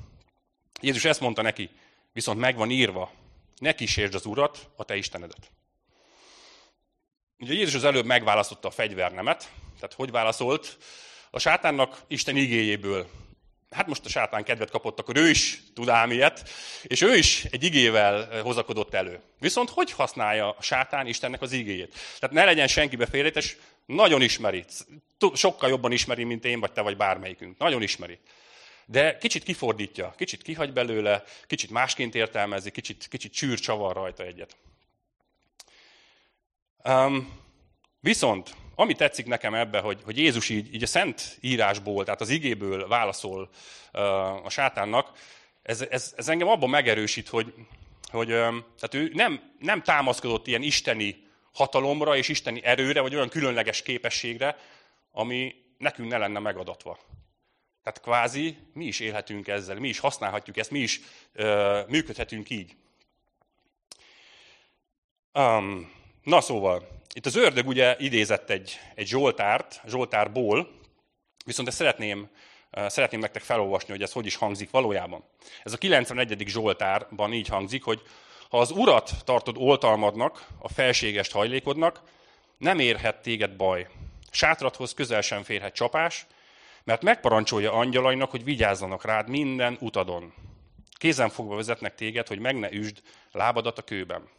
Jézus 0.80 1.04
ezt 1.04 1.20
mondta 1.20 1.42
neki, 1.42 1.70
viszont 2.12 2.38
megvan 2.38 2.70
írva, 2.70 3.10
ne 3.56 3.74
kísérd 3.74 4.14
az 4.14 4.26
Urat, 4.26 4.70
a 4.76 4.84
te 4.84 4.96
Istenedet. 4.96 5.50
Ugye 7.38 7.52
Jézus 7.52 7.74
az 7.74 7.84
előbb 7.84 8.04
megválasztotta 8.04 8.68
a 8.68 8.70
fegyvernemet, 8.70 9.50
tehát 9.74 9.94
hogy 9.94 10.10
válaszolt? 10.10 10.78
A 11.30 11.38
sátánnak 11.38 12.02
Isten 12.06 12.36
igéjéből. 12.36 13.08
Hát 13.70 13.86
most 13.86 14.04
a 14.04 14.08
sátán 14.08 14.44
kedvet 14.44 14.70
kapott, 14.70 14.98
akkor 14.98 15.16
ő 15.16 15.28
is 15.28 15.62
tud 15.74 15.88
ám 15.88 16.10
ilyet, 16.10 16.48
és 16.82 17.00
ő 17.00 17.16
is 17.16 17.44
egy 17.44 17.64
igével 17.64 18.40
hozakodott 18.42 18.94
elő. 18.94 19.20
Viszont 19.38 19.70
hogy 19.70 19.92
használja 19.92 20.50
a 20.50 20.62
sátán 20.62 21.06
Istennek 21.06 21.42
az 21.42 21.52
igéjét? 21.52 21.94
Tehát 22.18 22.34
ne 22.34 22.44
legyen 22.44 22.66
senkibe 22.66 23.06
félretes, 23.06 23.56
nagyon 23.86 24.22
ismeri, 24.22 24.64
sokkal 25.34 25.68
jobban 25.68 25.92
ismeri, 25.92 26.24
mint 26.24 26.44
én, 26.44 26.60
vagy 26.60 26.72
te, 26.72 26.80
vagy 26.80 26.96
bármelyikünk. 26.96 27.58
Nagyon 27.58 27.82
ismeri 27.82 28.18
de 28.90 29.18
kicsit 29.18 29.42
kifordítja, 29.42 30.14
kicsit 30.16 30.42
kihagy 30.42 30.72
belőle, 30.72 31.24
kicsit 31.46 31.70
másként 31.70 32.14
értelmezi, 32.14 32.70
kicsit, 32.70 33.06
kicsit 33.08 33.32
csűr 33.32 33.58
csavar 33.58 33.94
rajta 33.94 34.22
egyet. 34.22 34.56
Um, 36.84 37.40
viszont, 38.00 38.54
ami 38.80 38.94
tetszik 38.94 39.26
nekem 39.26 39.54
ebbe, 39.54 39.80
hogy, 39.80 40.00
hogy 40.04 40.18
Jézus 40.18 40.48
így, 40.48 40.74
így 40.74 40.82
a 40.82 40.86
szent 40.86 41.38
írásból, 41.40 42.04
tehát 42.04 42.20
az 42.20 42.28
igéből 42.28 42.88
válaszol 42.88 43.50
uh, 43.92 44.44
a 44.46 44.50
sátánnak, 44.50 45.18
ez, 45.62 45.80
ez, 45.80 46.14
ez 46.16 46.28
engem 46.28 46.48
abban 46.48 46.70
megerősít, 46.70 47.28
hogy, 47.28 47.54
hogy 48.10 48.32
um, 48.32 48.64
tehát 48.78 48.94
ő 48.94 49.10
nem, 49.14 49.52
nem 49.58 49.82
támaszkodott 49.82 50.46
ilyen 50.46 50.62
isteni 50.62 51.24
hatalomra 51.52 52.16
és 52.16 52.28
isteni 52.28 52.64
erőre, 52.64 53.00
vagy 53.00 53.14
olyan 53.14 53.28
különleges 53.28 53.82
képességre, 53.82 54.56
ami 55.12 55.54
nekünk 55.78 56.10
ne 56.10 56.18
lenne 56.18 56.38
megadatva. 56.38 56.98
Tehát 57.82 58.00
kvázi 58.00 58.56
mi 58.72 58.84
is 58.84 59.00
élhetünk 59.00 59.48
ezzel, 59.48 59.76
mi 59.76 59.88
is 59.88 59.98
használhatjuk 59.98 60.56
ezt, 60.56 60.70
mi 60.70 60.78
is 60.78 61.00
ö, 61.32 61.80
működhetünk 61.88 62.50
így. 62.50 62.76
Um, 65.34 65.92
na 66.22 66.40
szóval, 66.40 66.97
itt 67.18 67.26
az 67.26 67.36
ördög 67.36 67.66
ugye 67.66 67.96
idézett 67.98 68.50
egy, 68.50 68.78
egy 68.94 69.06
Zsoltárt, 69.06 69.80
Zsoltárból, 69.86 70.68
viszont 71.44 71.68
ezt 71.68 71.76
szeretném, 71.76 72.28
szeretném 72.86 73.20
nektek 73.20 73.42
felolvasni, 73.42 73.90
hogy 73.90 74.02
ez 74.02 74.12
hogy 74.12 74.26
is 74.26 74.36
hangzik 74.36 74.70
valójában. 74.70 75.24
Ez 75.62 75.72
a 75.72 75.76
91. 75.76 76.44
Zsoltárban 76.46 77.32
így 77.32 77.48
hangzik, 77.48 77.82
hogy 77.82 78.02
ha 78.50 78.58
az 78.58 78.70
urat 78.70 79.10
tartod 79.24 79.56
oltalmadnak, 79.58 80.46
a 80.58 80.68
felségest 80.68 81.32
hajlékodnak, 81.32 82.00
nem 82.58 82.78
érhet 82.78 83.22
téged 83.22 83.56
baj. 83.56 83.86
Sátrathoz 84.30 84.94
közel 84.94 85.20
sem 85.20 85.42
férhet 85.42 85.74
csapás, 85.74 86.26
mert 86.84 87.02
megparancsolja 87.02 87.72
angyalainak, 87.72 88.30
hogy 88.30 88.44
vigyázzanak 88.44 89.04
rád 89.04 89.28
minden 89.28 89.76
utadon. 89.80 90.32
Kézen 90.98 91.28
fogva 91.28 91.56
vezetnek 91.56 91.94
téged, 91.94 92.28
hogy 92.28 92.38
meg 92.38 92.58
ne 92.58 92.72
üsd 92.72 93.02
lábadat 93.32 93.78
a 93.78 93.82
kőben. 93.82 94.36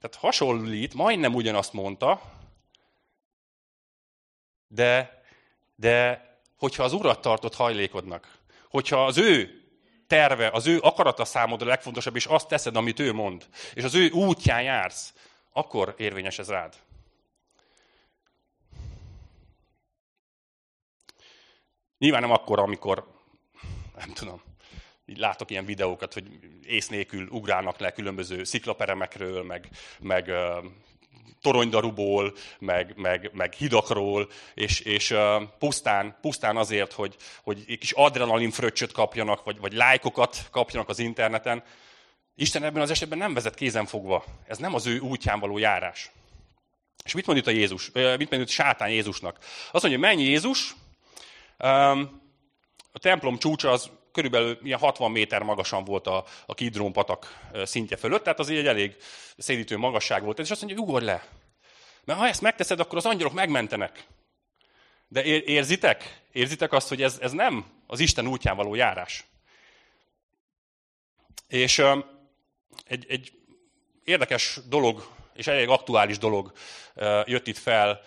Tehát 0.00 0.16
hasonlít, 0.16 0.94
majdnem 0.94 1.34
ugyanazt 1.34 1.72
mondta, 1.72 2.22
de, 4.68 5.22
de 5.76 6.26
hogyha 6.58 6.82
az 6.82 6.92
urat 6.92 7.20
tartott 7.20 7.54
hajlékodnak, 7.54 8.38
hogyha 8.70 9.04
az 9.04 9.18
ő 9.18 9.62
terve, 10.06 10.50
az 10.50 10.66
ő 10.66 10.78
akarata 10.80 11.24
számodra 11.24 11.66
a 11.66 11.68
legfontosabb, 11.68 12.16
és 12.16 12.26
azt 12.26 12.48
teszed, 12.48 12.76
amit 12.76 12.98
ő 12.98 13.12
mond, 13.12 13.48
és 13.74 13.84
az 13.84 13.94
ő 13.94 14.10
útján 14.10 14.62
jársz, 14.62 15.14
akkor 15.52 15.94
érvényes 15.98 16.38
ez 16.38 16.48
rád. 16.48 16.76
Nyilván 21.98 22.20
nem 22.20 22.30
akkor, 22.30 22.58
amikor, 22.58 23.06
nem 23.96 24.12
tudom, 24.12 24.42
így 25.08 25.18
látok 25.18 25.50
ilyen 25.50 25.64
videókat, 25.64 26.12
hogy 26.12 26.24
ész 26.66 26.88
nélkül 26.88 27.28
ugrálnak 27.30 27.78
le 27.78 27.90
különböző 27.90 28.44
sziklaperemekről, 28.44 29.42
meg, 29.42 29.68
meg 30.00 30.32
toronydaruból, 31.40 32.34
meg, 32.58 32.92
meg, 32.96 33.30
meg 33.32 33.52
hidakról, 33.52 34.28
és, 34.54 34.80
és 34.80 35.10
uh, 35.10 35.42
pusztán, 35.58 36.16
pusztán 36.20 36.56
azért, 36.56 36.92
hogy, 36.92 37.16
hogy 37.42 37.64
egy 37.68 37.78
kis 37.78 37.92
adrenalin 37.92 38.50
fröccsöt 38.50 38.92
kapjanak, 38.92 39.44
vagy, 39.44 39.58
vagy 39.58 39.72
lájkokat 39.72 40.48
kapjanak 40.50 40.88
az 40.88 40.98
interneten. 40.98 41.62
Isten 42.34 42.64
ebben 42.64 42.82
az 42.82 42.90
esetben 42.90 43.18
nem 43.18 43.34
vezet 43.34 43.54
kézenfogva. 43.54 44.24
Ez 44.46 44.58
nem 44.58 44.74
az 44.74 44.86
ő 44.86 44.98
útján 44.98 45.40
való 45.40 45.58
járás. 45.58 46.10
És 47.04 47.14
mit 47.14 47.26
mond 47.26 47.38
itt 47.38 47.46
a 47.46 47.50
Jézus? 47.50 47.90
Mit 47.92 48.30
mond 48.30 48.42
itt 48.42 48.48
sátán 48.48 48.90
Jézusnak? 48.90 49.38
Azt 49.70 49.82
mondja, 49.82 50.00
menj 50.00 50.22
Jézus, 50.22 50.74
a 52.92 52.98
templom 52.98 53.38
csúcsa 53.38 53.70
az 53.70 53.90
körülbelül 54.18 54.58
ilyen 54.62 54.78
60 54.78 55.10
méter 55.10 55.42
magasan 55.42 55.84
volt 55.84 56.06
a, 56.06 56.24
a 56.46 56.54
Kidrón 56.54 56.92
patak 56.92 57.50
szintje 57.64 57.96
fölött, 57.96 58.22
tehát 58.22 58.38
az 58.38 58.50
egy 58.50 58.66
elég 58.66 58.96
szédítő 59.36 59.76
magasság 59.76 60.22
volt. 60.22 60.38
És 60.38 60.50
azt 60.50 60.62
mondja, 60.62 60.82
ugorj 60.82 61.04
le. 61.04 61.26
Mert 62.04 62.18
ha 62.18 62.28
ezt 62.28 62.40
megteszed, 62.40 62.80
akkor 62.80 62.98
az 62.98 63.06
angyalok 63.06 63.32
megmentenek. 63.32 64.04
De 65.08 65.24
érzitek? 65.24 66.20
Érzitek 66.32 66.72
azt, 66.72 66.88
hogy 66.88 67.02
ez, 67.02 67.18
ez 67.20 67.32
nem 67.32 67.66
az 67.86 68.00
Isten 68.00 68.26
útján 68.26 68.56
való 68.56 68.74
járás. 68.74 69.24
És 71.48 71.82
egy, 72.86 73.06
egy 73.08 73.32
érdekes 74.04 74.58
dolog, 74.68 75.08
és 75.34 75.46
elég 75.46 75.68
aktuális 75.68 76.18
dolog 76.18 76.52
jött 77.24 77.46
itt 77.46 77.58
fel, 77.58 78.00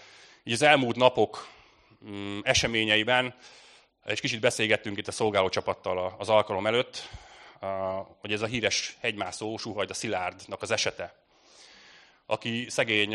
így 0.44 0.54
az 0.54 0.62
elmúlt 0.62 0.96
napok 0.96 1.48
mm, 2.06 2.40
eseményeiben, 2.44 3.36
egy 4.06 4.20
kicsit 4.20 4.40
beszélgettünk 4.40 4.98
itt 4.98 5.08
a 5.08 5.12
szolgáló 5.12 5.50
csapattal 5.50 6.16
az 6.18 6.30
alkalom 6.30 6.68
előtt, 6.68 7.10
hogy 8.20 8.32
ez 8.32 8.42
a 8.42 8.46
híres 8.46 8.98
hegymászó 9.00 9.60
a 9.76 9.94
Szilárdnak 9.94 10.62
az 10.62 10.72
esete, 10.72 11.16
aki 12.26 12.66
szegény, 12.70 13.14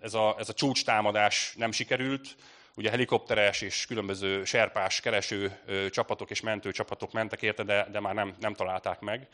ez 0.00 0.14
a, 0.14 0.36
ez 0.38 0.48
a 0.48 0.52
csúcs 0.52 0.84
támadás 0.84 1.54
nem 1.56 1.72
sikerült, 1.72 2.36
ugye 2.74 2.90
helikopteres 2.90 3.60
és 3.60 3.86
különböző 3.86 4.44
serpás 4.44 5.00
kereső 5.00 5.58
csapatok 5.90 6.30
és 6.30 6.40
mentő 6.40 6.72
csapatok 6.72 7.12
mentek 7.12 7.42
érte, 7.42 7.62
de, 7.62 7.88
de 7.90 8.00
már 8.00 8.14
nem, 8.14 8.36
nem 8.40 8.54
találták 8.54 9.00
meg, 9.00 9.28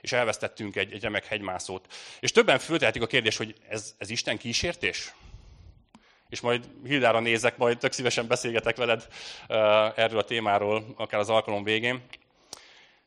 és 0.00 0.12
elvesztettünk 0.12 0.76
egy, 0.76 0.92
egy 0.92 1.02
remek 1.02 1.26
hegymászót. 1.26 1.92
És 2.20 2.32
többen 2.32 2.58
föltehetik 2.58 3.02
a 3.02 3.06
kérdést, 3.06 3.38
hogy 3.38 3.54
ez, 3.68 3.94
ez 3.98 4.10
Isten 4.10 4.38
kísértés? 4.38 5.14
És 6.28 6.40
majd 6.40 6.64
Hildára 6.84 7.20
nézek, 7.20 7.56
majd 7.56 7.78
tök 7.78 7.92
szívesen 7.92 8.26
beszélgetek 8.26 8.76
veled 8.76 9.06
erről 9.96 10.18
a 10.18 10.24
témáról, 10.24 10.84
akár 10.96 11.20
az 11.20 11.28
alkalom 11.28 11.64
végén. 11.64 12.02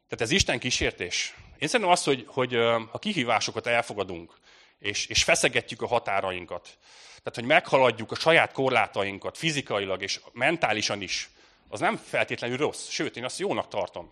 Tehát 0.08 0.22
ez 0.22 0.32
Isten 0.32 0.60
kísértés. 0.60 1.36
Én 1.60 1.68
szerintem 1.68 1.96
az, 1.96 2.04
hogy, 2.04 2.26
hogy 2.28 2.56
a 2.92 3.00
kihívásokat 3.00 3.68
elfogadunk, 3.68 4.34
és, 4.80 5.06
és 5.06 5.24
feszegetjük 5.24 5.82
a 5.82 5.88
határainkat, 5.88 6.78
tehát 7.08 7.36
hogy 7.36 7.46
meghaladjuk 7.46 8.12
a 8.12 8.16
saját 8.16 8.52
korlátainkat 8.52 9.38
fizikailag 9.38 10.02
és 10.02 10.20
mentálisan 10.34 11.02
is, 11.02 11.30
az 11.70 11.80
nem 11.80 11.98
feltétlenül 11.98 12.58
rossz, 12.58 12.90
sőt, 12.90 13.18
én 13.18 13.24
azt 13.24 13.40
jónak 13.40 13.68
tartom, 13.68 14.12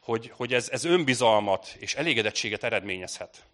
hogy, 0.00 0.32
hogy 0.36 0.54
ez, 0.54 0.68
ez 0.68 0.84
önbizalmat 0.84 1.76
és 1.78 1.94
elégedettséget 1.94 2.64
eredményezhet. 2.64 3.44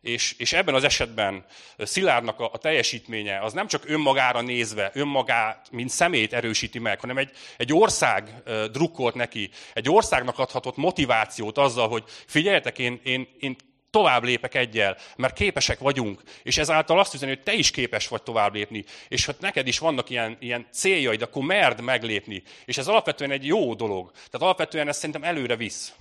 És, 0.00 0.34
és 0.38 0.52
ebben 0.52 0.74
az 0.74 0.84
esetben 0.84 1.44
Szilárdnak 1.78 2.40
a, 2.40 2.50
a 2.52 2.58
teljesítménye 2.58 3.40
az 3.40 3.52
nem 3.52 3.66
csak 3.66 3.88
önmagára 3.88 4.40
nézve, 4.40 4.90
önmagát, 4.94 5.68
mint 5.70 5.90
szemét 5.90 6.32
erősíti 6.32 6.78
meg, 6.78 7.00
hanem 7.00 7.18
egy, 7.18 7.30
egy 7.56 7.72
ország 7.72 8.42
drukkolt 8.72 9.14
neki, 9.14 9.50
egy 9.72 9.90
országnak 9.90 10.38
adhatott 10.38 10.76
motivációt 10.76 11.58
azzal, 11.58 11.88
hogy 11.88 12.04
figyeljetek, 12.26 12.78
én, 12.78 13.00
én, 13.04 13.28
én 13.38 13.56
tovább 13.90 14.24
lépek 14.24 14.54
egyel, 14.54 14.96
mert 15.16 15.34
képesek 15.34 15.78
vagyunk, 15.78 16.22
és 16.42 16.58
ezáltal 16.58 16.98
azt 16.98 17.14
üzeni, 17.14 17.34
hogy 17.34 17.42
te 17.42 17.52
is 17.52 17.70
képes 17.70 18.08
vagy 18.08 18.22
tovább 18.22 18.54
lépni, 18.54 18.84
és 19.08 19.24
ha 19.24 19.32
neked 19.40 19.66
is 19.66 19.78
vannak 19.78 20.10
ilyen, 20.10 20.36
ilyen 20.40 20.66
céljaid, 20.72 21.22
akkor 21.22 21.42
merd 21.42 21.80
meglépni. 21.80 22.42
És 22.64 22.78
ez 22.78 22.88
alapvetően 22.88 23.30
egy 23.30 23.46
jó 23.46 23.74
dolog. 23.74 24.10
Tehát 24.10 24.34
alapvetően 24.34 24.88
ez 24.88 24.96
szerintem 24.96 25.22
előre 25.22 25.56
visz. 25.56 25.94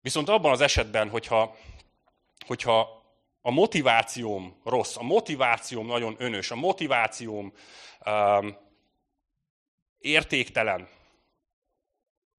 Viszont 0.00 0.28
abban 0.28 0.52
az 0.52 0.60
esetben, 0.60 1.08
hogyha 1.08 1.56
hogyha 2.46 3.02
a 3.46 3.50
motivációm 3.50 4.60
rossz, 4.64 4.96
a 4.96 5.02
motivációm 5.02 5.86
nagyon 5.86 6.14
önös, 6.18 6.50
a 6.50 6.54
motivációm 6.54 7.52
um, 8.06 8.56
értéktelen, 9.98 10.88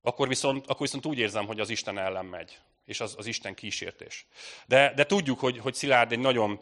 akkor 0.01 0.27
viszont, 0.27 0.67
akkor 0.67 0.81
viszont 0.81 1.05
úgy 1.05 1.17
érzem, 1.17 1.45
hogy 1.45 1.59
az 1.59 1.69
Isten 1.69 1.97
ellen 1.97 2.25
megy, 2.25 2.59
és 2.85 2.99
az, 2.99 3.15
az 3.17 3.25
Isten 3.25 3.53
kísértés. 3.53 4.25
De, 4.65 4.93
de 4.95 5.05
tudjuk, 5.05 5.39
hogy, 5.39 5.57
hogy 5.57 5.73
Szilárd 5.73 6.11
egy 6.11 6.19
nagyon, 6.19 6.59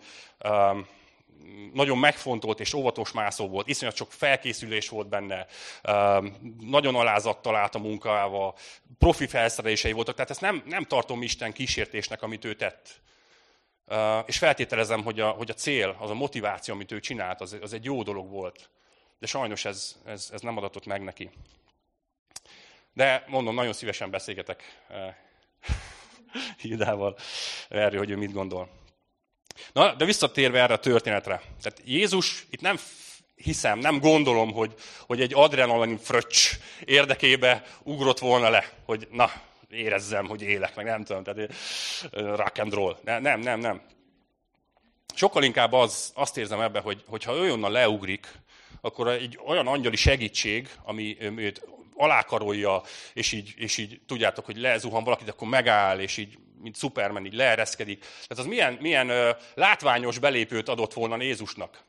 um, 0.50 0.88
nagyon 1.74 1.98
megfontolt 1.98 2.60
és 2.60 2.74
óvatos 2.74 3.12
mászó 3.12 3.48
volt, 3.48 3.67
iszonyat 3.67 3.96
sok 3.96 4.12
felkészülés 4.12 4.89
volt 4.89 5.08
benne, 5.08 5.46
um, 5.89 6.58
nagyon 6.60 6.96
alázattal 6.96 7.56
állt 7.56 7.76
a 7.76 7.80
munkával, 7.80 8.56
profi 8.98 9.28
felszerelései 9.28 9.91
voltak, 9.91 10.15
tehát 10.15 10.30
ezt 10.30 10.41
nem, 10.41 10.63
nem 10.65 10.84
tartom 10.84 11.22
Isten 11.22 11.54
kísértésnek, 11.54 12.22
amit 12.22 12.46
ő 12.46 12.56
tett. 12.56 13.02
És 14.26 14.38
feltételezem, 14.38 15.04
hogy 15.04 15.19
a, 15.19 15.30
hogy 15.30 15.50
a 15.50 15.54
cél, 15.54 15.96
az 16.00 16.10
a 16.10 16.13
motiváció, 16.13 16.74
amit 16.74 16.91
ő 16.91 17.00
csinált, 17.00 17.41
az, 17.41 17.58
az 17.62 17.74
egy 17.74 17.84
jó 17.84 18.04
dolog 18.04 18.30
volt. 18.30 18.69
De 19.19 19.28
sajnos 19.28 19.65
ez, 19.65 19.96
ez, 20.06 20.30
ez 20.34 20.41
nem 20.41 20.58
adatott 20.58 20.86
meg 20.86 21.04
neki. 21.04 21.30
De 22.93 23.24
mondom, 23.28 23.56
nagyon 23.56 23.74
szívesen 23.74 24.10
beszélgetek 24.10 24.63
Hildával 26.62 27.17
erről, 27.69 28.00
hogy 28.00 28.10
ő 28.10 28.17
mit 28.17 28.34
gondol. 28.34 28.69
Na, 29.74 29.93
de 29.93 30.06
visszatérve 30.06 30.62
erre 30.62 30.74
a 30.74 30.80
történetre. 30.80 31.41
Tehát 31.62 31.82
Jézus 31.86 32.46
itt 32.50 32.62
nem 32.62 32.78
hiszem, 33.36 33.80
nem 33.80 34.00
gondolom, 34.00 34.52
hogy, 34.52 34.74
hogy 35.06 35.22
egy 35.22 35.34
adrenalin 35.34 35.98
fröccs 35.98 36.52
érdekébe 36.86 37.63
ugrott 37.84 38.19
volna 38.19 38.50
le, 38.50 38.72
hogy 38.86 39.08
na, 39.12 39.32
érezzem, 39.73 40.27
hogy 40.27 40.41
élek, 40.41 40.75
meg 40.75 40.86
nem 40.86 41.03
tudom, 41.03 41.23
tehát 41.23 41.53
rock 42.12 42.57
and 42.57 42.73
roll. 42.73 42.97
Nem, 43.03 43.39
nem, 43.39 43.59
nem. 43.59 43.81
Sokkal 45.15 45.43
inkább 45.43 45.73
az, 45.73 46.12
azt 46.15 46.38
érzem 46.38 46.62
ebbe, 46.62 46.79
hogy, 46.79 47.03
hogyha 47.07 47.36
ő 47.36 47.51
onnan 47.51 47.71
leugrik, 47.71 48.27
akkor 48.81 49.07
egy 49.07 49.39
olyan 49.45 49.67
angyali 49.67 49.95
segítség, 49.95 50.69
ami 50.83 51.17
őt 51.19 51.67
alákarolja, 51.95 52.81
és 53.13 53.31
így, 53.31 53.53
és 53.57 53.77
így 53.77 54.01
tudjátok, 54.07 54.45
hogy 54.45 54.57
lezuhan 54.57 55.03
valakit, 55.03 55.29
akkor 55.29 55.47
megáll, 55.47 55.99
és 55.99 56.17
így, 56.17 56.38
mint 56.62 56.77
Superman, 56.77 57.25
így 57.25 57.33
leereszkedik. 57.33 57.99
Tehát 57.99 58.38
az 58.38 58.45
milyen, 58.45 58.77
milyen 58.81 59.09
uh, 59.09 59.29
látványos 59.53 60.19
belépőt 60.19 60.69
adott 60.69 60.93
volna 60.93 61.21
Jézusnak. 61.21 61.83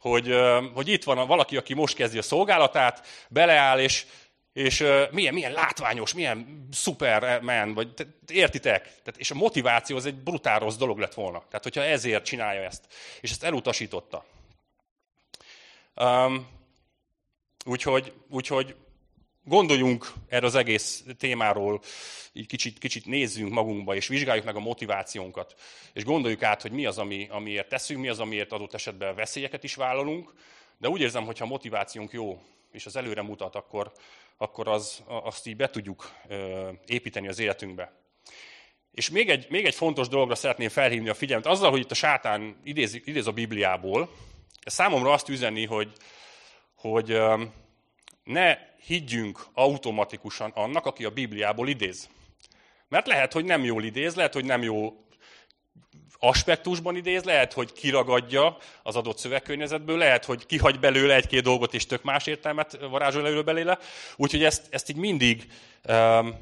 Hogy, 0.00 0.30
uh, 0.30 0.64
hogy 0.74 0.88
itt 0.88 1.04
van 1.04 1.26
valaki, 1.26 1.56
aki 1.56 1.74
most 1.74 1.94
kezdi 1.94 2.18
a 2.18 2.22
szolgálatát, 2.22 3.06
beleáll, 3.28 3.80
és 3.80 4.06
és 4.54 4.84
milyen, 5.10 5.34
milyen 5.34 5.52
látványos, 5.52 6.14
milyen 6.14 6.68
szuperman, 6.72 7.74
vagy 7.74 7.94
te, 7.94 8.06
értitek? 8.28 8.82
Tehát, 8.82 9.16
és 9.16 9.30
a 9.30 9.34
motiváció 9.34 9.96
az 9.96 10.06
egy 10.06 10.14
brutál 10.14 10.58
rossz 10.58 10.76
dolog 10.76 10.98
lett 10.98 11.14
volna. 11.14 11.38
Tehát, 11.38 11.62
hogyha 11.62 11.82
ezért 11.82 12.24
csinálja 12.24 12.62
ezt. 12.62 12.84
És 13.20 13.30
ezt 13.30 13.44
elutasította. 13.44 14.24
Um, 15.94 16.48
úgyhogy, 17.64 18.12
úgyhogy 18.28 18.76
gondoljunk 19.44 20.12
erre 20.28 20.46
az 20.46 20.54
egész 20.54 21.04
témáról, 21.18 21.80
így 22.32 22.46
kicsit, 22.46 22.78
kicsit 22.78 23.06
nézzünk 23.06 23.52
magunkba, 23.52 23.94
és 23.94 24.06
vizsgáljuk 24.06 24.44
meg 24.44 24.56
a 24.56 24.60
motivációnkat, 24.60 25.54
és 25.92 26.04
gondoljuk 26.04 26.42
át, 26.42 26.62
hogy 26.62 26.72
mi 26.72 26.86
az, 26.86 26.98
ami, 26.98 27.28
amiért 27.30 27.68
teszünk, 27.68 28.00
mi 28.00 28.08
az, 28.08 28.20
amiért 28.20 28.52
adott 28.52 28.74
esetben 28.74 29.14
veszélyeket 29.14 29.64
is 29.64 29.74
vállalunk, 29.74 30.32
de 30.78 30.88
úgy 30.88 31.00
érzem, 31.00 31.24
hogy 31.24 31.38
ha 31.38 31.46
motivációnk 31.46 32.12
jó, 32.12 32.42
és 32.74 32.86
az 32.86 32.96
előre 32.96 33.22
mutat, 33.22 33.54
akkor, 33.54 33.92
akkor 34.36 34.68
az, 34.68 35.02
azt 35.06 35.46
így 35.46 35.56
be 35.56 35.70
tudjuk 35.70 36.12
építeni 36.86 37.28
az 37.28 37.38
életünkbe. 37.38 37.92
És 38.90 39.10
még 39.10 39.30
egy, 39.30 39.46
még 39.50 39.64
egy 39.64 39.74
fontos 39.74 40.08
dologra 40.08 40.34
szeretném 40.34 40.68
felhívni 40.68 41.08
a 41.08 41.14
figyelmet. 41.14 41.46
Azzal, 41.46 41.70
hogy 41.70 41.80
itt 41.80 41.90
a 41.90 41.94
sátán 41.94 42.60
idéz, 42.64 42.94
idéz 42.94 43.26
a 43.26 43.32
Bibliából, 43.32 44.10
ez 44.62 44.72
számomra 44.72 45.12
azt 45.12 45.28
üzeni, 45.28 45.66
hogy, 45.66 45.92
hogy 46.74 47.20
ne 48.24 48.58
higgyünk 48.86 49.46
automatikusan 49.52 50.50
annak, 50.50 50.86
aki 50.86 51.04
a 51.04 51.10
Bibliából 51.10 51.68
idéz. 51.68 52.08
Mert 52.88 53.06
lehet, 53.06 53.32
hogy 53.32 53.44
nem 53.44 53.64
jól 53.64 53.84
idéz, 53.84 54.14
lehet, 54.14 54.32
hogy 54.32 54.44
nem 54.44 54.62
jó 54.62 55.03
aspektusban 56.28 56.96
idéz, 56.96 57.22
lehet, 57.22 57.52
hogy 57.52 57.72
kiragadja 57.72 58.56
az 58.82 58.96
adott 58.96 59.18
szövegkörnyezetből, 59.18 59.98
lehet, 59.98 60.24
hogy 60.24 60.46
kihagy 60.46 60.78
belőle 60.78 61.14
egy-két 61.14 61.42
dolgot, 61.42 61.74
és 61.74 61.86
tök 61.86 62.02
más 62.02 62.26
értelmet 62.26 62.78
varázsol 62.90 63.26
előle 63.26 63.42
beléle. 63.42 63.78
Úgyhogy 64.16 64.44
ezt, 64.44 64.66
ezt 64.70 64.90
így 64.90 64.96
mindig 64.96 65.46
um, 65.88 66.34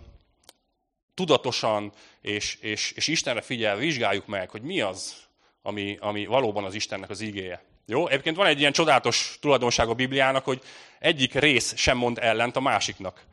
tudatosan 1.14 1.92
és, 2.21 2.55
és, 2.61 2.92
és 2.92 3.07
Istenre 3.09 3.40
figyel, 3.40 3.77
vizsgáljuk 3.77 4.27
meg, 4.27 4.51
hogy 4.51 4.62
mi 4.62 4.81
az, 4.81 5.16
ami, 5.62 5.97
ami 6.01 6.27
valóban 6.27 6.64
az 6.64 6.75
Istennek 6.75 7.11
az 7.11 7.21
igéje. 7.21 7.62
Jó? 7.87 8.07
Egyébként 8.07 8.37
van 8.37 8.47
egy 8.47 8.61
ilyen 8.61 8.73
csodálatos 8.73 9.38
tulajdonság 9.40 9.88
a 9.88 9.95
Bibliának, 9.95 10.45
hogy 10.45 10.62
egyik 10.99 11.35
rész 11.35 11.77
sem 11.77 11.97
mond 11.97 12.18
ellent 12.21 12.57
a 12.57 12.61
másiknak. 12.61 13.25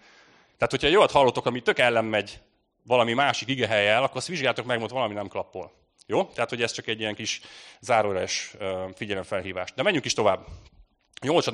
Tehát, 0.58 0.72
hogyha 0.72 0.88
jót 0.88 1.12
hallottok, 1.12 1.46
ami 1.46 1.62
tök 1.62 1.80
ellen 1.80 2.06
megy 2.06 2.40
valami 2.84 3.14
másik 3.14 3.48
igehelyel, 3.48 4.04
akkor 4.04 4.18
azt 4.18 4.28
vizsgáltok 4.28 4.66
meg, 4.66 4.80
hogy 4.80 4.90
valami 4.90 5.14
nem 5.14 5.28
klappol. 5.28 5.79
Jó? 6.10 6.26
Tehát, 6.26 6.50
hogy 6.50 6.62
ez 6.62 6.72
csak 6.72 6.88
egy 6.88 7.00
ilyen 7.00 7.16
kis 7.16 7.42
záróres 7.80 8.56
figyelemfelhívás. 8.96 9.74
De 9.74 9.84
menjünk 9.84 10.06
is 10.06 10.14
tovább. 10.14 10.46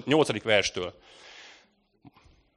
Nyolcadik 0.05 0.43
verstől. 0.43 0.99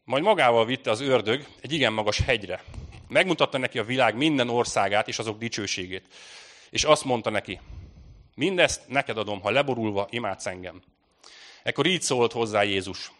Majd 0.04 0.22
magával 0.22 0.64
vitte 0.64 0.90
az 0.90 1.00
ördög 1.00 1.46
egy 1.60 1.72
igen 1.72 1.92
magas 1.92 2.18
hegyre. 2.20 2.62
Megmutatta 3.08 3.58
neki 3.58 3.78
a 3.78 3.84
világ 3.84 4.16
minden 4.16 4.48
országát 4.48 5.08
és 5.08 5.18
azok 5.18 5.38
dicsőségét. 5.38 6.06
És 6.70 6.84
azt 6.84 7.04
mondta 7.04 7.30
neki, 7.30 7.60
mindezt 8.34 8.88
neked 8.88 9.18
adom, 9.18 9.40
ha 9.40 9.50
leborulva 9.50 10.06
imádsz 10.10 10.46
engem. 10.46 10.82
Ekkor 11.62 11.86
így 11.86 12.02
szólt 12.02 12.32
hozzá 12.32 12.62
Jézus. 12.62 13.12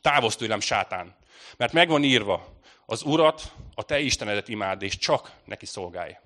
Távozz 0.00 0.34
tőlem, 0.34 0.60
sátán, 0.60 1.16
mert 1.56 1.72
megvan 1.72 2.04
írva, 2.04 2.60
az 2.86 3.02
Urat, 3.02 3.52
a 3.74 3.82
te 3.82 4.00
Istenedet 4.00 4.48
imád, 4.48 4.82
és 4.82 4.98
csak 4.98 5.32
neki 5.44 5.66
szolgálj. 5.66 6.16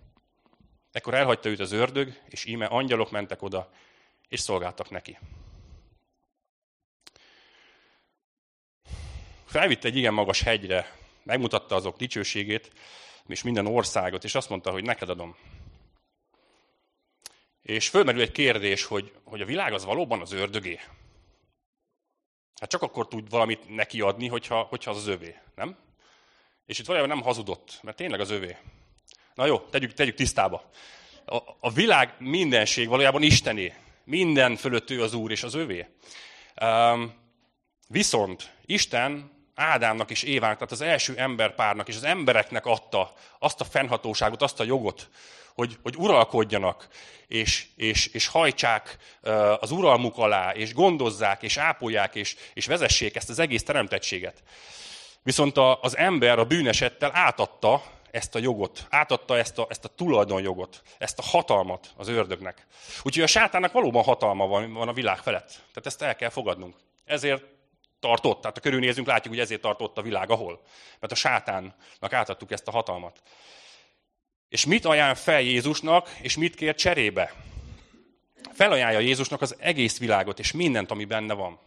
Ekkor 0.92 1.14
elhagyta 1.14 1.48
őt 1.48 1.60
az 1.60 1.72
ördög, 1.72 2.20
és 2.28 2.44
íme 2.44 2.66
angyalok 2.66 3.10
mentek 3.10 3.42
oda, 3.42 3.70
és 4.28 4.40
szolgáltak 4.40 4.90
neki. 4.90 5.18
Felvitte 9.44 9.88
egy 9.88 9.96
igen 9.96 10.14
magas 10.14 10.42
hegyre, 10.42 10.96
megmutatta 11.22 11.74
azok 11.74 11.96
dicsőségét, 11.96 12.72
és 13.26 13.42
minden 13.42 13.66
országot, 13.66 14.24
és 14.24 14.34
azt 14.34 14.48
mondta, 14.48 14.70
hogy 14.70 14.84
neked 14.84 15.08
adom. 15.08 15.36
És 17.62 17.88
fölmerül 17.88 18.20
egy 18.20 18.32
kérdés, 18.32 18.84
hogy, 18.84 19.12
hogy 19.24 19.40
a 19.40 19.44
világ 19.44 19.72
az 19.72 19.84
valóban 19.84 20.20
az 20.20 20.32
ördögé. 20.32 20.80
Hát 22.60 22.70
csak 22.70 22.82
akkor 22.82 23.08
tud 23.08 23.30
valamit 23.30 23.74
neki 23.74 24.00
adni, 24.00 24.28
hogyha, 24.28 24.62
hogyha 24.62 24.90
az 24.90 24.96
az 24.96 25.06
övé, 25.06 25.36
nem? 25.54 25.78
És 26.66 26.78
itt 26.78 26.86
valójában 26.86 27.16
nem 27.16 27.24
hazudott, 27.24 27.78
mert 27.82 27.96
tényleg 27.96 28.20
az 28.20 28.30
övé. 28.30 28.56
Na 29.40 29.46
jó, 29.46 29.58
tegyük, 29.58 29.92
tegyük 29.92 30.14
tisztába. 30.14 30.70
A, 31.26 31.36
a 31.60 31.70
világ 31.70 32.14
mindenség 32.18 32.88
valójában 32.88 33.22
Istené. 33.22 33.74
Minden 34.04 34.56
fölött 34.56 34.90
ő 34.90 35.02
az 35.02 35.14
Úr 35.14 35.30
és 35.30 35.42
az 35.42 35.54
övé. 35.54 35.86
Um, 36.62 37.14
viszont 37.88 38.50
Isten 38.66 39.30
Ádámnak 39.54 40.10
és 40.10 40.22
Évának, 40.22 40.56
tehát 40.56 40.72
az 40.72 40.80
első 40.80 41.14
emberpárnak 41.16 41.88
és 41.88 41.96
az 41.96 42.04
embereknek 42.04 42.66
adta 42.66 43.12
azt 43.38 43.60
a 43.60 43.64
fennhatóságot, 43.64 44.42
azt 44.42 44.60
a 44.60 44.64
jogot, 44.64 45.08
hogy, 45.54 45.78
hogy 45.82 45.94
uralkodjanak, 45.96 46.88
és, 47.26 47.66
és, 47.76 48.06
és 48.06 48.26
hajtsák 48.26 48.96
az 49.60 49.70
uralmuk 49.70 50.18
alá, 50.18 50.52
és 50.52 50.74
gondozzák, 50.74 51.42
és 51.42 51.56
ápolják, 51.56 52.14
és, 52.14 52.36
és 52.54 52.66
vezessék 52.66 53.16
ezt 53.16 53.30
az 53.30 53.38
egész 53.38 53.62
teremtettséget. 53.62 54.42
Viszont 55.22 55.58
az 55.80 55.96
ember 55.96 56.38
a 56.38 56.44
bűnesettel 56.44 57.10
átadta 57.14 57.98
ezt 58.12 58.34
a 58.34 58.38
jogot, 58.38 58.86
átadta 58.90 59.38
ezt 59.38 59.58
a, 59.58 59.66
ezt 59.68 59.84
a 59.84 59.88
tulajdonjogot, 59.88 60.82
ezt 60.98 61.18
a 61.18 61.22
hatalmat 61.22 61.92
az 61.96 62.08
ördögnek. 62.08 62.66
Úgyhogy 63.02 63.22
a 63.22 63.26
sátának 63.26 63.72
valóban 63.72 64.02
hatalma 64.02 64.46
van, 64.46 64.72
van 64.72 64.88
a 64.88 64.92
világ 64.92 65.18
felett. 65.18 65.48
Tehát 65.48 65.86
ezt 65.86 66.02
el 66.02 66.16
kell 66.16 66.28
fogadnunk. 66.28 66.76
Ezért 67.04 67.44
tartott, 68.00 68.40
tehát 68.40 68.56
ha 68.56 68.62
körülnézünk, 68.62 69.06
látjuk, 69.06 69.34
hogy 69.34 69.42
ezért 69.42 69.60
tartott 69.60 69.98
a 69.98 70.02
világ 70.02 70.30
ahol. 70.30 70.62
Mert 71.00 71.12
a 71.12 71.16
sátánnak 71.16 72.12
átadtuk 72.12 72.50
ezt 72.50 72.68
a 72.68 72.70
hatalmat. 72.70 73.22
És 74.48 74.64
mit 74.66 74.84
ajánl 74.84 75.14
fel 75.14 75.40
Jézusnak, 75.40 76.16
és 76.20 76.36
mit 76.36 76.54
kér 76.54 76.74
cserébe? 76.74 77.34
Felajánlja 78.52 78.98
Jézusnak 78.98 79.40
az 79.40 79.56
egész 79.58 79.98
világot, 79.98 80.38
és 80.38 80.52
mindent, 80.52 80.90
ami 80.90 81.04
benne 81.04 81.34
van. 81.34 81.58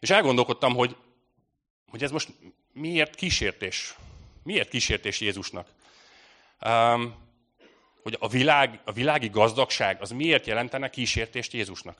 És 0.00 0.10
elgondolkodtam, 0.10 0.74
hogy, 0.74 0.96
hogy 1.90 2.02
ez 2.02 2.10
most 2.10 2.28
miért 2.72 3.14
kísértés? 3.14 3.94
Miért 4.44 4.68
kísértés 4.68 5.20
Jézusnak? 5.20 5.68
Um, 6.66 7.22
hogy 8.02 8.16
a, 8.18 8.28
világ, 8.28 8.80
a 8.84 8.92
világi 8.92 9.28
gazdagság 9.28 10.00
az 10.00 10.10
miért 10.10 10.46
jelentene 10.46 10.90
kísértést 10.90 11.52
Jézusnak? 11.52 11.96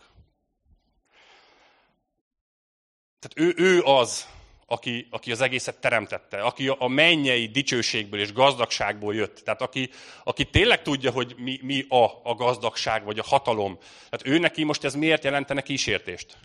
Tehát 3.18 3.56
ő, 3.56 3.64
ő 3.64 3.82
az, 3.82 4.28
aki, 4.66 5.06
aki 5.10 5.32
az 5.32 5.40
egészet 5.40 5.80
teremtette, 5.80 6.40
aki 6.40 6.68
a 6.68 6.86
mennyei 6.86 7.46
dicsőségből 7.46 8.20
és 8.20 8.32
gazdagságból 8.32 9.14
jött. 9.14 9.38
Tehát 9.44 9.62
aki, 9.62 9.90
aki 10.24 10.44
tényleg 10.44 10.82
tudja, 10.82 11.10
hogy 11.10 11.34
mi, 11.38 11.58
mi 11.62 11.84
a, 11.88 12.04
a 12.22 12.34
gazdagság 12.34 13.04
vagy 13.04 13.18
a 13.18 13.24
hatalom. 13.24 13.78
Tehát 14.10 14.26
ő 14.26 14.38
neki 14.38 14.64
most 14.64 14.84
ez 14.84 14.94
miért 14.94 15.24
jelentene 15.24 15.62
kísértést? 15.62 16.36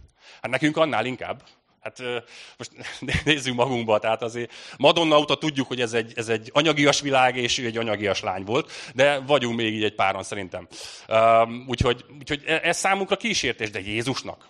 Hát 0.41 0.51
nekünk 0.51 0.77
annál 0.77 1.05
inkább. 1.05 1.43
Hát 1.81 2.01
most 2.57 2.71
nézzünk 3.25 3.55
magunkba, 3.55 3.99
tehát 3.99 4.21
azért 4.21 4.53
Madonna 4.77 5.19
óta 5.19 5.37
tudjuk, 5.37 5.67
hogy 5.67 5.81
ez 5.81 5.93
egy, 5.93 6.13
ez 6.15 6.29
egy 6.29 6.49
anyagias 6.53 7.01
világ, 7.01 7.35
és 7.35 7.57
ő 7.57 7.65
egy 7.65 7.77
anyagias 7.77 8.21
lány 8.21 8.43
volt, 8.43 8.71
de 8.93 9.19
vagyunk 9.19 9.55
még 9.55 9.73
így 9.73 9.83
egy 9.83 9.95
páran 9.95 10.23
szerintem. 10.23 10.67
Úgyhogy, 11.67 12.05
úgyhogy 12.19 12.43
e, 12.45 12.59
ez 12.63 12.77
számunkra 12.77 13.17
kísértés, 13.17 13.69
de 13.69 13.79
Jézusnak. 13.79 14.47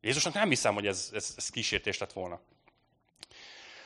Jézusnak 0.00 0.34
nem 0.34 0.48
hiszem, 0.48 0.74
hogy 0.74 0.86
ez, 0.86 1.10
ez, 1.14 1.34
ez 1.36 1.48
kísértés 1.48 1.98
lett 1.98 2.12
volna. 2.12 2.40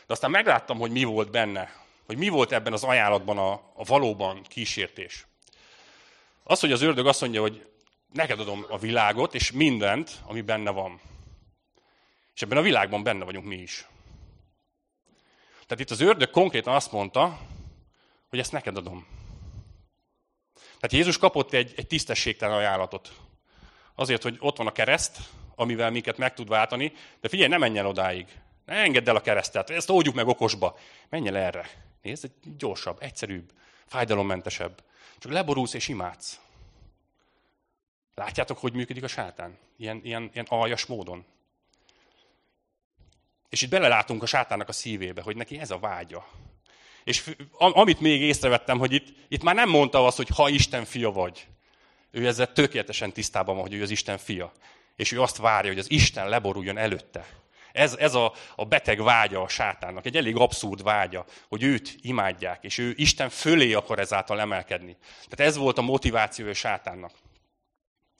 De 0.07 0.13
aztán 0.17 0.31
megláttam, 0.31 0.79
hogy 0.79 0.91
mi 0.91 1.05
volt 1.05 1.31
benne, 1.31 1.73
hogy 2.07 2.17
mi 2.17 2.29
volt 2.29 2.53
ebben 2.53 2.73
az 2.73 2.85
ajánlatban 2.85 3.39
a, 3.39 3.53
a 3.53 3.85
valóban 3.85 4.43
kísértés. 4.49 5.27
Az, 6.45 6.61
hogy 6.61 6.73
az 6.73 6.83
ördög 6.83 7.07
azt 7.07 7.21
mondja, 7.21 7.41
hogy 7.41 7.67
neked 8.13 8.41
adom 8.41 8.67
a 8.69 8.79
világot, 8.79 9.35
és 9.35 9.53
mindent, 9.53 10.11
ami 10.27 10.41
benne 10.41 10.71
van. 10.71 11.01
És 12.41 12.47
ebben 12.47 12.59
a 12.59 12.63
világban 12.63 13.03
benne 13.03 13.25
vagyunk 13.25 13.47
mi 13.47 13.57
is. 13.57 13.87
Tehát 15.67 15.81
itt 15.81 15.91
az 15.91 16.01
ördög 16.01 16.31
konkrétan 16.31 16.75
azt 16.75 16.93
mondta, 16.93 17.41
hogy 18.29 18.39
ezt 18.39 18.53
neked 18.53 18.77
adom. 18.77 19.07
Tehát 20.55 20.93
Jézus 20.93 21.19
kapott 21.19 21.53
egy, 21.53 21.73
egy 21.77 21.87
tisztességtelen 21.87 22.57
ajánlatot. 22.57 23.13
Azért, 23.95 24.23
hogy 24.23 24.37
ott 24.39 24.57
van 24.57 24.67
a 24.67 24.73
kereszt, 24.73 25.19
amivel 25.55 25.91
minket 25.91 26.17
meg 26.17 26.35
tud 26.35 26.49
váltani, 26.49 26.93
de 27.21 27.29
figyelj, 27.29 27.49
ne 27.49 27.59
menj 27.59 27.79
el 27.79 27.87
odáig. 27.87 28.27
Ne 28.65 28.75
engedd 28.75 29.09
el 29.09 29.17
a 29.17 29.21
keresztet, 29.21 29.71
ezt 29.71 29.91
oldjuk 29.91 30.15
meg 30.15 30.27
okosba. 30.27 30.79
Menj 31.09 31.29
el 31.29 31.37
erre. 31.37 31.71
Nézd, 32.03 32.31
gyorsabb, 32.59 33.03
egyszerűbb, 33.03 33.53
fájdalommentesebb. 33.87 34.83
Csak 35.19 35.33
leborulsz 35.33 35.75
és 35.75 35.89
imádsz. 35.89 36.41
Látjátok, 38.15 38.59
hogy 38.59 38.73
működik 38.73 39.03
a 39.03 39.09
sátán? 39.09 39.59
Ilyen, 39.77 40.01
ilyen, 40.05 40.31
ilyen 40.33 40.47
aljas 40.49 40.87
módon. 40.87 41.25
És 43.51 43.63
itt 43.63 43.71
belelátunk 43.71 44.23
a 44.23 44.27
sátának 44.27 44.69
a 44.69 44.73
szívébe, 44.73 45.23
hogy 45.23 45.37
neki 45.37 45.59
ez 45.59 45.71
a 45.71 45.79
vágya. 45.79 46.27
És 47.05 47.31
amit 47.59 48.01
még 48.01 48.21
észrevettem, 48.21 48.79
hogy 48.79 48.93
itt, 48.93 49.07
itt 49.29 49.43
már 49.43 49.55
nem 49.55 49.69
mondta 49.69 50.07
azt, 50.07 50.17
hogy 50.17 50.29
ha 50.29 50.49
Isten 50.49 50.85
fia 50.85 51.11
vagy. 51.11 51.47
Ő 52.11 52.27
ezzel 52.27 52.53
tökéletesen 52.53 53.13
tisztában 53.13 53.55
van, 53.55 53.65
hogy 53.65 53.75
ő 53.75 53.83
az 53.83 53.91
Isten 53.91 54.19
fia. 54.19 54.53
És 54.97 55.13
ő 55.13 55.21
azt 55.21 55.37
várja, 55.37 55.71
hogy 55.71 55.79
az 55.79 55.91
Isten 55.91 56.29
leboruljon 56.29 56.79
előtte. 56.79 57.27
Ez, 57.73 57.95
ez 57.95 58.15
a, 58.15 58.33
a 58.57 58.65
beteg 58.65 59.03
vágya 59.03 59.43
a 59.43 59.49
sátánnak, 59.49 60.07
egy 60.07 60.17
elég 60.17 60.37
abszurd 60.37 60.83
vágya, 60.83 61.25
hogy 61.49 61.63
őt 61.63 61.95
imádják, 62.03 62.65
és 62.65 62.79
ő 62.79 62.93
Isten 62.97 63.29
fölé 63.29 63.73
akar 63.73 63.99
ezáltal 63.99 64.41
emelkedni. 64.41 64.97
Tehát 65.29 65.53
ez 65.53 65.57
volt 65.57 65.79
a 65.79 65.83
motiváció 65.83 66.49
a 66.49 66.55
sátánnak. 66.55 67.13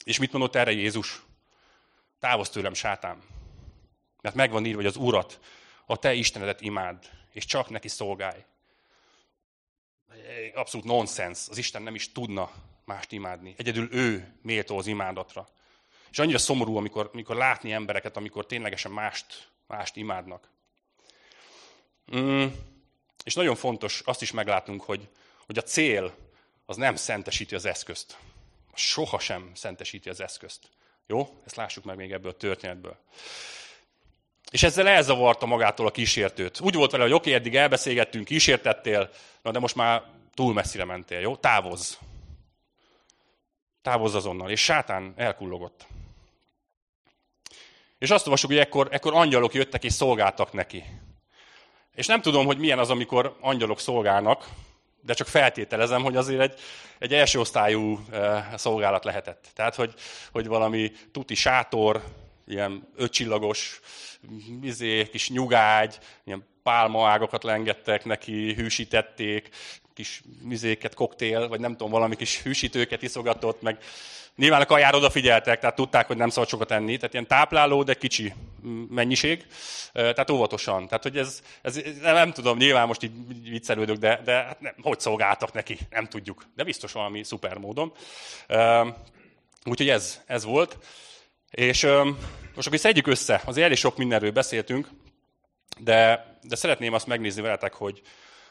És 0.05 0.19
mit 0.19 0.33
mondott 0.33 0.57
erre 0.57 0.71
Jézus? 0.71 1.23
Távozz 2.21 2.49
tőlem, 2.49 2.75
sátán. 2.75 3.23
Mert 4.21 4.35
megvan 4.35 4.67
írva, 4.67 4.77
hogy 4.77 4.87
az 4.87 4.97
Urat, 4.97 5.41
a 5.87 5.97
te 5.97 6.15
Istenedet 6.15 6.61
imád, 6.61 7.11
és 7.33 7.45
csak 7.45 7.69
neki 7.69 7.89
szolgálj. 7.89 8.45
Abszolút 10.55 10.87
nonsens. 10.87 11.49
Az 11.49 11.59
Isten 11.59 11.83
nem 11.83 11.95
is 11.95 12.13
tudna 12.13 12.51
mást 12.85 13.13
imádni. 13.13 13.55
Egyedül 13.57 13.89
ő 13.93 14.35
méltó 14.43 14.79
az 14.79 14.87
imádatra. 14.87 15.49
És 16.11 16.19
annyira 16.19 16.39
szomorú, 16.39 16.77
amikor, 16.77 17.11
amikor 17.13 17.37
látni 17.37 17.73
embereket, 17.73 18.17
amikor 18.17 18.47
ténylegesen 18.47 18.93
mást, 18.93 19.49
mást 19.67 19.97
imádnak. 19.97 20.49
Mm, 22.17 22.47
és 23.25 23.35
nagyon 23.35 23.55
fontos 23.57 24.03
azt 24.05 24.23
is 24.23 24.31
meglátnunk, 24.31 24.83
hogy, 24.83 25.09
hogy 25.47 25.59
a 25.59 25.63
cél 25.63 26.15
az 26.67 26.77
nem 26.77 26.97
szentesíti 26.97 27.55
az 27.55 27.65
eszközt. 27.65 28.19
Soha 28.75 29.19
sem 29.19 29.51
szentesíti 29.55 30.09
az 30.09 30.21
eszközt. 30.21 30.69
Jó? 31.07 31.41
Ezt 31.45 31.57
lássuk 31.57 31.85
meg 31.85 31.97
még 31.97 32.13
ebből 32.13 32.31
a 32.31 32.37
történetből. 32.37 32.99
És 34.51 34.63
ezzel 34.63 34.89
elzavarta 34.89 35.47
magától 35.47 35.87
a 35.87 35.91
kísértőt. 35.91 36.61
Úgy 36.61 36.75
volt 36.75 36.91
vele, 36.91 37.03
hogy 37.03 37.13
oké, 37.13 37.33
eddig 37.33 37.57
elbeszélgettünk, 37.57 38.25
kísértettél, 38.25 39.11
na 39.43 39.51
de 39.51 39.59
most 39.59 39.75
már 39.75 40.03
túl 40.35 40.53
messzire 40.53 40.85
mentél, 40.85 41.21
jó? 41.21 41.37
Távozz. 41.37 41.95
Távozz 43.83 44.15
azonnal. 44.15 44.51
És 44.51 44.63
sátán 44.63 45.13
elkullogott. 45.17 45.87
És 47.99 48.11
azt 48.11 48.25
olvasjuk, 48.25 48.51
hogy 48.51 48.61
ekkor, 48.61 48.89
ekkor 48.91 49.15
angyalok 49.15 49.55
jöttek 49.55 49.85
és 49.85 49.93
szolgáltak 49.93 50.53
neki. 50.53 50.85
És 51.95 52.07
nem 52.07 52.21
tudom, 52.21 52.47
hogy 52.47 52.59
milyen 52.59 52.79
az, 52.79 52.91
amikor 52.91 53.37
angyalok 53.41 53.81
szolgálnak, 53.81 54.49
de 55.01 55.15
csak 55.15 55.27
feltételezem, 55.27 56.03
hogy 56.03 56.17
azért 56.17 56.41
egy, 56.41 56.61
egy 56.99 57.15
első 57.15 57.41
osztályú 57.41 58.01
e, 58.13 58.53
szolgálat 58.57 59.05
lehetett. 59.05 59.49
Tehát, 59.55 59.75
hogy, 59.75 59.95
hogy 60.33 60.47
valami 60.47 60.93
tuti 61.13 61.35
sátor, 61.35 62.03
ilyen 62.51 62.89
ötcsillagos, 62.97 63.81
izé, 64.63 65.09
kis 65.09 65.31
nyugágy, 65.31 65.99
ilyen 66.25 66.45
pálmaágokat 66.63 67.43
lengettek 67.43 68.05
neki, 68.05 68.55
hűsítették, 68.55 69.49
kis 69.95 70.23
mizéket, 70.43 70.95
koktél, 70.95 71.49
vagy 71.49 71.61
nem 71.61 71.71
tudom, 71.71 71.91
valami 71.91 72.17
kis 72.17 72.43
hűsítőket 72.43 73.03
iszogatott, 73.03 73.63
meg 73.63 73.79
nyilván 74.37 74.61
a 74.61 74.67
kajára 74.67 74.97
odafigyeltek, 74.97 75.61
tehát 75.61 75.77
tudták, 75.77 76.07
hogy 76.07 76.17
nem 76.17 76.29
szabad 76.29 76.49
sokat 76.49 76.71
enni, 76.71 76.97
tehát 76.97 77.13
ilyen 77.13 77.27
tápláló, 77.27 77.83
de 77.83 77.95
kicsi 77.95 78.33
mennyiség, 78.89 79.47
tehát 79.93 80.31
óvatosan. 80.31 80.87
Tehát, 80.87 81.03
hogy 81.03 81.17
ez, 81.17 81.43
ez 81.63 81.81
nem, 82.03 82.15
nem 82.15 82.33
tudom, 82.33 82.57
nyilván 82.57 82.87
most 82.87 83.03
így 83.03 83.13
viccelődök, 83.51 83.97
de, 83.97 84.21
de 84.25 84.33
hát 84.33 84.61
nem, 84.61 84.75
hogy 84.83 85.01
szolgáltak 85.01 85.53
neki, 85.53 85.79
nem 85.91 86.07
tudjuk, 86.07 86.45
de 86.57 86.65
biztos 86.65 86.93
valami 86.93 87.25
szuper 87.25 87.57
módon. 87.57 87.93
Úgyhogy 89.65 89.89
ez, 89.89 90.21
ez 90.27 90.45
volt. 90.45 90.79
És 91.51 91.83
most 92.55 92.67
akkor 92.67 92.79
szedjük 92.79 93.07
össze, 93.07 93.43
azért 93.45 93.67
elég 93.67 93.79
sok 93.79 93.97
mindenről 93.97 94.31
beszéltünk, 94.31 94.89
de, 95.79 96.27
de 96.43 96.57
szeretném 96.57 96.93
azt 96.93 97.07
megnézni 97.07 97.43
veletek, 97.43 97.75
hogy, 97.75 98.03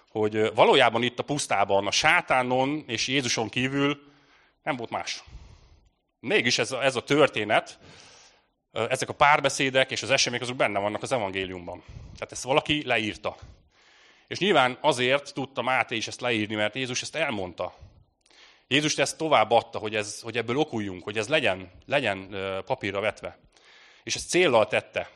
hogy 0.09 0.53
valójában 0.53 1.03
itt 1.03 1.19
a 1.19 1.23
pusztában 1.23 1.87
a 1.87 1.91
sátánon 1.91 2.83
és 2.87 3.07
Jézuson 3.07 3.49
kívül 3.49 3.99
nem 4.63 4.75
volt 4.75 4.89
más. 4.89 5.23
Mégis 6.19 6.57
ez 6.57 6.71
a, 6.71 6.83
ez 6.83 6.95
a 6.95 7.03
történet, 7.03 7.79
ezek 8.71 9.09
a 9.09 9.13
párbeszédek 9.13 9.91
és 9.91 10.03
az 10.03 10.09
események 10.09 10.43
azok 10.43 10.55
benne 10.55 10.79
vannak 10.79 11.03
az 11.03 11.11
evangéliumban. 11.11 11.83
Tehát 12.13 12.31
ezt 12.31 12.43
valaki 12.43 12.85
leírta. 12.85 13.35
És 14.27 14.39
nyilván 14.39 14.77
azért 14.81 15.33
tudta 15.33 15.61
Máté 15.61 15.95
is 15.95 16.07
ezt 16.07 16.21
leírni, 16.21 16.55
mert 16.55 16.75
Jézus 16.75 17.01
ezt 17.01 17.15
elmondta. 17.15 17.75
Jézus 18.71 18.97
ezt 18.97 19.17
tovább 19.17 19.51
adta, 19.51 19.77
hogy, 19.77 19.95
ez, 19.95 20.21
hogy 20.21 20.37
ebből 20.37 20.57
okuljunk, 20.57 21.03
hogy 21.03 21.17
ez 21.17 21.27
legyen, 21.27 21.71
legyen 21.85 22.35
papírra 22.65 22.99
vetve. 22.99 23.37
És 24.03 24.15
ezt 24.15 24.29
céllal 24.29 24.67
tette. 24.67 25.09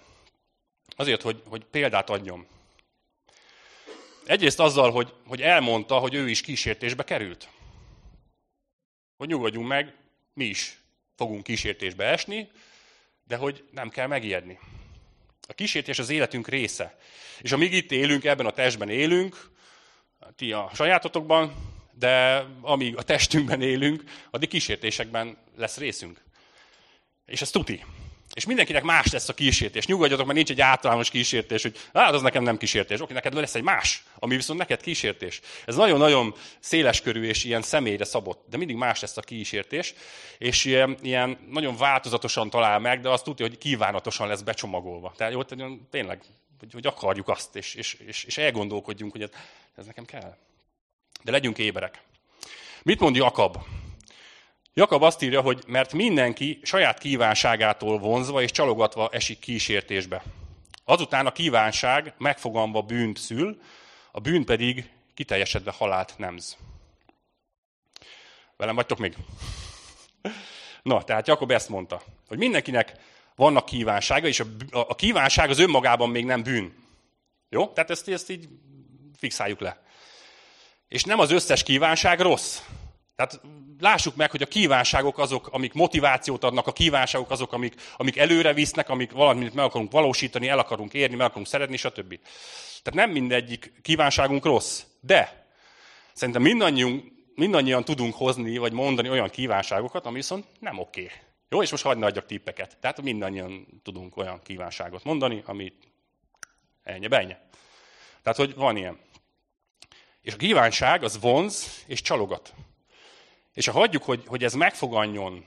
Azért, 0.96 1.22
hogy, 1.22 1.42
hogy 1.48 1.64
példát 1.64 2.10
adjon. 2.10 2.48
Egyrészt 4.26 4.60
azzal, 4.60 4.92
hogy, 4.92 5.14
hogy 5.28 5.42
elmondta, 5.42 5.98
hogy 5.98 6.14
ő 6.14 6.30
is 6.30 6.42
kísértésbe 6.42 7.04
került. 7.04 7.50
Hogy 9.18 9.28
nyugodjunk 9.28 9.68
meg, 9.68 9.96
mi 10.34 10.46
is 10.46 10.82
fogunk 11.16 11.44
kísértésbe 11.44 12.06
esni, 12.06 12.52
de 13.28 13.36
hogy 13.36 13.64
nem 13.72 13.90
kell 13.90 14.08
megijedni. 14.08 14.60
A 15.48 15.54
kísértés 15.54 16.00
az 16.00 16.10
életünk 16.10 16.48
része. 16.48 17.00
És 17.42 17.52
amíg 17.52 17.74
itt 17.74 17.92
élünk, 17.92 18.24
ebben 18.24 18.46
a 18.46 18.52
testben 18.52 18.90
élünk, 18.90 19.52
ti 20.36 20.52
a 20.52 20.70
sajátotokban, 20.74 21.73
de 22.00 22.46
amíg 22.62 22.98
a 22.98 23.02
testünkben 23.02 23.62
élünk, 23.62 24.04
addig 24.32 24.50
kísértésekben 24.50 25.38
lesz 25.58 25.78
részünk. 25.78 26.22
És 27.26 27.42
ez 27.42 27.50
tuti. 27.50 27.84
És 28.34 28.46
mindenkinek 28.46 28.84
más 28.84 29.12
lesz 29.12 29.30
a 29.30 29.34
kísértés. 29.34 29.86
Nyugodjatok, 29.86 30.26
mert 30.26 30.38
nincs 30.38 30.50
egy 30.50 30.62
általános 30.62 31.10
kísértés, 31.10 31.62
hogy 31.62 31.78
hát 31.94 32.14
az 32.14 32.22
nekem 32.22 32.44
nem 32.44 32.58
kísértés. 32.58 33.02
Oké, 33.02 33.14
neked 33.14 33.34
lesz 33.34 33.56
egy 33.56 33.64
más, 33.64 34.04
ami 34.16 34.36
viszont 34.36 34.60
neked 34.60 34.82
kísértés. 34.82 35.42
Ez 35.66 35.76
nagyon-nagyon 35.76 36.36
széleskörű 36.60 37.24
és 37.24 37.44
ilyen 37.44 37.62
személyre 37.62 38.04
szabott, 38.04 38.46
de 38.50 38.58
mindig 38.58 38.76
más 38.76 39.00
lesz 39.00 39.18
a 39.18 39.22
kísértés. 39.22 39.94
És 40.38 40.66
ilyen, 40.66 40.98
ilyen 41.02 41.38
nagyon 41.50 41.78
változatosan 41.78 42.50
talál 42.50 42.80
meg, 42.80 43.02
de 43.02 43.10
azt 43.10 43.24
tudja, 43.24 43.48
hogy 43.48 43.58
kívánatosan 43.58 44.28
lesz 44.28 44.42
becsomagolva. 44.42 45.14
Tehát 45.18 45.34
jó, 45.34 45.44
tényleg, 45.90 46.22
hogy, 46.60 46.74
hogy 46.74 46.86
akarjuk 46.86 47.28
azt, 47.28 47.56
és, 47.56 47.74
és, 47.76 47.94
és, 47.94 48.24
és 48.24 48.38
elgondolkodjunk, 48.38 49.12
hogy 49.12 49.22
ez, 49.22 49.30
ez 49.76 49.86
nekem 49.86 50.06
kell. 50.06 50.38
De 51.24 51.32
legyünk 51.32 51.58
éberek. 51.58 52.02
Mit 52.84 53.00
mond 53.00 53.16
Jakab? 53.16 53.58
Jakab 54.74 55.04
azt 55.04 55.22
írja, 55.22 55.42
hogy 55.42 55.64
mert 55.68 55.94
mindenki 55.94 56.60
saját 56.64 56.98
kívánságától 56.98 58.00
vonzva 58.00 58.42
és 58.42 58.52
csalogatva 58.52 59.10
esik 59.12 59.40
kísértésbe. 59.40 60.24
Azután 60.86 61.26
a 61.26 61.32
kívánság 61.32 62.14
megfogalmazva 62.18 62.82
bűnt 62.82 63.18
szül, 63.18 63.62
a 64.12 64.20
bűn 64.20 64.46
pedig 64.46 64.90
kiteljesedve 65.14 65.72
halált 65.72 66.14
nemz. 66.18 66.58
Velem 68.58 68.76
vagytok 68.76 68.98
még? 68.98 69.16
Na, 70.82 71.04
tehát 71.04 71.28
Jakob 71.28 71.52
ezt 71.52 71.70
mondta, 71.70 72.02
hogy 72.28 72.38
mindenkinek 72.38 72.94
vannak 73.36 73.66
kívánsága, 73.66 74.28
és 74.28 74.40
a, 74.40 74.46
a 74.72 74.96
kívánság 74.96 75.50
az 75.50 75.60
önmagában 75.60 76.10
még 76.10 76.26
nem 76.26 76.44
bűn. 76.44 76.74
Jó? 77.50 77.68
Tehát 77.68 77.90
ezt, 77.90 78.10
ezt 78.10 78.30
így 78.30 78.50
fixáljuk 79.18 79.60
le. 79.60 79.83
És 80.94 81.04
nem 81.04 81.20
az 81.20 81.32
összes 81.32 81.64
kívánság 81.64 82.20
rossz. 82.20 82.62
Tehát 83.16 83.42
lássuk 83.80 84.16
meg, 84.16 84.32
hogy 84.32 84.42
a 84.42 84.46
kívánságok 84.46 85.18
azok, 85.18 85.48
amik 85.48 85.74
motivációt 85.74 86.44
adnak, 86.44 86.68
a 86.68 86.72
kívánságok 86.72 87.32
azok, 87.32 87.54
amik, 87.54 87.76
amik 87.98 88.18
előre 88.18 88.54
visznek, 88.54 88.90
amik 88.90 89.12
valamit 89.12 89.54
meg 89.54 89.66
akarunk 89.66 89.92
valósítani, 89.92 90.48
el 90.48 90.60
akarunk 90.60 90.94
érni, 90.94 91.16
meg 91.16 91.26
akarunk 91.26 91.48
szeretni, 91.48 91.78
stb. 91.78 92.20
Tehát 92.84 92.94
nem 92.94 93.10
mindegyik 93.10 93.74
kívánságunk 93.82 94.46
rossz, 94.46 94.84
de 95.00 95.48
szerintem 96.14 96.42
mindannyiunk, 96.42 97.12
mindannyian 97.36 97.84
tudunk 97.84 98.16
hozni, 98.16 98.58
vagy 98.58 98.74
mondani 98.74 99.10
olyan 99.10 99.30
kívánságokat, 99.30 100.06
ami 100.06 100.16
viszont 100.16 100.46
nem 100.60 100.80
oké. 100.80 101.12
Jó, 101.50 101.62
és 101.62 101.72
most 101.72 101.84
hagyd 101.84 102.04
adjak 102.04 102.26
tippeket. 102.26 102.78
Tehát 102.82 103.02
mindannyian 103.02 103.82
tudunk 103.84 104.18
olyan 104.18 104.42
kívánságot 104.44 105.04
mondani, 105.04 105.44
ami 105.46 105.74
ennyi, 106.84 107.08
ennyi. 107.10 107.36
Tehát, 108.24 108.38
hogy 108.38 108.56
van 108.56 108.78
ilyen. 108.78 109.12
És 110.24 110.34
a 110.34 110.38
kívánság 110.38 111.04
az 111.04 111.20
vonz 111.20 111.84
és 111.86 112.02
csalogat. 112.02 112.54
És 113.54 113.68
ha 113.68 113.80
hagyjuk, 113.80 114.04
hogy, 114.04 114.24
hogy 114.28 114.44
ez 114.44 114.54
megfoganjon, 114.54 115.46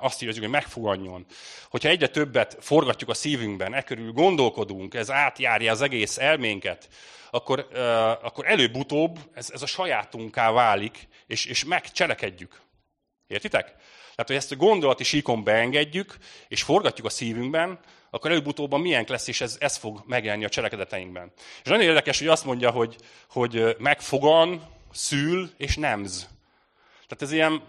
azt 0.00 0.22
írjuk, 0.22 0.38
hogy 0.38 0.48
megfoganjon, 0.48 1.26
hogyha 1.70 1.88
egyre 1.88 2.08
többet 2.08 2.56
forgatjuk 2.60 3.10
a 3.10 3.14
szívünkben, 3.14 3.74
e 3.74 3.82
körül 3.82 4.12
gondolkodunk, 4.12 4.94
ez 4.94 5.10
átjárja 5.10 5.72
az 5.72 5.80
egész 5.80 6.18
elménket, 6.18 6.88
akkor, 7.30 7.68
akkor 8.22 8.46
előbb-utóbb 8.46 9.18
ez, 9.34 9.50
ez 9.50 9.62
a 9.62 9.66
sajátunká 9.66 10.50
válik, 10.50 11.08
és, 11.26 11.44
és 11.44 11.64
megcselekedjük. 11.64 12.60
Értitek? 13.26 13.64
Tehát, 14.14 14.26
hogy 14.26 14.36
ezt 14.36 14.52
a 14.52 14.56
gondolati 14.56 15.04
síkon 15.04 15.44
beengedjük, 15.44 16.16
és 16.48 16.62
forgatjuk 16.62 17.06
a 17.06 17.10
szívünkben, 17.10 17.78
akkor 18.10 18.30
előbb-utóbb 18.30 18.78
milyen 18.78 19.04
lesz, 19.08 19.28
és 19.28 19.40
ez, 19.40 19.56
ez 19.60 19.76
fog 19.76 20.02
megjelenni 20.06 20.44
a 20.44 20.48
cselekedeteinkben. 20.48 21.32
És 21.36 21.68
nagyon 21.68 21.84
érdekes, 21.84 22.18
hogy 22.18 22.28
azt 22.28 22.44
mondja, 22.44 22.70
hogy, 22.70 22.96
hogy 23.28 23.76
megfogan, 23.78 24.68
szül 24.92 25.50
és 25.56 25.76
nemz. 25.76 26.28
Tehát 27.08 27.22
ez 27.22 27.32
ilyen, 27.32 27.62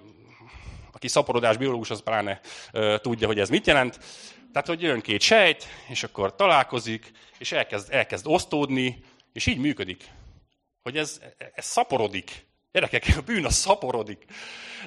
aki 0.91 1.07
szaporodás 1.07 1.57
biológus, 1.57 1.89
az 1.89 2.03
pláne 2.03 2.39
uh, 2.73 2.95
tudja, 2.95 3.27
hogy 3.27 3.39
ez 3.39 3.49
mit 3.49 3.67
jelent. 3.67 3.99
Tehát, 4.51 4.67
hogy 4.67 4.81
jön 4.81 5.01
két 5.01 5.21
sejt, 5.21 5.67
és 5.87 6.03
akkor 6.03 6.35
találkozik, 6.35 7.11
és 7.37 7.51
elkezd, 7.51 7.93
elkezd 7.93 8.27
osztódni, 8.27 9.03
és 9.33 9.45
így 9.45 9.57
működik. 9.57 10.03
Hogy 10.83 10.97
ez, 10.97 11.21
ez 11.53 11.65
szaporodik. 11.65 12.45
Gyerekek, 12.71 13.03
a 13.17 13.21
bűn 13.21 13.45
az 13.45 13.55
szaporodik. 13.55 14.25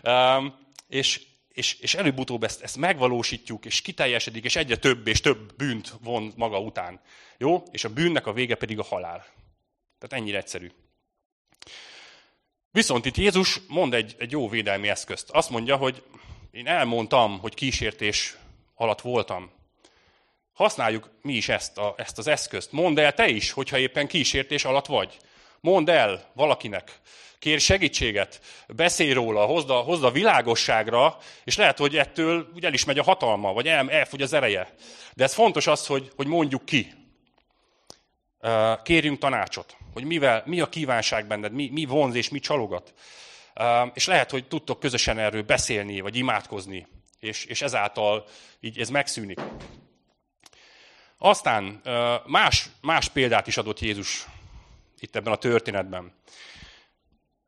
Um, 0.03 0.55
és, 0.89 1.21
és, 1.55 1.75
és 1.75 1.95
előbb-utóbb 1.95 2.43
ezt, 2.43 2.63
ezt 2.63 2.77
megvalósítjuk, 2.77 3.65
és 3.65 3.81
kiteljesedik, 3.81 4.45
és 4.45 4.57
egyre 4.57 4.77
több 4.77 5.07
és 5.07 5.21
több 5.21 5.55
bűnt 5.57 5.95
von 6.01 6.33
maga 6.37 6.61
után. 6.61 7.01
Jó? 7.39 7.63
És 7.71 7.85
a 7.85 7.93
bűnnek 7.93 8.27
a 8.27 8.33
vége 8.33 8.55
pedig 8.55 8.79
a 8.79 8.83
halál. 8.83 9.27
Tehát 9.99 10.23
ennyire 10.23 10.39
egyszerű. 10.39 10.71
Viszont 12.71 13.05
itt 13.05 13.17
Jézus 13.17 13.61
mond 13.69 13.95
egy, 13.95 14.15
egy 14.19 14.31
jó 14.31 14.49
védelmi 14.49 14.89
eszközt. 14.89 15.31
Azt 15.31 15.51
mondja, 15.51 15.77
hogy 15.77 16.03
én 16.51 16.67
elmondtam, 16.67 17.39
hogy 17.39 17.55
kísértés 17.55 18.37
alatt 18.75 19.01
voltam. 19.01 19.51
Használjuk 20.53 21.11
mi 21.23 21.33
is 21.33 21.49
ezt, 21.49 21.79
a, 21.79 21.95
ezt 21.97 22.19
az 22.19 22.27
eszközt. 22.27 22.73
Mondd 22.73 23.01
el 23.01 23.15
te 23.15 23.29
is, 23.29 23.51
hogyha 23.51 23.79
éppen 23.79 24.07
kísértés 24.07 24.65
alatt 24.65 24.87
vagy. 24.87 25.17
Mondd 25.65 25.91
el 25.91 26.31
valakinek. 26.35 27.01
Kér 27.39 27.61
segítséget, 27.61 28.41
beszélj 28.69 29.13
róla, 29.13 29.45
hozd 29.45 29.71
a, 29.71 29.75
hozd 29.75 30.05
a 30.05 30.11
világosságra, 30.11 31.17
és 31.45 31.57
lehet, 31.57 31.79
hogy 31.79 31.97
ettől 31.97 32.51
ugye 32.55 32.67
el 32.67 32.73
is 32.73 32.85
megy 32.85 32.99
a 32.99 33.03
hatalma, 33.03 33.53
vagy 33.53 33.69
el, 33.69 33.91
elfogy 33.91 34.23
az 34.23 34.33
ereje. 34.33 34.75
De 35.15 35.25
ez 35.25 35.35
fontos 35.35 35.67
az, 35.67 35.87
hogy, 35.87 36.11
hogy 36.17 36.27
mondjuk 36.27 36.65
ki. 36.65 36.93
Kérjünk 38.83 39.19
tanácsot 39.19 39.77
hogy 39.95 40.05
mivel, 40.05 40.43
mi 40.47 40.61
a 40.61 40.69
kívánság 40.69 41.27
benned, 41.27 41.53
mi, 41.53 41.69
mi 41.73 41.85
vonz 41.85 42.15
és 42.15 42.29
mi 42.29 42.39
csalogat. 42.39 42.95
És 43.93 44.07
lehet, 44.07 44.31
hogy 44.31 44.47
tudtok 44.49 44.81
közösen 44.81 45.19
erről 45.19 45.43
beszélni, 45.43 46.01
vagy 46.01 46.17
imádkozni, 46.17 46.87
és, 47.21 47.45
és 47.45 47.63
ezáltal 47.63 48.27
így 48.61 48.79
ez 48.79 48.89
megszűnik. 48.89 49.41
Aztán 51.19 51.83
más, 52.27 52.69
más 52.81 53.09
példát 53.09 53.47
is 53.47 53.57
adott 53.57 53.81
Jézus 53.81 54.27
itt 55.05 55.17
ebben 55.17 55.33
a 55.33 55.37
történetben. 55.37 56.13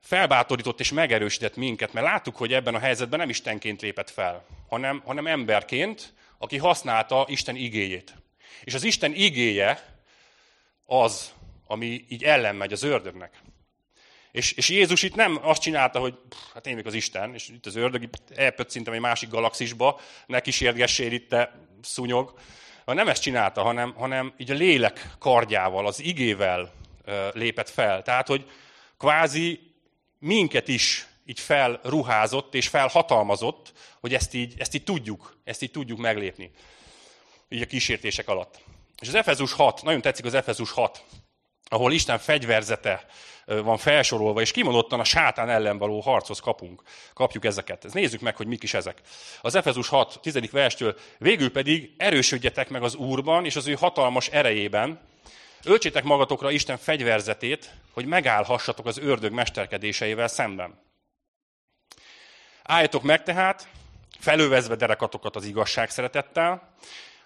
felbátorított 0.01 0.81
és 0.81 0.93
megerősített 0.93 1.57
minket, 1.57 1.93
mert 1.93 2.07
láttuk, 2.07 2.37
hogy 2.37 2.53
ebben 2.53 2.75
a 2.75 2.79
helyzetben 2.79 3.19
nem 3.19 3.29
Istenként 3.29 3.83
lépett 3.83 4.11
fel, 4.11 4.47
hanem, 4.69 5.03
hanem 5.05 5.27
emberként, 5.27 6.13
aki 6.39 6.57
használta 6.57 7.27
Isten 7.29 7.57
igéjét. 7.57 8.15
És 8.65 8.75
az 8.75 8.85
Isten 8.85 9.13
igéje 9.15 10.01
az, 10.85 11.33
ami 11.67 12.05
így 12.09 12.25
ellenmegy 12.25 12.73
az 12.73 12.83
ördögnek. 12.83 13.41
És, 14.33 14.53
és 14.53 14.69
Jézus 14.69 15.03
itt 15.03 15.15
nem 15.15 15.39
azt 15.43 15.63
csinálta, 15.63 15.99
hogy 15.99 16.15
pff, 16.29 16.39
hát 16.55 16.67
én 16.67 16.73
vagyok 16.73 16.89
az 16.89 16.95
Isten, 16.95 17.35
és 17.35 17.49
itt 17.49 17.67
az 17.67 17.77
ördög 17.77 18.09
elpöccintem 18.35 18.95
egy 18.95 19.01
másik 19.01 19.29
galaxisba, 19.29 20.01
ne 20.27 20.41
kísérgessél 20.41 21.13
itt 21.13 21.29
te 21.29 21.53
szúnyog. 21.83 22.39
Nem 22.85 23.09
ezt 23.09 23.23
csinálta, 23.23 23.63
hanem, 23.63 23.95
hanem 23.95 24.35
így 24.37 24.51
a 24.51 24.55
lélek 24.55 25.11
kardjával, 25.19 25.87
az 25.87 26.01
igével 26.01 26.73
lépett 27.33 27.69
fel. 27.69 28.03
Tehát, 28.03 28.27
hogy 28.27 28.51
kvázi 28.99 29.61
minket 30.19 30.69
is 30.69 31.07
így 31.27 31.41
felruházott 31.41 32.55
és 32.55 32.69
felhatalmazott, 32.69 33.73
hogy 34.01 34.15
ezt 34.15 34.35
így, 34.35 34.55
ezt 34.59 34.75
így 34.75 34.85
tudjuk, 34.85 35.37
ezt 35.45 35.63
így 35.63 35.71
tudjuk 35.71 35.99
meglépni. 35.99 36.51
Így 37.49 37.63
a 37.63 37.67
kísértések 37.67 38.29
alatt. 38.29 38.61
És 39.01 39.09
az 39.09 39.15
Efezus 39.15 39.53
6, 39.53 39.83
nagyon 39.83 40.01
tetszik 40.01 40.25
az 40.25 40.35
Efezus 40.35 40.71
6, 40.71 41.05
ahol 41.69 41.93
Isten 41.93 42.19
fegyverzete 42.19 43.07
van 43.47 43.77
felsorolva, 43.77 44.41
és 44.41 44.51
kimondottan 44.51 45.01
a 45.01 45.05
sátán 45.05 45.49
ellen 45.49 45.79
való 45.79 46.01
harchoz 46.01 46.41
kapunk. 46.41 46.83
Kapjuk 47.15 47.45
ezeket. 47.45 47.85
Ez 47.85 47.93
nézzük 47.93 48.21
meg, 48.21 48.37
hogy 48.37 48.47
mik 48.47 48.63
is 48.63 48.75
ezek. 48.75 49.01
Az 49.41 49.55
Efezus 49.55 49.89
6, 49.89 50.19
10. 50.23 50.51
verstől, 50.51 50.97
végül 51.19 51.51
pedig 51.53 51.95
erősödjetek 51.97 52.69
meg 52.69 52.83
az 52.83 52.95
Úrban 52.95 53.45
és 53.45 53.57
az 53.57 53.67
ő 53.67 53.75
hatalmas 53.75 54.29
erejében, 54.29 55.01
Öltsétek 55.65 56.05
magatokra 56.05 56.51
Isten 56.51 56.77
fegyverzetét, 56.77 57.75
hogy 57.93 58.07
megállhassatok 58.07 58.87
az 58.87 58.99
ördög 58.99 59.33
mesterkedéseivel 59.33 60.29
szemben. 60.29 60.79
Álljatok 62.63 63.03
meg 63.03 63.23
tehát, 63.23 63.69
felővezve 64.19 64.75
derekatokat 64.75 65.37
az 65.37 65.45
igazság 65.45 65.91
szeretettel, 65.91 66.75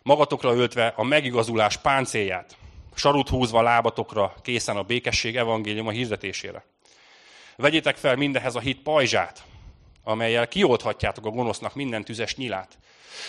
magatokra 0.03 0.55
öltve 0.55 0.93
a 0.97 1.03
megigazulás 1.03 1.77
páncélját, 1.77 2.57
sarut 2.95 3.29
húzva 3.29 3.63
lábatokra, 3.63 4.35
készen 4.43 4.77
a 4.77 4.83
békesség 4.83 5.37
evangéliuma 5.37 5.91
hirdetésére. 5.91 6.65
Vegyétek 7.57 7.97
fel 7.97 8.17
mindenhez 8.17 8.55
a 8.55 8.61
hit 8.61 8.83
pajzsát, 8.83 9.45
amelyel 10.03 10.49
kiolthatjátok 10.49 11.27
a 11.27 11.31
gonosznak 11.31 11.75
minden 11.75 12.05
tüzes 12.05 12.37
nyilát. 12.37 12.79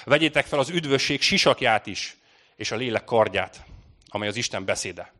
Vegyétek 0.03 0.45
fel 0.45 0.59
az 0.59 0.69
üdvösség 0.69 1.21
sisakját 1.21 1.87
is, 1.87 2.17
és 2.55 2.71
a 2.71 2.75
lélek 2.75 3.03
kardját, 3.03 3.65
amely 4.11 4.27
az 4.27 4.35
Isten 4.35 4.65
beszéde. 4.65 5.13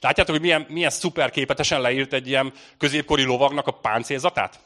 Látjátok, 0.00 0.34
hogy 0.34 0.44
milyen, 0.44 0.66
milyen 0.68 0.90
szuperképetesen 0.90 1.80
leírt 1.80 2.12
egy 2.12 2.28
ilyen 2.28 2.52
középkori 2.78 3.22
lovagnak 3.22 3.66
a 3.66 3.72
páncélzatát? 3.72 4.60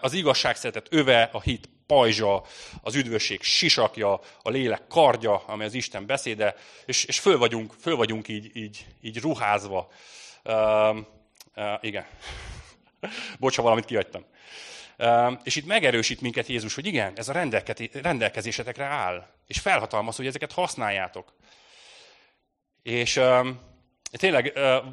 Az 0.00 0.12
igazság 0.12 0.56
szeretet 0.56 0.86
öve, 0.90 1.28
a 1.32 1.40
hit 1.40 1.68
pajzsa, 1.86 2.44
az 2.82 2.94
üdvösség 2.94 3.42
sisakja, 3.42 4.20
a 4.42 4.50
lélek 4.50 4.86
kardja, 4.88 5.42
amely 5.46 5.66
az 5.66 5.74
Isten 5.74 6.06
beszéde, 6.06 6.54
és, 6.84 7.04
és 7.04 7.18
föl 7.18 7.38
vagyunk, 7.38 7.72
föl 7.80 7.96
vagyunk 7.96 8.28
így, 8.28 8.56
így, 8.56 8.86
így 9.00 9.20
ruházva. 9.20 9.90
Uh, 10.44 10.96
uh, 11.56 11.78
igen. 11.80 12.06
Bocs, 13.40 13.56
ha 13.56 13.62
valamit 13.62 13.84
kihagytam. 13.84 14.24
Uh, 14.98 15.32
és 15.42 15.56
itt 15.56 15.66
megerősít 15.66 16.20
minket 16.20 16.46
Jézus, 16.46 16.74
hogy 16.74 16.86
igen, 16.86 17.12
ez 17.16 17.28
a 17.28 17.48
rendelkezésetekre 17.92 18.84
áll, 18.84 19.26
és 19.46 19.58
felhatalmaz, 19.58 20.16
hogy 20.16 20.26
ezeket 20.26 20.52
használjátok. 20.52 21.32
És 22.82 23.16
uh, 23.16 23.46
tényleg 24.10 24.52
uh, 24.56 24.84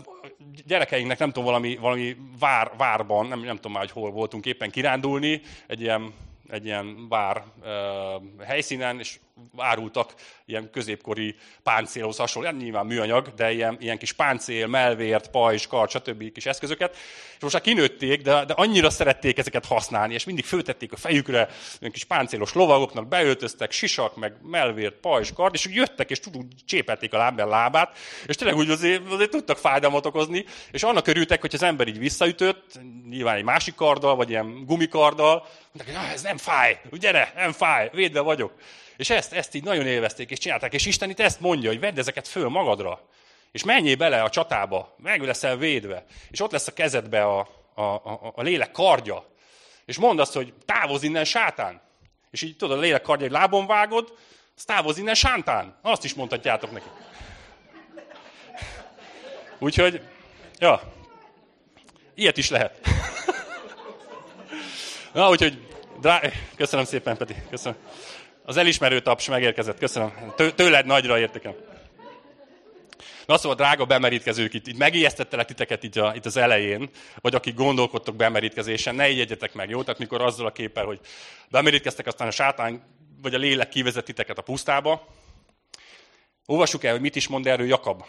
gyerekeinknek 0.66 1.20
nem 1.20 1.28
tudom, 1.28 1.44
valami, 1.44 1.76
valami 1.76 2.16
vár, 2.40 2.72
várban, 2.78 3.28
nem, 3.28 3.40
nem 3.40 3.56
tudom 3.56 3.72
már, 3.72 3.82
hogy 3.82 3.92
hol 3.92 4.12
voltunk 4.12 4.46
éppen 4.46 4.70
kirándulni, 4.70 5.42
egy 5.68 5.82
ilyen 5.82 6.14
egy 6.50 6.66
ilyen 6.66 7.08
bár 7.10 7.44
uh, 7.62 8.46
helyszínen, 8.46 9.00
és 9.00 9.20
árultak 9.58 10.14
ilyen 10.46 10.70
középkori 10.72 11.36
páncélhoz 11.64 12.18
hasonló, 12.18 12.48
hát 12.48 12.58
nyilván 12.58 12.86
műanyag, 12.86 13.34
de 13.34 13.52
ilyen, 13.52 13.78
ilyen 13.80 13.98
kis 13.98 14.12
páncél, 14.12 14.68
melvért, 14.68 15.30
pajzs, 15.30 15.68
kard, 15.68 15.90
stb. 15.90 16.32
kis 16.32 16.46
eszközöket. 16.46 16.96
És 17.36 17.42
most 17.44 17.54
már 17.54 17.64
kinőtték, 17.64 18.22
de, 18.22 18.46
de 18.46 18.54
annyira 18.54 18.90
szerették 18.90 19.38
ezeket 19.38 19.66
használni, 19.66 20.14
és 20.14 20.24
mindig 20.24 20.46
föltették 20.46 20.92
a 20.92 20.98
fejükre, 20.98 21.50
ilyen 21.80 21.92
kis 21.92 22.04
páncélos 22.04 22.54
lovagoknak, 22.54 23.08
beöltöztek, 23.08 23.72
sisak, 23.72 24.16
meg 24.16 24.34
melvért, 24.42 24.96
pajzs, 24.96 25.32
kard, 25.34 25.54
és 25.54 25.66
jöttek, 25.66 26.10
és 26.10 26.20
tudunk, 26.20 26.52
csépelték 26.66 27.14
a 27.14 27.18
lábben 27.18 27.48
lábát, 27.48 27.98
és 28.26 28.36
tényleg 28.36 28.58
úgy 28.58 28.70
azért, 28.70 29.12
azért 29.12 29.30
tudtak 29.30 29.58
fájdalmat 29.58 30.06
okozni, 30.06 30.46
és 30.72 30.84
annak 30.84 31.08
örültek, 31.08 31.42
hogy 31.42 31.54
az 31.54 31.64
ember 31.64 31.88
így 31.88 32.00
visszaütött, 32.00 32.80
nyilván 33.10 33.36
egy 33.36 33.44
másik 33.44 33.76
karddal, 33.76 34.16
vagy 34.16 34.30
ilyen 34.30 34.66
gumikarddal, 34.66 35.48
mondták, 35.72 35.98
hogy 35.98 36.14
ez 36.14 36.22
nem 36.22 36.38
fáj, 36.38 36.80
gyere, 36.92 37.34
nem 37.36 37.52
fáj, 37.52 37.90
védve 37.94 38.20
vagyok. 38.20 38.54
És 38.98 39.10
ezt, 39.10 39.34
ezt 39.34 39.56
így 39.56 39.64
nagyon 39.64 39.88
élvezték, 39.88 40.30
és 40.30 40.38
csinálták. 40.38 40.74
És 40.74 40.86
Isten 40.86 41.10
itt 41.10 41.20
ezt 41.20 41.40
mondja, 41.40 41.70
hogy 41.70 41.80
vedd 41.80 42.00
ezeket 42.00 42.28
föl 42.28 42.50
magadra. 42.50 43.02
És 43.52 43.64
menjél 43.64 43.96
bele 43.96 44.22
a 44.22 44.30
csatába, 44.30 44.96
meg 44.98 45.22
leszel 45.22 45.58
védve. 45.58 46.06
És 46.30 46.42
ott 46.42 46.52
lesz 46.52 46.68
a 46.68 46.74
kezedbe 46.74 47.24
a, 47.24 47.50
a, 47.74 47.82
a, 47.82 48.34
a 48.36 48.42
lélek 48.42 48.72
kardja. 48.72 49.26
És 49.86 49.98
mondd 49.98 50.20
azt, 50.20 50.34
hogy 50.34 50.54
távozz 50.66 51.04
innen, 51.04 51.26
sátán. 51.26 51.82
És 52.32 52.42
így 52.42 52.58
tudod, 52.58 52.78
a 52.78 52.82
lélek 52.82 53.02
kardja, 53.02 53.26
egy 53.26 53.32
lábon 53.32 53.68
vágod, 53.68 54.18
az 54.56 54.64
távozz 54.64 54.98
innen, 54.98 55.14
sántán. 55.14 55.78
Azt 55.82 56.04
is 56.04 56.14
mondhatjátok 56.14 56.72
neki. 56.72 56.88
Úgyhogy, 59.60 60.02
ja, 60.60 60.94
ilyet 62.16 62.38
is 62.38 62.50
lehet. 62.50 62.80
Na, 65.14 65.30
úgyhogy, 65.30 65.68
drá... 66.02 66.22
köszönöm 66.56 66.86
szépen, 66.86 67.18
Peti, 67.18 67.36
köszönöm. 67.50 67.78
Az 68.48 68.58
elismerő 68.58 69.00
taps 69.00 69.28
megérkezett, 69.28 69.78
köszönöm. 69.78 70.34
Tőled 70.56 70.86
nagyra 70.86 71.20
értékem. 71.20 71.56
Na 73.26 73.38
szóval, 73.38 73.56
drága 73.56 73.86
bemerítkezők, 73.86 74.54
itt, 74.54 74.68
itt 74.68 74.78
megijesztettelek 74.78 75.46
titeket 75.46 75.84
itt, 75.84 75.96
a, 75.96 76.14
itt 76.16 76.26
az 76.26 76.38
elején, 76.38 76.90
vagy 77.22 77.36
akik 77.36 77.56
gondolkodtok 77.56 78.16
bemerítkezésen, 78.16 78.96
ne 78.96 79.10
igyegyetek 79.10 79.54
meg, 79.54 79.70
jó? 79.70 79.84
Tehát 79.84 80.00
mikor 80.00 80.22
azzal 80.22 80.46
a 80.46 80.52
képpel, 80.52 80.86
hogy 80.86 81.00
bemerítkeztek, 81.50 82.08
aztán 82.08 82.28
a 82.28 82.32
sátán 82.32 82.84
vagy 83.22 83.34
a 83.34 83.38
lélek 83.38 83.70
kivezet 83.70 84.06
titeket 84.06 84.38
a 84.38 84.42
pusztába. 84.42 85.08
Olvassuk 86.46 86.84
el, 86.84 86.92
hogy 86.92 87.02
mit 87.02 87.16
is 87.16 87.28
mond 87.28 87.48
erről 87.48 87.68
Jakab. 87.68 88.04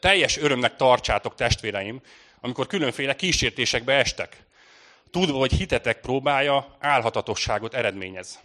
Teljes 0.00 0.36
örömnek 0.38 0.76
tartsátok, 0.76 1.34
testvéreim, 1.34 2.00
amikor 2.40 2.66
különféle 2.66 3.16
kísértésekbe 3.16 3.92
estek, 3.94 4.36
tudva, 5.10 5.38
hogy 5.38 5.52
hitetek 5.52 6.00
próbája 6.00 6.76
álhatatosságot 6.80 7.74
eredményez. 7.74 8.38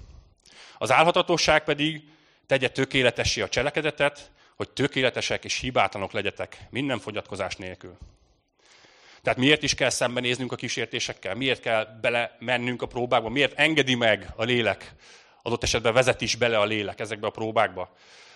Az 0.78 0.92
álhatatosság 0.92 1.64
pedig 1.64 2.04
tegye 2.46 2.70
tökéletessé 2.70 3.42
a 3.42 3.50
cselekedetet, 3.50 4.32
hogy 4.56 4.70
tökéletesek 4.70 5.44
és 5.44 5.60
hibátlanok 5.60 6.12
legyetek, 6.12 6.58
minden 6.70 7.00
fogyatkozás 7.00 7.56
nélkül. 7.56 7.98
Tehát 9.22 9.40
miért 9.40 9.64
is 9.64 9.74
kell 9.74 9.90
szembenéznünk 9.90 10.52
a 10.52 10.56
kísértésekkel? 10.56 11.36
Miért 11.36 11.62
kell 11.62 11.86
bele 12.02 12.36
mennünk 12.40 12.82
a 12.82 12.88
próbákba? 12.88 13.30
Miért 13.30 13.60
engedi 13.60 13.96
meg 13.96 14.30
a 14.36 14.44
lélek? 14.44 14.94
Adott 15.42 15.64
esetben 15.64 15.94
vezet 15.94 16.22
is 16.22 16.36
bele 16.36 16.60
a 16.60 16.66
lélek 16.66 17.00
ezekbe 17.00 17.28
a 17.28 17.32
próbákba. 17.32 17.96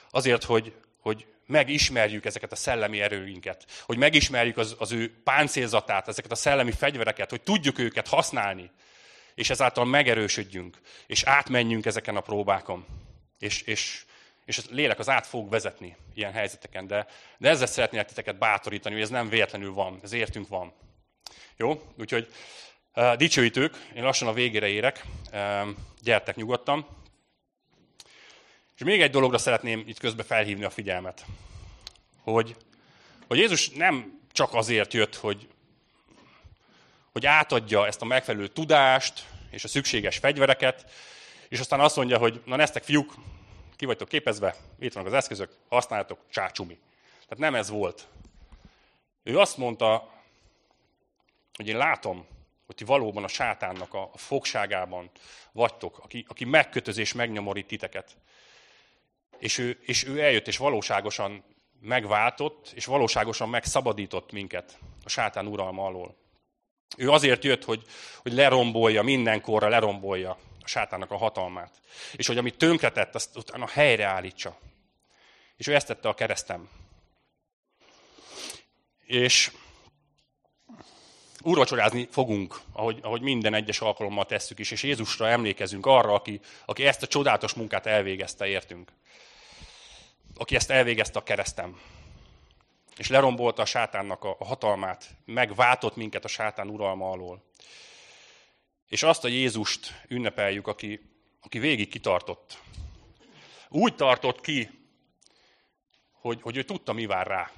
Azért, 0.09 0.43
hogy, 0.43 0.74
hogy 0.99 1.26
megismerjük 1.45 2.26
ezeket 2.26 2.51
a 2.51 2.55
szellemi 2.55 3.01
erőinket, 3.01 3.66
hogy 3.86 3.97
megismerjük 3.97 4.57
az, 4.57 4.76
az 4.80 4.91
ő 4.91 5.14
páncélzatát, 5.24 6.07
ezeket 6.07 6.32
a 6.32 6.36
szellemi 6.36 6.72
fegyvereket, 6.72 7.30
hogy 7.30 7.41
tudjuk 7.41 7.80
őket 7.80 8.07
használni, 8.07 8.72
és 9.36 9.49
ezáltal 9.49 9.86
megerősödjünk, 9.86 10.77
és 11.07 11.23
átmenjünk 11.23 11.86
ezeken 11.86 12.15
a 12.15 12.21
próbákon. 12.21 12.86
És, 13.39 13.61
és, 13.61 14.05
és 14.45 14.57
a 14.57 14.61
lélek 14.69 14.99
az 14.99 15.09
át 15.09 15.27
fog 15.27 15.49
vezetni 15.49 15.95
ilyen 16.13 16.31
helyzeteken, 16.31 16.88
de, 16.88 17.07
de 17.38 17.49
ezzel 17.49 17.67
szeretnélek 17.67 18.07
titeket 18.07 18.38
bátorítani, 18.38 18.93
hogy 18.93 19.03
ez 19.03 19.09
nem 19.09 19.29
véletlenül 19.29 19.73
van, 19.73 19.99
ez 20.03 20.13
értünk 20.13 20.47
van. 20.47 20.73
Jó? 21.57 21.81
Úgyhogy 21.99 22.27
uh, 22.95 23.15
dicsőítők, 23.15 23.89
én 23.95 24.03
lassan 24.03 24.27
a 24.27 24.34
végére 24.34 24.67
érek, 24.67 25.05
uh, 25.31 25.67
gyertek 26.01 26.36
nyugodtan. 26.36 26.88
És 28.75 28.84
még 28.84 29.01
egy 29.01 29.11
dologra 29.11 29.38
szeretném 29.38 29.84
itt 29.88 29.99
közben 29.99 30.25
felhívni 30.25 30.63
a 30.63 30.69
figyelmet, 30.69 31.25
hogy, 32.21 32.55
hogy 33.27 33.38
Jézus 33.38 33.69
nem 33.69 34.21
csak 34.31 34.53
azért 34.53 34.93
jött, 34.93 35.15
hogy 35.15 35.47
hogy 37.14 37.26
átadja 37.26 37.86
ezt 37.86 38.01
a 38.01 38.05
megfelelő 38.05 38.47
tudást 38.47 39.26
és 39.49 39.64
a 39.64 39.68
szükséges 39.68 40.18
fegyvereket, 40.18 40.91
és 41.47 41.59
aztán 41.59 41.80
azt 41.80 41.95
mondja, 41.95 42.18
hogy 42.18 42.41
na 42.45 42.55
neztek 42.55 42.84
fiúk, 42.84 43.14
ki 43.76 43.86
vagytok 43.86 44.07
képezve, 44.07 44.55
itt 44.80 44.93
vannak 44.93 45.09
az 45.09 45.18
eszközök, 45.18 45.57
használjátok, 45.70 46.20
csácsumi. 46.30 46.80
Tehát 47.11 47.38
nem 47.38 47.55
ez 47.55 47.70
volt. 47.70 48.07
Ő 49.24 49.39
azt 49.39 49.57
mondta, 49.57 50.11
hogy 51.53 51.68
én 51.68 51.78
látom, 51.78 52.26
hogy 52.66 52.76
ti 52.76 52.84
valóban 52.84 53.24
a 53.24 53.28
sátánnak 53.28 53.93
a 53.93 54.09
fogságában 54.16 55.09
vagytok, 55.51 55.97
aki, 55.97 56.26
aki 56.28 56.45
megkötözés 56.45 57.14
megnyomorít 57.14 57.68
titeket. 57.68 58.18
És 59.39 59.57
ő, 59.57 59.80
és 59.82 60.05
ő 60.05 60.22
eljött, 60.22 60.47
és 60.47 60.57
valóságosan 60.57 61.43
megváltott, 61.80 62.72
és 62.76 62.86
valóságosan 62.86 63.49
megszabadított 63.49 64.32
minket 64.32 64.78
a 65.03 65.09
sátán 65.09 65.47
uralma 65.47 65.86
alól. 65.86 66.22
Ő 66.98 67.10
azért 67.10 67.44
jött, 67.44 67.64
hogy, 67.64 67.84
hogy 68.22 68.34
lerombolja, 68.34 69.02
mindenkorra 69.02 69.68
lerombolja 69.68 70.38
a 70.62 70.68
sátának 70.68 71.12
a 71.12 71.18
hatalmát. 71.18 71.82
És 72.16 72.28
hogy 72.28 72.38
amit 72.38 72.58
tönkretett, 72.58 73.16
azt 73.16 73.38
utána 73.38 73.68
helyreállítsa. 73.68 74.60
És 75.58 75.68
ő 75.68 75.76
ezt 75.76 75.88
tette 75.88 76.08
a 76.10 76.14
keresztem. 76.14 76.70
És 79.06 79.52
úrvacsorázni 81.41 82.08
fogunk, 82.12 82.60
ahogy, 82.72 83.00
ahogy 83.02 83.22
minden 83.22 83.54
egyes 83.54 83.80
alkalommal 83.80 84.26
tesszük 84.26 84.60
is, 84.60 84.72
és 84.72 84.84
Jézusra 84.84 85.28
emlékezünk 85.28 85.86
arra, 85.86 86.14
aki, 86.14 86.39
aki 86.66 86.86
ezt 86.86 87.04
a 87.04 87.08
csodálatos 87.08 87.54
munkát 87.54 87.86
elvégezte 87.86 88.48
értünk. 88.48 88.91
Aki 90.36 90.56
ezt 90.56 90.70
elvégezte 90.70 91.20
a 91.20 91.24
keresztem. 91.24 91.80
És 92.98 93.10
lerombolta 93.10 93.62
a 93.62 93.66
sátánnak 93.66 94.24
a, 94.24 94.36
hatalmát, 94.39 95.16
megváltott 95.26 95.96
minket 95.96 96.26
a 96.26 96.28
sátán 96.28 96.70
uralma 96.70 97.12
alól. 97.12 97.44
És 98.88 99.04
azt 99.04 99.24
a 99.24 99.28
Jézust 99.28 100.06
ünnepeljük, 100.08 100.68
aki, 100.68 101.02
aki 101.41 101.60
végig 101.60 101.89
kitartott. 101.89 102.58
Úgy 103.70 103.96
tartott 103.96 104.41
ki, 104.41 104.70
hogy, 106.12 106.41
hogy 106.41 106.58
ő 106.58 106.64
tudta, 106.64 106.94
mi 106.94 107.06
vár 107.06 107.28
rá. 107.28 107.52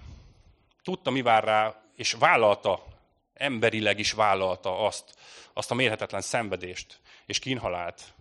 Tudta, 0.84 1.10
mi 1.10 1.22
vár 1.22 1.44
rá, 1.44 1.82
és 1.96 2.12
vállalta 2.14 2.86
emberileg 3.34 4.00
is 4.00 4.12
vállalta 4.12 4.86
azt, 4.86 5.16
azt 5.54 5.72
a 5.72 5.76
mérhetetlen 5.76 6.22
szenvedést 6.22 7.00
és 7.26 7.40
kínhalált. 7.40 8.14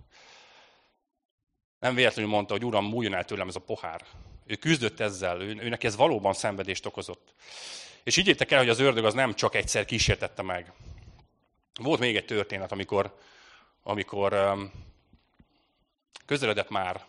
Nem 1.79 1.95
véletlenül 1.95 2.31
mondta, 2.31 2.53
hogy 2.53 2.65
Uram, 2.65 2.85
múljon 2.85 3.15
el 3.15 3.25
tőlem 3.25 3.49
ez 3.49 3.57
a 3.57 3.61
pohár. 3.61 4.05
Ő 4.47 4.55
küzdött 4.55 5.01
ezzel, 5.01 5.40
őnek 5.40 5.84
ez 5.84 5.97
valóban 5.97 6.32
szenvedést 6.32 6.86
okozott. 6.86 7.34
És 8.03 8.16
így 8.16 8.45
el, 8.49 8.59
hogy 8.59 8.68
az 8.68 8.78
ördög 8.78 9.05
az 9.05 9.14
nem 9.14 9.34
csak 9.34 9.55
egyszer 9.55 9.84
kísértette 9.84 10.42
meg. 10.42 10.72
Volt 11.80 12.01
még 12.01 12.16
egy 12.16 12.24
történet, 12.24 12.72
amikor, 12.72 13.18
amikor 13.82 14.57
közeledett 16.26 16.68
már 16.68 17.05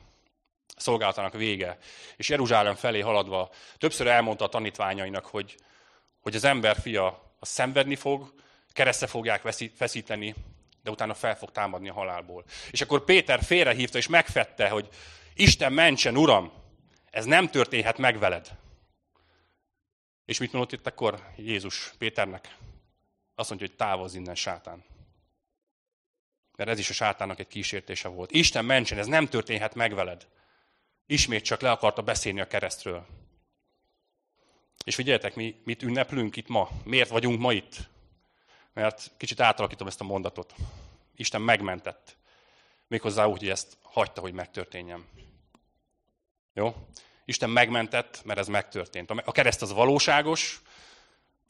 szolgálatának 0.77 1.33
vége, 1.33 1.77
és 2.15 2.29
Jeruzsálem 2.29 2.75
felé 2.75 2.99
haladva 2.99 3.51
többször 3.77 4.07
elmondta 4.07 4.45
a 4.45 4.49
tanítványainak, 4.49 5.25
hogy, 5.25 5.55
hogy 6.21 6.35
az 6.35 6.43
ember 6.43 6.77
fia 6.81 7.33
az 7.39 7.49
szenvedni 7.49 7.95
fog, 7.95 8.33
keresztre 8.73 9.07
fogják 9.07 9.41
feszíteni, 9.75 10.35
de 10.83 10.91
utána 10.91 11.13
fel 11.13 11.37
fog 11.37 11.51
támadni 11.51 11.89
a 11.89 11.93
halálból. 11.93 12.43
És 12.71 12.81
akkor 12.81 13.03
Péter 13.03 13.43
félrehívta 13.43 13.97
és 13.97 14.07
megfette, 14.07 14.69
hogy 14.69 14.87
Isten 15.33 15.73
mentsen, 15.73 16.17
Uram, 16.17 16.51
ez 17.15 17.25
nem 17.25 17.49
történhet 17.49 17.97
meg 17.97 18.19
veled. 18.19 18.57
És 20.25 20.39
mit 20.39 20.51
mondott 20.51 20.71
itt 20.71 20.87
akkor 20.87 21.33
Jézus 21.37 21.93
Péternek? 21.97 22.57
Azt 23.35 23.49
mondja, 23.49 23.67
hogy 23.67 23.75
távozz 23.75 24.15
innen, 24.15 24.35
sátán. 24.35 24.83
Mert 26.57 26.69
ez 26.69 26.79
is 26.79 26.89
a 26.89 26.93
sátánnak 26.93 27.39
egy 27.39 27.47
kísértése 27.47 28.07
volt. 28.07 28.31
Isten 28.31 28.65
mentsen, 28.65 28.97
ez 28.97 29.05
nem 29.05 29.27
történhet 29.27 29.75
meg 29.75 29.93
veled. 29.93 30.27
Ismét 31.05 31.43
csak 31.43 31.61
le 31.61 31.71
akarta 31.71 32.01
beszélni 32.01 32.41
a 32.41 32.47
keresztről. 32.47 33.05
És 34.85 34.95
figyeljetek, 34.95 35.35
mi 35.35 35.61
mit 35.63 35.83
ünneplünk 35.83 36.35
itt 36.35 36.47
ma? 36.47 36.69
Miért 36.83 37.09
vagyunk 37.09 37.39
ma 37.39 37.53
itt? 37.53 37.89
Mert 38.73 39.11
kicsit 39.17 39.39
átalakítom 39.39 39.87
ezt 39.87 40.01
a 40.01 40.03
mondatot. 40.03 40.55
Isten 41.15 41.41
megmentett. 41.41 42.17
Méghozzá 42.87 43.25
úgy, 43.25 43.39
hogy 43.39 43.49
ezt 43.49 43.77
hagyta, 43.81 44.21
hogy 44.21 44.33
megtörténjen. 44.33 45.05
Jó? 46.55 46.75
Isten 47.25 47.49
megmentett, 47.49 48.21
mert 48.23 48.39
ez 48.39 48.47
megtörtént. 48.47 49.09
A 49.09 49.31
kereszt 49.31 49.61
az 49.61 49.73
valóságos, 49.73 50.61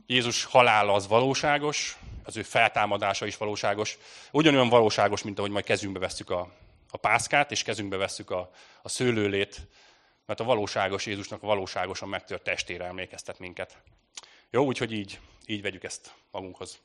Jézus 0.05 0.43
halála 0.43 0.93
az 0.93 1.07
valóságos, 1.07 1.97
az 2.23 2.37
ő 2.37 2.41
feltámadása 2.43 3.25
is 3.25 3.37
valóságos. 3.37 3.97
Ugyanolyan 4.31 4.69
valóságos, 4.69 5.23
mint 5.23 5.37
ahogy 5.37 5.51
majd 5.51 5.65
kezünkbe 5.65 5.99
vesszük 5.99 6.29
a, 6.29 6.51
a 6.91 6.97
pászkát, 6.97 7.51
és 7.51 7.63
kezünkbe 7.63 7.97
vesszük 7.97 8.29
a, 8.31 8.51
a 8.81 8.89
szőlőlét, 8.89 9.67
mert 10.25 10.39
a 10.39 10.43
valóságos 10.43 11.05
Jézusnak 11.05 11.41
valóságosan 11.41 12.09
megtört 12.09 12.43
testére 12.43 12.85
emlékeztet 12.85 13.39
minket. 13.39 13.77
Jó, 14.49 14.65
úgyhogy 14.65 14.91
így, 14.91 15.19
így 15.45 15.61
vegyük 15.61 15.83
ezt 15.83 16.13
magunkhoz. 16.31 16.79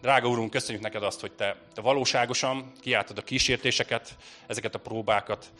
Drága 0.00 0.28
Úrunk, 0.28 0.50
köszönjük 0.50 0.82
neked 0.82 1.02
azt, 1.02 1.20
hogy 1.20 1.32
te, 1.32 1.56
te 1.74 1.80
valóságosan 1.80 2.72
kiálltad 2.80 3.18
a 3.18 3.22
kísértéseket, 3.22 4.16
ezeket 4.46 4.74
a 4.74 4.78
próbákat. 4.80 5.52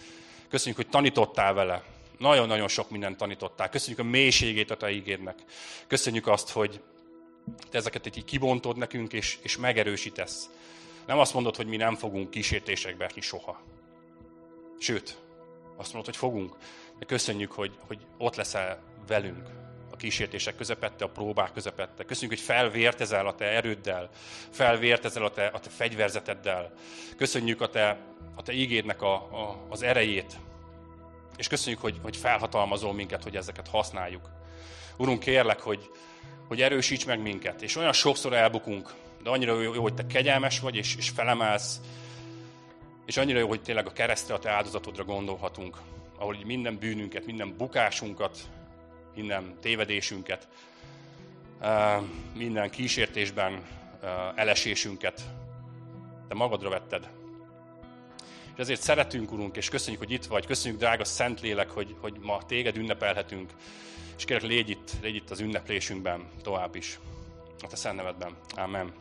Köszönjük, 0.49 0.76
hogy 0.76 0.88
tanítottál 0.88 1.55
vele. 1.55 1.82
Nagyon-nagyon 2.18 2.68
sok 2.68 2.90
mindent 2.90 3.16
tanítottál. 3.16 3.68
Köszönjük 3.68 3.99
a 3.99 4.03
mélységét 4.05 4.70
a 4.70 4.76
te 4.76 4.90
ígédnek. 4.90 5.38
Köszönjük 5.86 6.26
azt, 6.26 6.51
hogy 6.51 6.80
te 7.70 7.78
ezeket 7.78 8.16
így 8.16 8.24
kibontod 8.24 8.76
nekünk, 8.76 9.12
és, 9.12 9.38
és 9.42 9.57
megerősítesz. 9.57 10.51
Nem 11.07 11.18
azt 11.18 11.34
mondod, 11.34 11.57
hogy 11.57 11.66
mi 11.66 11.76
nem 11.76 11.94
fogunk 11.94 12.30
kísértésekbe 12.30 13.05
esni 13.05 13.20
soha. 13.20 13.61
Sőt, 14.78 15.18
azt 15.76 15.92
mondod, 15.92 16.11
hogy 16.11 16.20
fogunk, 16.20 16.57
de 16.99 17.05
köszönjük, 17.05 17.53
hogy, 17.53 17.78
hogy 17.86 17.99
ott 18.18 18.36
leszel 18.36 18.82
velünk 19.07 19.57
kísértések 19.99 20.57
közepette, 20.57 21.05
a 21.05 21.09
próbák 21.09 21.53
közepette. 21.53 22.05
Köszönjük, 22.05 22.38
hogy 22.38 22.46
felvértezel 22.46 23.26
a 23.26 23.34
te 23.34 23.44
erőddel, 23.44 24.09
felvértezel 24.51 25.24
a 25.24 25.30
te, 25.30 25.46
a 25.46 25.59
te 25.59 25.70
fegyverzeteddel. 25.70 26.72
Köszönjük 27.16 27.61
a 27.61 27.68
te, 27.68 27.99
a 28.34 28.42
te 28.42 28.53
ígédnek 28.53 29.03
a, 29.03 29.14
a, 29.14 29.66
az 29.68 29.82
erejét, 29.82 30.36
és 31.36 31.49
köszönjük, 31.49 31.80
hogy, 31.80 31.99
hogy 32.03 32.16
felhatalmazol 32.16 32.92
minket, 32.92 33.22
hogy 33.22 33.36
ezeket 33.36 33.68
használjuk. 33.68 34.30
Urunk, 34.96 35.20
kérlek, 35.20 35.61
hogy, 35.61 35.90
hogy 36.49 36.62
erősíts 36.62 37.07
meg 37.07 37.20
minket, 37.20 37.62
és 37.62 37.76
olyan 37.76 37.92
sokszor 37.92 38.32
elbukunk, 38.32 38.94
de 39.22 39.30
annyira 39.30 39.61
jó, 39.61 39.82
hogy 39.82 39.94
te 39.94 40.07
kegyelmes 40.07 40.61
vagy, 40.61 40.76
és, 40.76 40.96
és 40.96 41.09
felemelsz, 41.09 41.80
és 43.07 43.16
annyira 43.16 43.38
jó, 43.38 43.49
hogy 43.49 43.62
tényleg 43.62 43.86
a 43.86 43.92
keresztre, 43.92 44.34
a 44.34 44.38
te 44.38 44.51
áldozatodra 44.51 45.05
gondolhatunk, 45.05 45.76
ahol 46.18 46.36
minden 46.44 46.78
bűnünket, 46.78 47.26
minden 47.26 47.57
bukásunkat, 47.57 48.38
minden 49.19 49.55
tévedésünket, 49.61 50.49
minden 52.35 52.71
kísértésben 52.71 53.62
elesésünket 54.35 55.23
te 56.29 56.35
magadra 56.35 56.69
vetted. 56.69 57.09
És 58.55 58.64
ezért 58.64 58.81
szeretünk, 58.81 59.33
Urunk, 59.33 59.57
és 59.57 59.69
köszönjük, 59.69 60.01
hogy 60.03 60.11
itt 60.11 60.25
vagy. 60.25 60.47
Köszönjük, 60.47 60.81
drága 60.81 61.05
Szentlélek, 61.05 61.71
hogy, 61.71 61.95
hogy 62.01 62.19
ma 62.21 62.39
téged 62.47 62.77
ünnepelhetünk. 62.77 63.53
És 64.16 64.25
kérlek, 64.25 64.51
légy 64.51 64.69
itt, 64.69 64.91
légy 65.03 65.14
itt 65.14 65.31
az 65.31 65.41
ünneplésünkben 65.41 66.29
tovább 66.43 66.75
is. 66.75 66.99
A 67.62 67.66
te 67.66 67.77
szent 67.77 67.97
nevedben. 67.97 68.37
Amen. 68.57 68.93